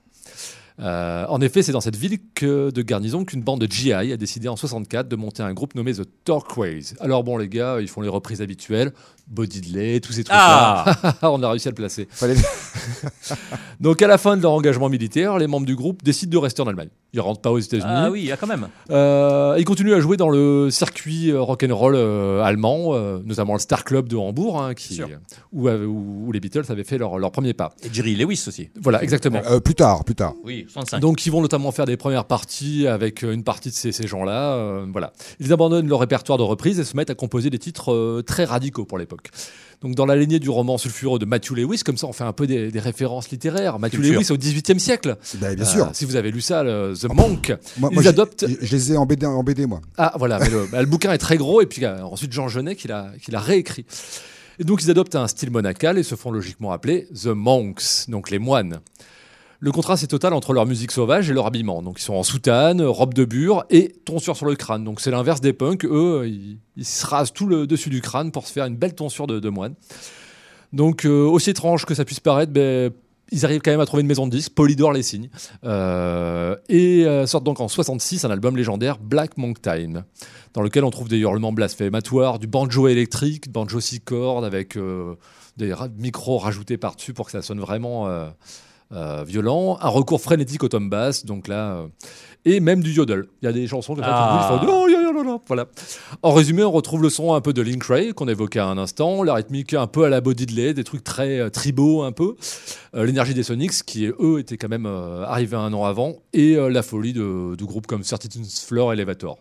Euh, 0.80 1.26
en 1.28 1.40
effet, 1.40 1.62
c'est 1.62 1.72
dans 1.72 1.80
cette 1.80 1.96
ville 1.96 2.18
que, 2.34 2.70
de 2.70 2.82
garnison 2.82 3.24
qu'une 3.24 3.42
bande 3.42 3.60
de 3.60 3.70
GI 3.70 3.92
a 3.92 4.16
décidé 4.16 4.48
en 4.48 4.56
64 4.56 5.08
de 5.08 5.16
monter 5.16 5.42
un 5.42 5.52
groupe 5.52 5.74
nommé 5.74 5.92
The 5.92 6.08
Torquays. 6.24 6.94
Alors 7.00 7.24
bon, 7.24 7.36
les 7.36 7.48
gars, 7.48 7.80
ils 7.80 7.88
font 7.88 8.00
les 8.00 8.08
reprises 8.08 8.42
habituelles, 8.42 8.92
Body 9.30 9.60
Delay, 9.60 10.00
tous 10.00 10.12
ces 10.12 10.24
trucs-là. 10.24 10.84
Ah 11.02 11.16
on 11.30 11.42
a 11.42 11.50
réussi 11.50 11.68
à 11.68 11.70
le 11.70 11.74
placer. 11.74 12.08
Fallait- 12.10 12.34
Donc 13.80 14.02
à 14.02 14.06
la 14.06 14.18
fin 14.18 14.36
de 14.36 14.42
leur 14.42 14.52
engagement 14.52 14.88
militaire, 14.88 15.38
les 15.38 15.46
membres 15.46 15.66
du 15.66 15.76
groupe 15.76 16.02
décident 16.02 16.30
de 16.30 16.38
rester 16.42 16.62
en 16.62 16.66
Allemagne. 16.66 16.88
Ils 17.14 17.20
rentrent 17.20 17.40
pas 17.40 17.50
aux 17.50 17.58
États-Unis. 17.58 17.86
Ah 17.88 18.10
oui, 18.10 18.30
ah, 18.32 18.36
quand 18.38 18.46
même. 18.46 18.68
Euh, 18.90 19.54
il 19.58 19.64
continue 19.64 19.94
à 19.94 20.00
jouer 20.00 20.16
dans 20.18 20.28
le 20.28 20.68
circuit 20.70 21.30
euh, 21.30 21.40
rock'n'roll 21.40 21.94
euh, 21.94 22.42
allemand, 22.42 22.90
euh, 22.94 23.20
notamment 23.24 23.54
le 23.54 23.58
Star 23.60 23.84
Club 23.84 24.08
de 24.08 24.16
Hambourg, 24.16 24.60
hein, 24.62 24.74
qui, 24.74 25.00
où, 25.52 25.68
où- 25.70 26.24
où 26.26 26.32
les 26.32 26.40
Beatles 26.40 26.64
avaient 26.68 26.84
fait 26.84 26.98
leur, 26.98 27.18
leur 27.18 27.30
premier 27.32 27.54
pas. 27.54 27.72
Et 27.82 27.88
Jerry 27.92 28.14
Lewis 28.14 28.44
aussi. 28.46 28.68
Voilà, 28.80 29.02
exactement. 29.02 29.40
Euh, 29.46 29.60
plus 29.60 29.74
tard, 29.74 30.04
plus 30.04 30.14
tard. 30.14 30.34
Oui, 30.44 30.66
65. 30.68 31.00
Donc, 31.00 31.24
ils 31.24 31.30
vont 31.30 31.40
notamment 31.40 31.72
faire 31.72 31.86
des 31.86 31.96
premières 31.96 32.26
parties 32.26 32.86
avec 32.86 33.22
une 33.22 33.42
partie 33.44 33.70
de 33.70 33.74
ces, 33.74 33.92
ces 33.92 34.06
gens-là. 34.06 34.52
euh, 34.54 34.86
voilà. 34.90 35.12
Ils 35.40 35.52
abandonnent 35.52 35.88
leur 35.88 36.00
répertoire 36.00 36.36
de 36.38 36.42
reprises 36.42 36.78
et 36.78 36.84
se 36.84 36.96
mettent 36.96 37.10
à 37.10 37.14
composer 37.14 37.48
des 37.48 37.58
titres 37.58 37.92
euh, 37.92 38.22
très 38.26 38.44
radicaux 38.44 38.84
pour 38.84 38.98
l'époque. 38.98 39.17
Donc, 39.80 39.94
dans 39.94 40.06
la 40.06 40.16
lignée 40.16 40.40
du 40.40 40.50
roman 40.50 40.76
sulfureux 40.76 41.20
de 41.20 41.24
Matthew 41.24 41.52
Lewis, 41.52 41.82
comme 41.84 41.96
ça, 41.96 42.08
on 42.08 42.12
fait 42.12 42.24
un 42.24 42.32
peu 42.32 42.48
des, 42.48 42.72
des 42.72 42.80
références 42.80 43.30
littéraires. 43.30 43.78
Matthew. 43.78 43.98
Lewis 44.00 44.26
au 44.32 44.36
XVIIIe 44.36 44.80
siècle. 44.80 45.16
Bah, 45.40 45.54
bien 45.54 45.64
Euh, 45.64 45.68
sûr. 45.68 45.90
si 45.92 46.04
vous 46.04 46.16
avez 46.16 46.32
lu 46.32 46.40
ça, 46.40 46.64
le- 46.64 46.94
The 47.00 47.04
Monk. 47.14 47.52
Moi, 47.78 47.90
ils 47.92 47.94
moi, 47.94 48.02
j'ai- 48.02 48.08
adoptent. 48.08 48.44
Je 48.60 48.72
les 48.72 48.92
ai 48.92 48.96
en 48.96 49.06
BD, 49.06 49.24
en 49.24 49.44
BD 49.44 49.66
moi. 49.66 49.80
Ah 49.96 50.14
voilà, 50.18 50.40
mais 50.40 50.50
le, 50.50 50.66
bah, 50.72 50.80
le 50.80 50.86
bouquin 50.88 51.12
est 51.12 51.18
très 51.18 51.36
gros 51.36 51.60
et 51.62 51.66
puis 51.66 51.84
euh, 51.84 52.02
ensuite 52.02 52.32
Jean 52.32 52.48
Genet 52.48 52.74
qui 52.74 52.88
l'a 52.88 53.12
qui 53.22 53.30
l'a 53.30 53.38
réécrit. 53.38 53.84
Et 54.58 54.64
donc 54.64 54.82
ils 54.82 54.90
adoptent 54.90 55.14
un 55.14 55.28
style 55.28 55.52
monacal 55.52 55.96
et 55.96 56.02
se 56.02 56.16
font 56.16 56.32
logiquement 56.32 56.72
appeler 56.72 57.06
The 57.14 57.26
Monks, 57.28 58.08
donc 58.08 58.30
les 58.30 58.40
moines. 58.40 58.80
Le 59.60 59.72
contraste 59.72 60.04
est 60.04 60.08
total 60.08 60.34
entre 60.34 60.52
leur 60.52 60.66
musique 60.66 60.92
sauvage 60.92 61.30
et 61.30 61.34
leur 61.34 61.46
habillement. 61.46 61.82
Donc 61.82 62.00
ils 62.00 62.04
sont 62.04 62.14
en 62.14 62.22
soutane, 62.22 62.80
robe 62.82 63.14
de 63.14 63.24
bure 63.24 63.64
et 63.70 63.88
tonsure 64.04 64.36
sur 64.36 64.46
le 64.46 64.54
crâne. 64.54 64.84
Donc 64.84 65.00
c'est 65.00 65.10
l'inverse 65.10 65.40
des 65.40 65.52
punks. 65.52 65.84
Eux, 65.84 66.28
ils, 66.76 66.84
se 66.84 67.06
rasent 67.06 67.32
tout 67.32 67.46
le 67.46 67.66
dessus 67.66 67.90
du 67.90 68.00
crâne 68.00 68.30
pour 68.30 68.46
se 68.46 68.52
faire 68.52 68.66
une 68.66 68.76
belle 68.76 68.94
tonsure 68.94 69.26
de, 69.26 69.48
moine. 69.48 69.74
Donc 70.72 71.04
euh, 71.04 71.24
aussi 71.24 71.50
étrange 71.50 71.86
que 71.86 71.94
ça 71.94 72.04
puisse 72.04 72.20
paraître, 72.20 72.52
ben, 72.52 72.92
ils 73.30 73.44
arrivent 73.44 73.60
quand 73.60 73.70
même 73.70 73.80
à 73.80 73.86
trouver 73.86 74.02
une 74.02 74.08
maison 74.08 74.26
de 74.26 74.30
disques, 74.30 74.54
Polydor 74.54 74.92
les 74.92 75.02
signe. 75.02 75.28
Euh, 75.64 76.56
et 76.68 77.04
euh, 77.04 77.26
sortent 77.26 77.44
donc 77.44 77.60
en 77.60 77.68
66 77.68 78.24
un 78.24 78.30
album 78.30 78.56
légendaire, 78.56 78.98
Black 78.98 79.36
Monk 79.36 79.60
Time, 79.60 80.04
dans 80.54 80.62
lequel 80.62 80.84
on 80.84 80.90
trouve 80.90 81.08
des 81.08 81.18
hurlements 81.18 81.52
blasphématoires, 81.52 82.38
du 82.38 82.46
banjo 82.46 82.88
électrique, 82.88 83.50
banjo 83.50 83.80
six 83.80 84.00
cordes 84.00 84.44
avec 84.44 84.76
euh, 84.76 85.14
des 85.56 85.74
micros 85.96 86.38
rajoutés 86.38 86.78
par-dessus 86.78 87.12
pour 87.12 87.26
que 87.26 87.32
ça 87.32 87.42
sonne 87.42 87.60
vraiment 87.60 88.08
euh, 88.90 89.22
violent, 89.22 89.76
un 89.82 89.88
recours 89.88 90.22
frénétique 90.22 90.64
au 90.64 90.68
tom 90.68 90.88
bass, 90.88 91.26
donc 91.26 91.46
là, 91.46 91.72
euh, 91.72 91.86
et 92.46 92.58
même 92.58 92.82
du 92.82 92.90
yodel. 92.92 93.26
Il 93.42 93.44
y 93.44 93.48
a 93.48 93.52
des 93.52 93.66
chansons 93.66 93.94
comme 93.94 94.02
ça 94.02 94.10
Ah. 94.10 94.58
qui 94.60 94.66
font 94.66 94.72
oh, 94.72 95.42
voilà. 95.46 95.66
En 96.22 96.32
résumé, 96.32 96.64
on 96.64 96.70
retrouve 96.70 97.02
le 97.02 97.10
son 97.10 97.34
un 97.34 97.42
peu 97.42 97.52
de 97.52 97.60
Link 97.60 97.84
Ray 97.84 98.14
qu'on 98.14 98.28
évoquait 98.28 98.60
à 98.60 98.66
un 98.66 98.78
instant, 98.78 99.22
la 99.22 99.34
rythmique 99.34 99.74
un 99.74 99.88
peu 99.88 100.04
à 100.04 100.08
la 100.08 100.22
Body 100.22 100.46
Delay, 100.46 100.72
des 100.72 100.84
trucs 100.84 101.04
très 101.04 101.38
euh, 101.38 101.50
tribaux 101.50 102.02
un 102.02 102.12
peu, 102.12 102.36
l'énergie 102.94 103.34
des 103.34 103.42
Sonics 103.42 103.84
qui 103.84 104.06
eux 104.06 104.38
étaient 104.38 104.56
quand 104.56 104.70
même 104.70 104.86
arrivés 104.86 105.56
un 105.56 105.72
an 105.74 105.84
avant, 105.84 106.16
et 106.32 106.56
la 106.56 106.82
folie 106.82 107.12
de, 107.12 107.56
de 107.56 107.64
groupes 107.64 107.86
comme 107.86 108.02
Certitude 108.02 108.46
Floor 108.46 108.94
Elevators. 108.94 109.38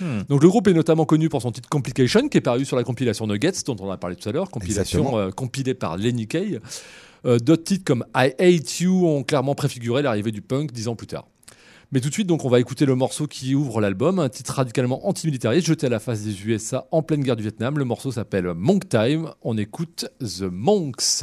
Hmm. 0.00 0.20
Donc 0.28 0.42
le 0.42 0.48
groupe 0.50 0.68
est 0.68 0.74
notamment 0.74 1.06
connu 1.06 1.30
pour 1.30 1.40
son 1.40 1.50
titre 1.50 1.68
Complication 1.70 2.28
qui 2.28 2.36
est 2.38 2.42
paru 2.42 2.66
sur 2.66 2.76
la 2.76 2.84
compilation 2.84 3.26
Nuggets 3.26 3.52
dont 3.66 3.76
on 3.80 3.90
a 3.90 3.96
parlé 3.96 4.16
tout 4.16 4.28
à 4.28 4.32
l'heure, 4.32 4.50
compilation 4.50 5.30
compilée 5.34 5.74
par 5.74 5.96
Lenny 5.96 6.26
Kay. 6.26 6.58
Euh, 7.24 7.38
D'autres 7.38 7.64
titres 7.64 7.84
comme 7.84 8.04
I 8.16 8.32
Hate 8.38 8.80
You 8.80 9.06
ont 9.06 9.22
clairement 9.22 9.54
préfiguré 9.54 10.02
l'arrivée 10.02 10.32
du 10.32 10.42
punk 10.42 10.72
dix 10.72 10.88
ans 10.88 10.96
plus 10.96 11.06
tard. 11.06 11.26
Mais 11.92 12.00
tout 12.00 12.08
de 12.08 12.14
suite, 12.14 12.26
donc, 12.26 12.46
on 12.46 12.48
va 12.48 12.58
écouter 12.58 12.86
le 12.86 12.94
morceau 12.94 13.26
qui 13.26 13.54
ouvre 13.54 13.82
l'album, 13.82 14.18
un 14.18 14.30
titre 14.30 14.54
radicalement 14.54 15.06
antimilitariste, 15.06 15.66
jeté 15.66 15.86
à 15.88 15.90
la 15.90 16.00
face 16.00 16.22
des 16.22 16.46
USA 16.46 16.86
en 16.90 17.02
pleine 17.02 17.22
guerre 17.22 17.36
du 17.36 17.42
Vietnam. 17.42 17.78
Le 17.78 17.84
morceau 17.84 18.10
s'appelle 18.10 18.54
Monk 18.54 18.88
Time. 18.88 19.28
On 19.42 19.58
écoute 19.58 20.06
The 20.20 20.44
Monks. 20.50 21.22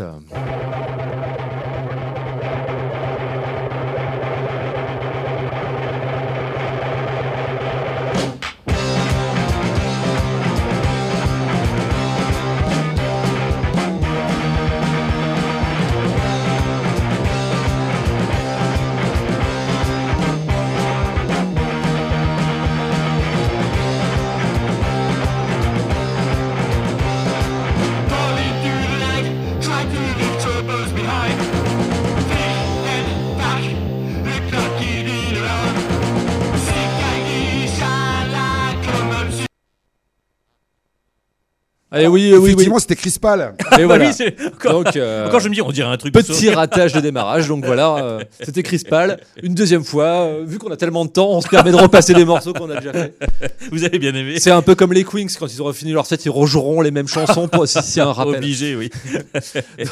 Allez, 42.00 42.08
oui, 42.08 42.30
oui, 42.32 42.38
oui. 42.40 42.46
Effectivement, 42.50 42.80
c'était 42.80 42.96
Crispal. 42.96 43.56
Et 43.80 43.84
voilà. 43.84 44.08
Oui, 44.08 44.14
c'est- 44.14 44.36
encore, 44.48 44.84
Donc, 44.84 44.96
euh, 44.96 45.28
encore, 45.28 45.40
je 45.40 45.50
me 45.50 45.54
dis, 45.54 45.62
on 45.62 45.72
dirait 45.72 45.90
un 45.90 45.98
truc. 45.98 46.14
Petit 46.14 46.50
ratage 46.50 46.94
de 46.94 47.00
démarrage, 47.00 47.48
donc 47.48 47.66
voilà, 47.66 47.96
euh, 47.98 48.20
c'était 48.42 48.64
Crispal. 48.64 49.20
Une 49.44 49.54
deuxième 49.54 49.84
fois, 49.84 50.06
euh, 50.24 50.44
vu 50.46 50.58
qu'on 50.58 50.72
a 50.72 50.78
tellement 50.78 51.06
de 51.06 51.10
temps, 51.12 51.30
on 51.32 51.42
se 51.42 51.48
permet 51.48 51.72
de 51.72 51.76
repasser 51.78 52.14
des 52.14 52.26
morceaux 52.26 52.54
qu'on 52.54 52.70
a 52.70 52.80
déjà 52.80 52.94
fait. 52.94 53.14
Vous 53.72 53.84
avez 53.84 54.00
bien 54.00 54.14
aimé. 54.16 54.40
C'est 54.40 54.52
un 54.52 54.62
peu 54.62 54.76
comme 54.76 54.94
les 54.94 55.04
Queens, 55.04 55.28
quand 55.40 55.48
ils 55.54 55.62
auront 55.62 55.74
fini 55.74 55.92
leur 55.92 56.06
set, 56.06 56.26
ils 56.26 56.30
rejoueront 56.30 56.82
les 56.82 56.92
mêmes 56.92 57.08
chansons 57.08 57.48
pour 57.48 57.68
si 57.68 57.80
c'est 57.84 58.02
un 58.02 58.12
rappel. 58.14 58.36
Obligé, 58.36 58.76
oui. 58.76 58.90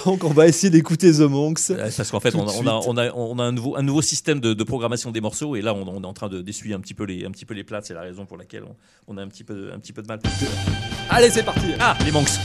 Donc 0.05 0.23
on 0.23 0.29
va 0.29 0.47
essayer 0.47 0.69
d'écouter 0.69 1.11
The 1.11 1.19
Monks. 1.21 1.59
Euh, 1.71 1.89
Parce 1.95 2.11
qu'en 2.11 2.19
fait, 2.19 2.35
on 2.35 2.41
a, 2.47 2.51
on, 2.51 2.67
a, 2.67 2.81
suite. 2.81 2.83
on, 2.87 2.97
a, 2.97 3.11
on 3.13 3.39
a 3.39 3.43
un 3.43 3.51
nouveau, 3.51 3.75
un 3.77 3.81
nouveau 3.83 4.01
système 4.01 4.39
de, 4.39 4.53
de 4.53 4.63
programmation 4.63 5.11
des 5.11 5.21
morceaux 5.21 5.55
et 5.55 5.61
là, 5.61 5.73
on, 5.73 5.87
on 5.87 6.01
est 6.03 6.05
en 6.05 6.13
train 6.13 6.29
de- 6.29 6.41
d'essuyer 6.41 6.75
un 6.75 6.79
petit 6.79 6.93
peu 6.93 7.03
les, 7.05 7.25
un 7.25 7.31
petit 7.31 7.45
peu 7.45 7.53
les 7.53 7.63
plates. 7.63 7.85
C'est 7.85 7.93
la 7.93 8.01
raison 8.01 8.25
pour 8.25 8.37
laquelle 8.37 8.63
on, 8.63 9.13
on 9.13 9.17
a 9.17 9.21
un 9.21 9.27
petit 9.27 9.43
peu, 9.43 9.71
un 9.75 9.79
petit 9.79 9.93
peu 9.93 10.01
de 10.01 10.07
mal. 10.07 10.19
Allez, 11.09 11.29
c'est 11.29 11.43
parti. 11.43 11.65
Ah, 11.79 11.96
les 12.05 12.11
monks. 12.11 12.39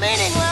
What's 0.00 0.34
your 0.34 0.51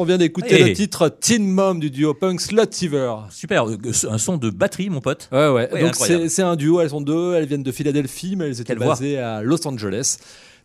On 0.00 0.04
vient 0.04 0.16
d'écouter 0.16 0.56
Eh. 0.58 0.64
le 0.64 0.72
titre 0.72 1.10
Teen 1.10 1.46
Mom 1.46 1.78
du 1.78 1.90
duo 1.90 2.14
punk 2.14 2.40
Sluttiver. 2.40 3.14
Super, 3.28 3.68
euh, 3.68 3.76
un 4.08 4.16
son 4.16 4.38
de 4.38 4.48
batterie, 4.48 4.88
mon 4.88 5.02
pote. 5.02 5.28
Ouais, 5.30 5.48
ouais. 5.50 5.70
Ouais, 5.70 5.82
Donc 5.82 5.94
c'est 5.94 6.40
un 6.42 6.56
duo, 6.56 6.80
elles 6.80 6.88
sont 6.88 7.02
deux, 7.02 7.34
elles 7.34 7.44
viennent 7.44 7.62
de 7.62 7.70
Philadelphie, 7.70 8.34
mais 8.34 8.46
elles 8.46 8.54
étaient 8.54 8.64
Quelle 8.64 8.78
voix. 8.78 8.94
basées 8.94 9.18
à 9.18 9.42
Los 9.42 9.66
Angeles. 9.68 10.16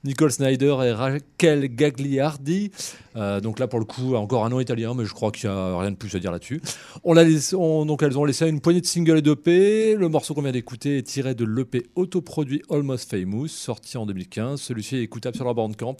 Nicole 0.05 0.31
Snyder 0.31 0.73
et 0.85 0.91
Raquel 0.93 1.67
Gagliardi. 1.75 2.71
Euh, 3.17 3.41
donc 3.41 3.59
là, 3.59 3.67
pour 3.67 3.79
le 3.79 3.85
coup, 3.85 4.15
encore 4.15 4.45
un 4.45 4.49
nom 4.49 4.61
italien, 4.61 4.93
mais 4.95 5.03
je 5.03 5.11
crois 5.13 5.31
qu'il 5.31 5.49
n'y 5.49 5.55
a 5.55 5.77
rien 5.79 5.91
de 5.91 5.97
plus 5.97 6.15
à 6.15 6.19
dire 6.19 6.31
là-dessus. 6.31 6.61
On 7.03 7.17
on- 7.57 7.85
donc 7.85 8.03
elles 8.03 8.17
ont 8.17 8.23
laissé 8.23 8.47
une 8.47 8.61
poignée 8.61 8.79
de 8.81 8.85
singles 8.85 9.17
et 9.17 9.21
d'EP. 9.21 9.95
Le 9.95 10.07
morceau 10.07 10.33
qu'on 10.33 10.43
vient 10.43 10.51
d'écouter 10.53 10.99
est 10.99 11.03
tiré 11.03 11.35
de 11.35 11.43
l'EP 11.43 11.87
autoproduit 11.95 12.61
Almost 12.69 13.09
Famous, 13.11 13.47
sorti 13.49 13.97
en 13.97 14.05
2015. 14.05 14.61
Celui-ci 14.61 14.95
est 14.95 15.01
écoutable 15.03 15.35
sur 15.35 15.43
leur 15.43 15.55
bandcamp. 15.55 15.97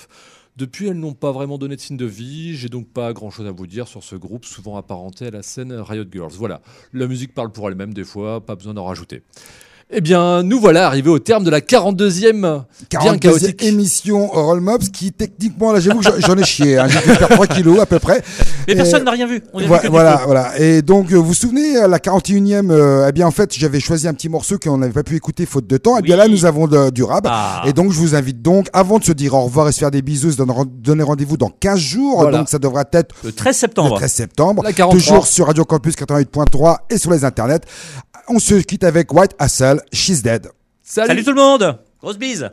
Depuis, 0.58 0.88
elles 0.88 1.00
n'ont 1.00 1.14
pas 1.14 1.34
vraiment 1.34 1.58
donné 1.58 1.76
de 1.76 1.82
signe 1.82 1.98
de 1.98 2.06
vie. 2.06 2.56
J'ai 2.56 2.70
donc 2.70 2.88
pas 2.88 3.12
grand 3.12 3.30
chose 3.30 3.46
à 3.46 3.52
vous 3.52 3.68
dire 3.68 3.88
sur 3.88 4.04
ce 4.04 4.16
groupe, 4.16 4.46
souvent 4.46 4.78
apparenté 4.78 5.28
à 5.28 5.32
la 5.32 5.42
scène 5.42 5.74
Riot 5.74 6.06
Girls. 6.10 6.32
Voilà, 6.34 6.62
la 6.94 7.08
musique 7.08 7.34
parle 7.34 7.52
pour 7.52 7.68
elle-même 7.68 7.94
des 7.94 8.06
fois, 8.06 8.46
pas 8.46 8.56
besoin 8.56 8.74
d'en 8.74 8.86
rajouter. 8.86 9.24
Eh 9.92 10.02
bien, 10.02 10.42
nous 10.42 10.60
voilà 10.60 10.88
arrivés 10.88 11.12
au 11.12 11.20
terme 11.20 11.44
de 11.44 11.52
la 11.52 11.62
42e, 11.62 12.32
bien 12.42 12.66
42e 12.90 13.20
chaotique. 13.20 13.64
émission 13.64 14.26
Roll 14.28 14.60
Mobs 14.60 14.82
qui 14.92 15.12
techniquement 15.12 15.72
là 15.72 15.80
j'avoue 15.80 16.00
que 16.00 16.06
j'en- 16.06 16.20
j'en 16.28 16.36
ai 16.36 16.44
chié 16.44 16.80
hein. 16.80 16.88
j'ai 16.88 16.98
dû 17.08 17.16
faire 17.16 17.30
3 17.30 17.46
kilos 17.46 17.80
à 17.80 17.86
peu 17.86 18.00
près 18.00 18.24
Mais 18.68 18.74
Et- 18.74 18.76
personne 18.78 19.04
n'a 19.04 19.12
rien 19.12 19.28
vu. 19.28 19.44
On 19.54 19.62
voilà, 19.68 20.18
faux. 20.18 20.26
voilà. 20.26 20.60
Et 20.60 20.82
donc, 20.82 21.12
euh, 21.12 21.18
vous 21.18 21.26
vous 21.26 21.34
souvenez, 21.36 21.78
euh, 21.78 21.88
la 21.88 22.00
41e, 22.00 22.72
euh, 22.72 23.06
eh 23.08 23.12
bien, 23.12 23.28
en 23.28 23.32
fait, 23.32 23.54
j'avais 23.56 23.80
choisi 23.80 24.08
un 24.08 24.16
petit 24.16 24.28
morceau 24.28 24.58
qu'on 24.58 24.80
n'avait 24.80 24.92
pas 24.92 25.04
pu 25.04 25.16
écouter 25.16 25.46
faute 25.46 25.68
de 25.68 25.78
temps. 25.78 26.00
Et 26.00 26.02
bien 26.02 26.16
Oui. 26.16 26.22
là, 26.24 26.28
nous 26.30 26.46
avons 26.46 26.66
de- 26.66 26.90
du 26.90 27.04
rap. 27.04 27.28
Ah. 27.30 27.62
Et 27.68 27.74
donc, 27.74 27.92
je 27.92 28.00
vous 28.00 28.16
invite 28.16 28.42
donc, 28.42 28.68
avant 28.74 28.98
de 28.98 29.04
se 29.04 29.12
dire 29.12 29.36
au 29.36 29.42
revoir 29.44 29.70
et 29.70 29.72
se 29.72 29.78
faire 29.78 29.92
des 29.92 30.02
bisous, 30.02 30.32
se 30.32 30.38
donner 30.38 30.52
ren- 30.54 30.66
donner 30.68 31.04
rendez-vous 31.04 31.38
dans 31.38 31.50
15 31.60 31.78
jours. 31.80 32.22
Voilà. 32.24 32.40
Donc, 32.40 32.50
ça 32.50 32.58
devra 32.58 32.86
être 32.92 33.14
Le 33.24 33.32
13 33.32 33.54
le 33.56 33.60
septembre. 33.60 33.98
13 33.98 34.12
septembre. 34.12 34.64
La 34.64 34.74
43. 34.74 35.00
Toujours 35.00 35.28
sur 35.28 35.46
Radio 35.46 35.64
Campus 35.64 35.96
88.3 35.96 36.80
et 36.90 36.98
sur 36.98 37.12
les 37.12 37.24
internets. 37.24 37.62
On 38.28 38.40
se 38.40 38.56
quitte 38.56 38.84
avec 38.84 39.14
White 39.14 39.36
Hassel, 39.38 39.82
She's 39.94 40.24
Dead. 40.24 40.48
Salut, 40.82 41.08
Salut 41.08 41.24
tout 41.24 41.32
le 41.32 41.36
monde. 41.36 41.80
Grosse 42.02 42.18
bise. 42.18 42.50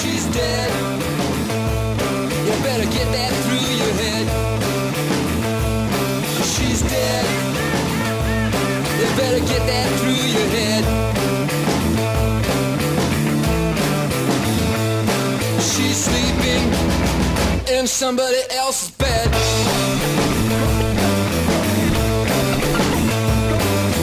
She's 0.00 0.26
dead. 0.32 0.70
You 2.46 2.54
better 2.62 2.88
get 2.90 3.08
that 3.12 3.32
through 3.44 3.68
your 3.82 3.94
head. 4.02 4.26
She's 6.52 6.82
dead. 6.82 7.24
You 8.98 9.06
better 9.16 9.40
get 9.40 9.66
that 9.66 9.88
through 10.00 10.24
your 10.36 10.48
head. 10.56 11.19
She's 15.60 16.04
sleeping 16.04 16.72
in 17.68 17.86
somebody 17.86 18.40
else's 18.50 18.90
bed. 18.92 19.28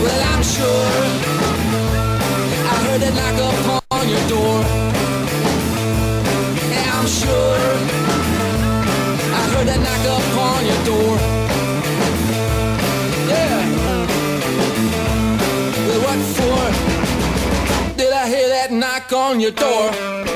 Well, 0.04 0.22
I'm 0.34 0.44
sure 0.44 0.92
I 2.62 2.76
heard 2.86 3.02
it 3.02 3.14
knock 3.16 3.38
upon 3.50 4.08
your 4.08 4.24
door. 4.30 4.56
Yeah, 6.70 7.00
I'm 7.00 7.08
sure 7.08 7.60
I 9.34 9.42
heard 9.52 9.68
that 9.68 9.80
knock 9.82 10.06
upon 10.20 10.60
your 10.70 10.82
door. 10.86 11.18
Yeah. 13.34 13.58
Well, 15.88 16.02
what 16.06 16.20
for? 16.38 16.62
Did 17.98 18.14
I 18.14 18.28
hear 18.28 18.48
that 18.48 18.72
knock 18.72 19.12
on 19.12 19.40
your 19.40 19.52
door? 19.52 20.27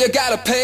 You 0.00 0.08
gotta 0.08 0.38
pay. 0.38 0.59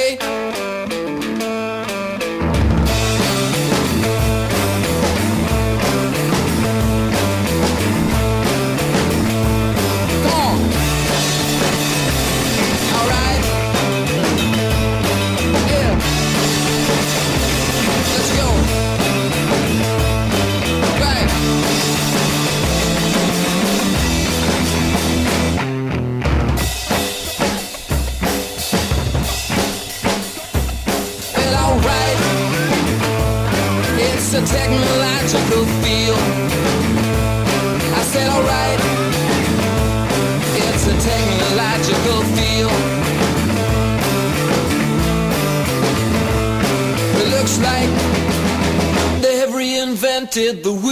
did 50.47 50.63
the 50.63 50.86